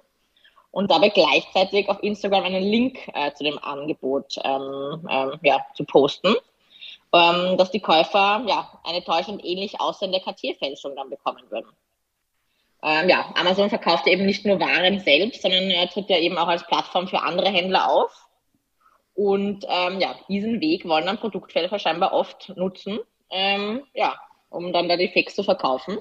und 0.72 0.91
dabei 0.91 1.09
gleichzeitig 1.09 1.89
auf 1.89 2.01
Instagram 2.03 2.43
einen 2.43 2.64
Link 2.64 2.99
äh, 3.14 3.34
zu 3.34 3.43
dem 3.43 3.57
Angebot 3.59 4.36
ähm, 4.43 5.07
ähm, 5.09 5.39
ja, 5.41 5.66
zu 5.74 5.86
posten, 5.86 6.36
ähm, 7.14 7.57
dass 7.57 7.72
die 7.72 7.82
Käufer 7.82 8.43
ja, 8.47 8.80
eine 8.84 9.03
täuschend 9.03 9.43
ähnlich 9.43 9.80
aussehende 9.80 10.20
KT-Fälschung 10.20 10.95
dann 10.95 11.09
bekommen 11.09 11.43
würden 11.49 11.70
ähm, 12.84 13.10
ja, 13.10 13.32
Amazon 13.36 13.70
verkauft 13.70 14.08
eben 14.08 14.26
nicht 14.26 14.46
nur 14.46 14.60
Waren 14.60 15.00
selbst, 15.00 15.42
sondern 15.42 15.70
er 15.70 15.88
tritt 15.90 16.10
ja 16.10 16.18
eben 16.18 16.38
auch 16.38 16.48
als 16.48 16.66
Plattform 16.66 17.08
für 17.08 17.22
andere 17.22 17.50
Händler 17.50 17.90
auf. 17.90 18.28
Und 19.14 19.66
ähm, 19.70 20.00
ja, 20.00 20.16
diesen 20.30 20.62
Weg 20.62 20.88
wollen 20.88 21.06
dann 21.06 21.20
Produktfälscher 21.20 21.80
scheinbar 21.80 22.14
oft 22.14 22.54
nutzen, 22.56 23.00
ähm, 23.30 23.84
ja, 23.94 24.20
um 24.50 24.74
dann 24.74 24.90
da 24.90 24.98
die 24.98 25.10
Fakes 25.10 25.36
zu 25.36 25.44
verkaufen. 25.44 26.00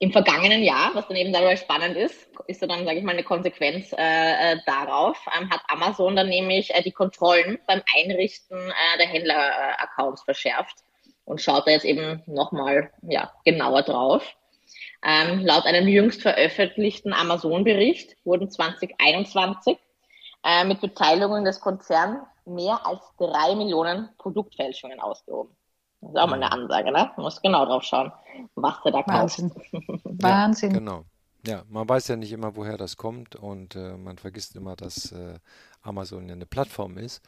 Im 0.00 0.12
vergangenen 0.12 0.62
Jahr, 0.62 0.90
was 0.94 1.06
dann 1.06 1.16
eben 1.16 1.32
dabei 1.32 1.56
spannend 1.56 1.96
ist, 1.96 2.28
ist 2.48 2.60
dann, 2.62 2.84
sage 2.84 2.98
ich 2.98 3.04
mal, 3.04 3.12
eine 3.12 3.22
Konsequenz 3.22 3.92
äh, 3.92 3.96
äh, 4.52 4.56
darauf, 4.66 5.16
ähm, 5.38 5.48
hat 5.50 5.62
Amazon 5.68 6.16
dann 6.16 6.28
nämlich 6.28 6.74
äh, 6.74 6.82
die 6.82 6.92
Kontrollen 6.92 7.58
beim 7.66 7.80
Einrichten 7.96 8.58
äh, 8.58 8.98
der 8.98 9.06
Händler-Accounts 9.06 10.22
verschärft 10.24 10.78
und 11.24 11.40
schaut 11.40 11.66
da 11.66 11.70
jetzt 11.70 11.84
eben 11.86 12.22
nochmal 12.26 12.90
ja, 13.02 13.32
genauer 13.44 13.82
drauf. 13.82 14.34
Ähm, 15.04 15.44
laut 15.44 15.66
einem 15.66 15.86
jüngst 15.86 16.22
veröffentlichten 16.22 17.12
Amazon-Bericht 17.12 18.16
wurden 18.24 18.50
2021 18.50 19.76
äh, 20.44 20.64
mit 20.64 20.80
Beteiligungen 20.80 21.44
des 21.44 21.60
Konzerns 21.60 22.26
mehr 22.46 22.86
als 22.86 23.00
drei 23.18 23.54
Millionen 23.54 24.08
Produktfälschungen 24.16 25.00
ausgehoben. 25.00 25.54
Das 26.00 26.10
ist 26.10 26.16
auch 26.16 26.26
mal 26.26 26.36
eine 26.36 26.52
Ansage, 26.52 26.90
ne? 26.90 27.10
Man 27.16 27.24
muss 27.24 27.40
genau 27.40 27.64
drauf 27.66 27.82
schauen, 27.82 28.12
was 28.54 28.74
du 28.82 28.90
da 28.90 29.02
kaufst. 29.02 29.42
Wahnsinn. 29.42 29.52
Wahnsinn. 30.04 30.70
Ja, 30.70 30.78
genau. 30.78 31.04
Ja, 31.46 31.62
man 31.68 31.86
weiß 31.86 32.08
ja 32.08 32.16
nicht 32.16 32.32
immer, 32.32 32.56
woher 32.56 32.78
das 32.78 32.96
kommt 32.96 33.36
und 33.36 33.76
äh, 33.76 33.96
man 33.98 34.16
vergisst 34.16 34.56
immer, 34.56 34.76
dass 34.76 35.12
äh, 35.12 35.38
Amazon 35.82 36.26
ja 36.28 36.34
eine 36.34 36.46
Plattform 36.46 36.96
ist 36.96 37.22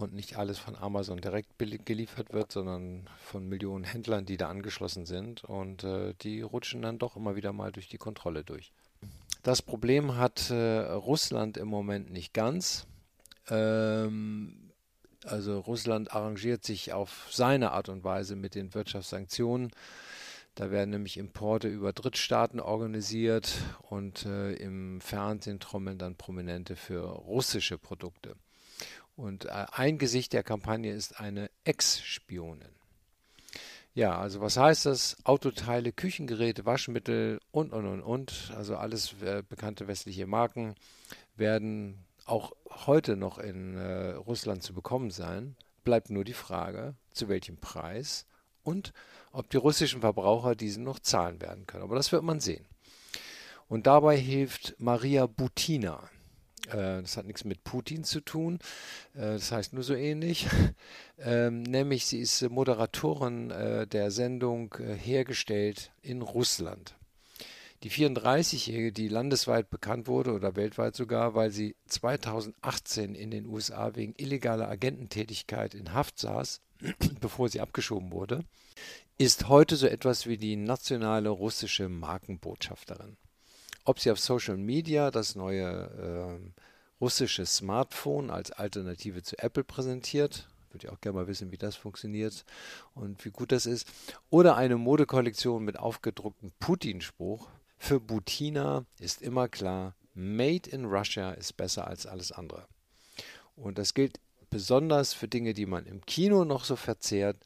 und 0.00 0.14
nicht 0.14 0.36
alles 0.36 0.58
von 0.58 0.76
Amazon 0.76 1.20
direkt 1.20 1.58
geliefert 1.58 2.32
wird, 2.32 2.52
sondern 2.52 3.08
von 3.22 3.48
Millionen 3.48 3.84
Händlern, 3.84 4.26
die 4.26 4.36
da 4.36 4.48
angeschlossen 4.48 5.06
sind 5.06 5.44
und 5.44 5.84
äh, 5.84 6.14
die 6.22 6.42
rutschen 6.42 6.82
dann 6.82 6.98
doch 6.98 7.16
immer 7.16 7.36
wieder 7.36 7.52
mal 7.52 7.72
durch 7.72 7.88
die 7.88 7.98
Kontrolle 7.98 8.44
durch. 8.44 8.72
Das 9.42 9.62
Problem 9.62 10.16
hat 10.16 10.50
äh, 10.50 10.80
Russland 10.80 11.56
im 11.56 11.68
Moment 11.68 12.10
nicht 12.10 12.34
ganz. 12.34 12.86
Ähm, 13.48 14.70
Also 15.24 15.60
Russland 15.60 16.12
arrangiert 16.12 16.64
sich 16.64 16.92
auf 16.94 17.28
seine 17.30 17.72
Art 17.72 17.90
und 17.90 18.04
Weise 18.04 18.36
mit 18.36 18.54
den 18.54 18.72
Wirtschaftssanktionen. 18.72 19.70
Da 20.54 20.70
werden 20.70 20.90
nämlich 20.90 21.18
Importe 21.18 21.68
über 21.68 21.92
Drittstaaten 21.92 22.58
organisiert 22.58 23.52
und 23.88 24.24
äh, 24.24 24.54
im 24.54 25.00
Fernsehen 25.00 25.60
trommeln 25.60 25.98
dann 25.98 26.16
Prominente 26.16 26.74
für 26.74 27.02
russische 27.02 27.76
Produkte. 27.78 28.34
Und 29.20 29.44
äh, 29.44 29.66
ein 29.72 29.98
Gesicht 29.98 30.32
der 30.32 30.42
Kampagne 30.42 30.92
ist 30.94 31.20
eine 31.20 31.50
Ex-Spionin. 31.64 32.74
Ja, 33.92 34.18
also 34.18 34.40
was 34.40 34.56
heißt 34.56 34.86
das? 34.86 35.18
Autoteile, 35.24 35.92
Küchengeräte, 35.92 36.64
Waschmittel 36.64 37.38
und, 37.50 37.74
und, 37.74 37.86
und, 37.86 38.00
und. 38.00 38.50
Also 38.56 38.76
alles 38.76 39.14
äh, 39.22 39.42
bekannte 39.46 39.88
westliche 39.88 40.26
Marken 40.26 40.74
werden 41.36 42.02
auch 42.24 42.52
heute 42.86 43.16
noch 43.16 43.38
in 43.38 43.76
äh, 43.76 44.12
Russland 44.12 44.62
zu 44.62 44.72
bekommen 44.72 45.10
sein. 45.10 45.54
Bleibt 45.84 46.08
nur 46.08 46.24
die 46.24 46.32
Frage, 46.32 46.94
zu 47.10 47.28
welchem 47.28 47.58
Preis 47.58 48.24
und 48.62 48.94
ob 49.32 49.50
die 49.50 49.58
russischen 49.58 50.00
Verbraucher 50.00 50.54
diesen 50.54 50.82
noch 50.82 50.98
zahlen 50.98 51.42
werden 51.42 51.66
können. 51.66 51.84
Aber 51.84 51.96
das 51.96 52.10
wird 52.10 52.22
man 52.22 52.40
sehen. 52.40 52.64
Und 53.68 53.86
dabei 53.86 54.16
hilft 54.16 54.76
Maria 54.78 55.26
Butina. 55.26 56.08
Äh, 56.68 57.02
das 57.02 57.16
hat 57.16 57.26
nichts 57.26 57.44
mit 57.44 57.64
Putin 57.64 58.04
zu 58.04 58.20
tun, 58.20 58.58
äh, 59.14 59.32
das 59.32 59.52
heißt 59.52 59.72
nur 59.72 59.82
so 59.82 59.94
ähnlich. 59.94 60.46
Ähm, 61.22 61.64
nämlich 61.64 62.06
sie 62.06 62.18
ist 62.20 62.40
Moderatorin 62.48 63.50
äh, 63.50 63.86
der 63.86 64.10
Sendung 64.10 64.74
Hergestellt 64.78 65.92
in 66.00 66.22
Russland. 66.22 66.94
Die 67.82 67.90
34-Jährige, 67.90 68.90
die 68.90 69.08
landesweit 69.08 69.68
bekannt 69.68 70.06
wurde 70.06 70.32
oder 70.32 70.56
weltweit 70.56 70.96
sogar, 70.96 71.34
weil 71.34 71.50
sie 71.50 71.76
2018 71.88 73.14
in 73.14 73.30
den 73.30 73.44
USA 73.44 73.94
wegen 73.96 74.14
illegaler 74.16 74.68
Agententätigkeit 74.68 75.74
in 75.74 75.92
Haft 75.92 76.18
saß, 76.18 76.62
bevor 77.20 77.50
sie 77.50 77.60
abgeschoben 77.60 78.12
wurde, 78.12 78.44
ist 79.18 79.48
heute 79.48 79.76
so 79.76 79.86
etwas 79.86 80.26
wie 80.26 80.38
die 80.38 80.56
nationale 80.56 81.28
russische 81.28 81.90
Markenbotschafterin. 81.90 83.18
Ob 83.84 83.98
sie 83.98 84.10
auf 84.10 84.20
Social 84.20 84.56
Media 84.56 85.10
das 85.10 85.34
neue 85.34 86.40
äh, 86.42 86.50
russische 87.00 87.46
Smartphone 87.46 88.30
als 88.30 88.52
Alternative 88.52 89.22
zu 89.22 89.38
Apple 89.38 89.64
präsentiert, 89.64 90.48
würde 90.70 90.86
ich 90.86 90.92
auch 90.92 91.00
gerne 91.00 91.18
mal 91.18 91.26
wissen, 91.26 91.50
wie 91.50 91.56
das 91.56 91.76
funktioniert 91.76 92.44
und 92.94 93.24
wie 93.24 93.30
gut 93.30 93.52
das 93.52 93.66
ist, 93.66 93.88
oder 94.28 94.56
eine 94.56 94.76
Modekollektion 94.76 95.64
mit 95.64 95.78
aufgedrucktem 95.78 96.52
Putin-Spruch. 96.60 97.48
Für 97.78 97.98
Butina 97.98 98.84
ist 98.98 99.22
immer 99.22 99.48
klar, 99.48 99.94
Made 100.14 100.68
in 100.68 100.84
Russia 100.84 101.32
ist 101.32 101.56
besser 101.56 101.86
als 101.86 102.06
alles 102.06 102.30
andere. 102.32 102.66
Und 103.56 103.78
das 103.78 103.94
gilt 103.94 104.20
besonders 104.50 105.14
für 105.14 105.28
Dinge, 105.28 105.54
die 105.54 105.66
man 105.66 105.86
im 105.86 106.04
Kino 106.04 106.44
noch 106.44 106.64
so 106.64 106.76
verzehrt. 106.76 107.36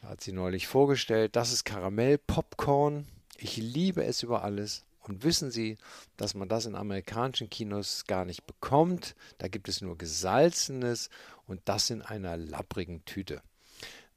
Da 0.00 0.08
hat 0.08 0.20
sie 0.20 0.32
neulich 0.32 0.66
vorgestellt, 0.66 1.36
das 1.36 1.52
ist 1.52 1.64
Karamell, 1.64 2.18
Popcorn. 2.18 3.06
Ich 3.36 3.56
liebe 3.56 4.04
es 4.04 4.22
über 4.22 4.42
alles. 4.42 4.84
Und 5.08 5.24
wissen 5.24 5.50
Sie, 5.50 5.78
dass 6.16 6.34
man 6.34 6.48
das 6.48 6.66
in 6.66 6.74
amerikanischen 6.74 7.50
Kinos 7.50 8.04
gar 8.06 8.24
nicht 8.24 8.46
bekommt? 8.46 9.16
Da 9.38 9.48
gibt 9.48 9.68
es 9.68 9.80
nur 9.80 9.96
gesalzenes 9.96 11.08
und 11.46 11.60
das 11.64 11.90
in 11.90 12.02
einer 12.02 12.36
lapprigen 12.36 13.04
Tüte. 13.04 13.42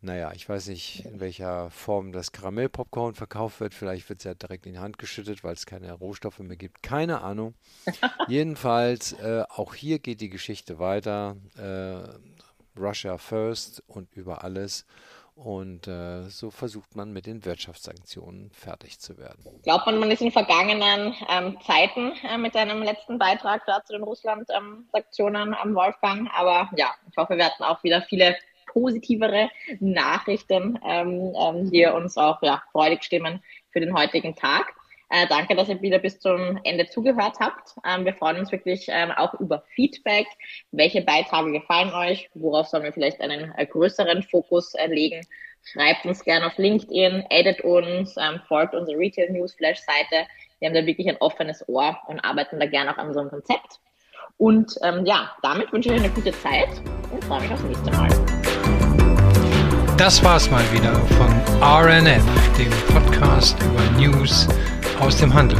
Naja, 0.03 0.31
ich 0.33 0.49
weiß 0.49 0.67
nicht, 0.67 1.05
in 1.05 1.19
welcher 1.19 1.69
Form 1.69 2.11
das 2.11 2.31
Karamellpopcorn 2.31 3.13
verkauft 3.13 3.59
wird. 3.59 3.75
Vielleicht 3.75 4.09
wird 4.09 4.19
es 4.19 4.23
ja 4.25 4.33
direkt 4.33 4.65
in 4.65 4.73
die 4.73 4.79
Hand 4.79 4.97
geschüttet, 4.97 5.43
weil 5.43 5.53
es 5.53 5.67
keine 5.67 5.93
Rohstoffe 5.93 6.39
mehr 6.39 6.57
gibt. 6.57 6.81
Keine 6.81 7.21
Ahnung. 7.21 7.53
Jedenfalls, 8.27 9.13
äh, 9.13 9.43
auch 9.47 9.75
hier 9.75 9.99
geht 9.99 10.19
die 10.21 10.29
Geschichte 10.29 10.79
weiter. 10.79 11.37
Äh, 11.55 12.79
Russia 12.79 13.19
first 13.19 13.83
und 13.85 14.11
über 14.15 14.43
alles. 14.43 14.85
Und 15.35 15.87
äh, 15.87 16.23
so 16.23 16.51
versucht 16.51 16.95
man 16.95 17.13
mit 17.13 17.25
den 17.25 17.45
Wirtschaftssanktionen 17.45 18.51
fertig 18.51 18.99
zu 18.99 19.17
werden. 19.17 19.43
Glaubt 19.63 19.85
man, 19.85 19.97
man 19.97 20.11
ist 20.11 20.21
in 20.21 20.31
vergangenen 20.31 21.15
ähm, 21.29 21.57
Zeiten 21.65 22.11
äh, 22.23 22.37
mit 22.37 22.55
einem 22.55 22.83
letzten 22.83 23.17
Beitrag 23.17 23.65
da 23.65 23.83
zu 23.83 23.93
den 23.93 24.03
Russland-Sanktionen 24.03 25.47
ähm, 25.47 25.53
am 25.53 25.73
Wolfgang. 25.73 26.29
Aber 26.35 26.69
ja, 26.75 26.93
ich 27.09 27.17
hoffe, 27.17 27.37
wir 27.37 27.45
hatten 27.45 27.63
auch 27.63 27.81
wieder 27.83 28.01
viele 28.03 28.35
positivere 28.67 29.49
Nachrichten, 29.79 30.79
ähm, 30.85 31.33
ähm 31.39 31.71
die 31.71 31.85
uns 31.85 32.17
auch 32.17 32.41
ja, 32.41 32.61
freudig 32.71 33.03
stimmen 33.03 33.41
für 33.71 33.79
den 33.79 33.97
heutigen 33.97 34.35
Tag. 34.35 34.73
Äh, 35.11 35.27
danke, 35.27 35.55
dass 35.55 35.67
ihr 35.67 35.81
wieder 35.81 35.99
bis 35.99 36.19
zum 36.21 36.57
Ende 36.63 36.87
zugehört 36.87 37.35
habt. 37.41 37.75
Ähm, 37.85 38.05
wir 38.05 38.13
freuen 38.13 38.37
uns 38.37 38.51
wirklich 38.51 38.85
ähm, 38.87 39.11
auch 39.11 39.33
über 39.41 39.61
Feedback. 39.75 40.25
Welche 40.71 41.01
Beiträge 41.01 41.51
gefallen 41.51 41.93
euch? 41.93 42.29
Worauf 42.33 42.67
sollen 42.67 42.83
wir 42.83 42.93
vielleicht 42.93 43.19
einen 43.19 43.53
äh, 43.57 43.65
größeren 43.65 44.23
Fokus 44.23 44.73
äh, 44.75 44.87
legen? 44.87 45.21
Schreibt 45.63 46.05
uns 46.05 46.23
gerne 46.23 46.47
auf 46.47 46.57
LinkedIn, 46.57 47.25
edit 47.29 47.59
uns, 47.61 48.15
ähm, 48.17 48.39
folgt 48.47 48.73
unsere 48.73 48.97
Retail 48.97 49.31
Newsflash 49.31 49.79
Seite. 49.79 50.27
Wir 50.59 50.69
haben 50.69 50.75
da 50.75 50.85
wirklich 50.85 51.09
ein 51.09 51.17
offenes 51.17 51.67
Ohr 51.67 51.99
und 52.07 52.21
arbeiten 52.21 52.57
da 52.57 52.65
gerne 52.65 52.93
auch 52.93 52.97
an 52.97 53.09
unserem 53.09 53.29
Konzept. 53.29 53.79
Und 54.37 54.73
ähm, 54.81 55.05
ja, 55.05 55.35
damit 55.43 55.73
wünsche 55.73 55.89
ich 55.89 55.95
euch 55.95 56.05
eine 56.05 56.13
gute 56.13 56.31
Zeit 56.31 56.69
und 57.11 57.21
freue 57.25 57.41
mich 57.41 57.51
aufs 57.51 57.63
nächste 57.63 57.91
Mal. 57.91 58.09
Das 59.97 60.23
war's 60.23 60.49
mal 60.49 60.63
wieder 60.71 60.95
von 60.95 61.29
RNF, 61.61 62.23
dem 62.57 62.71
Podcast 62.93 63.57
über 63.61 63.99
News 63.99 64.47
aus 65.01 65.17
dem 65.17 65.33
Handel. 65.33 65.57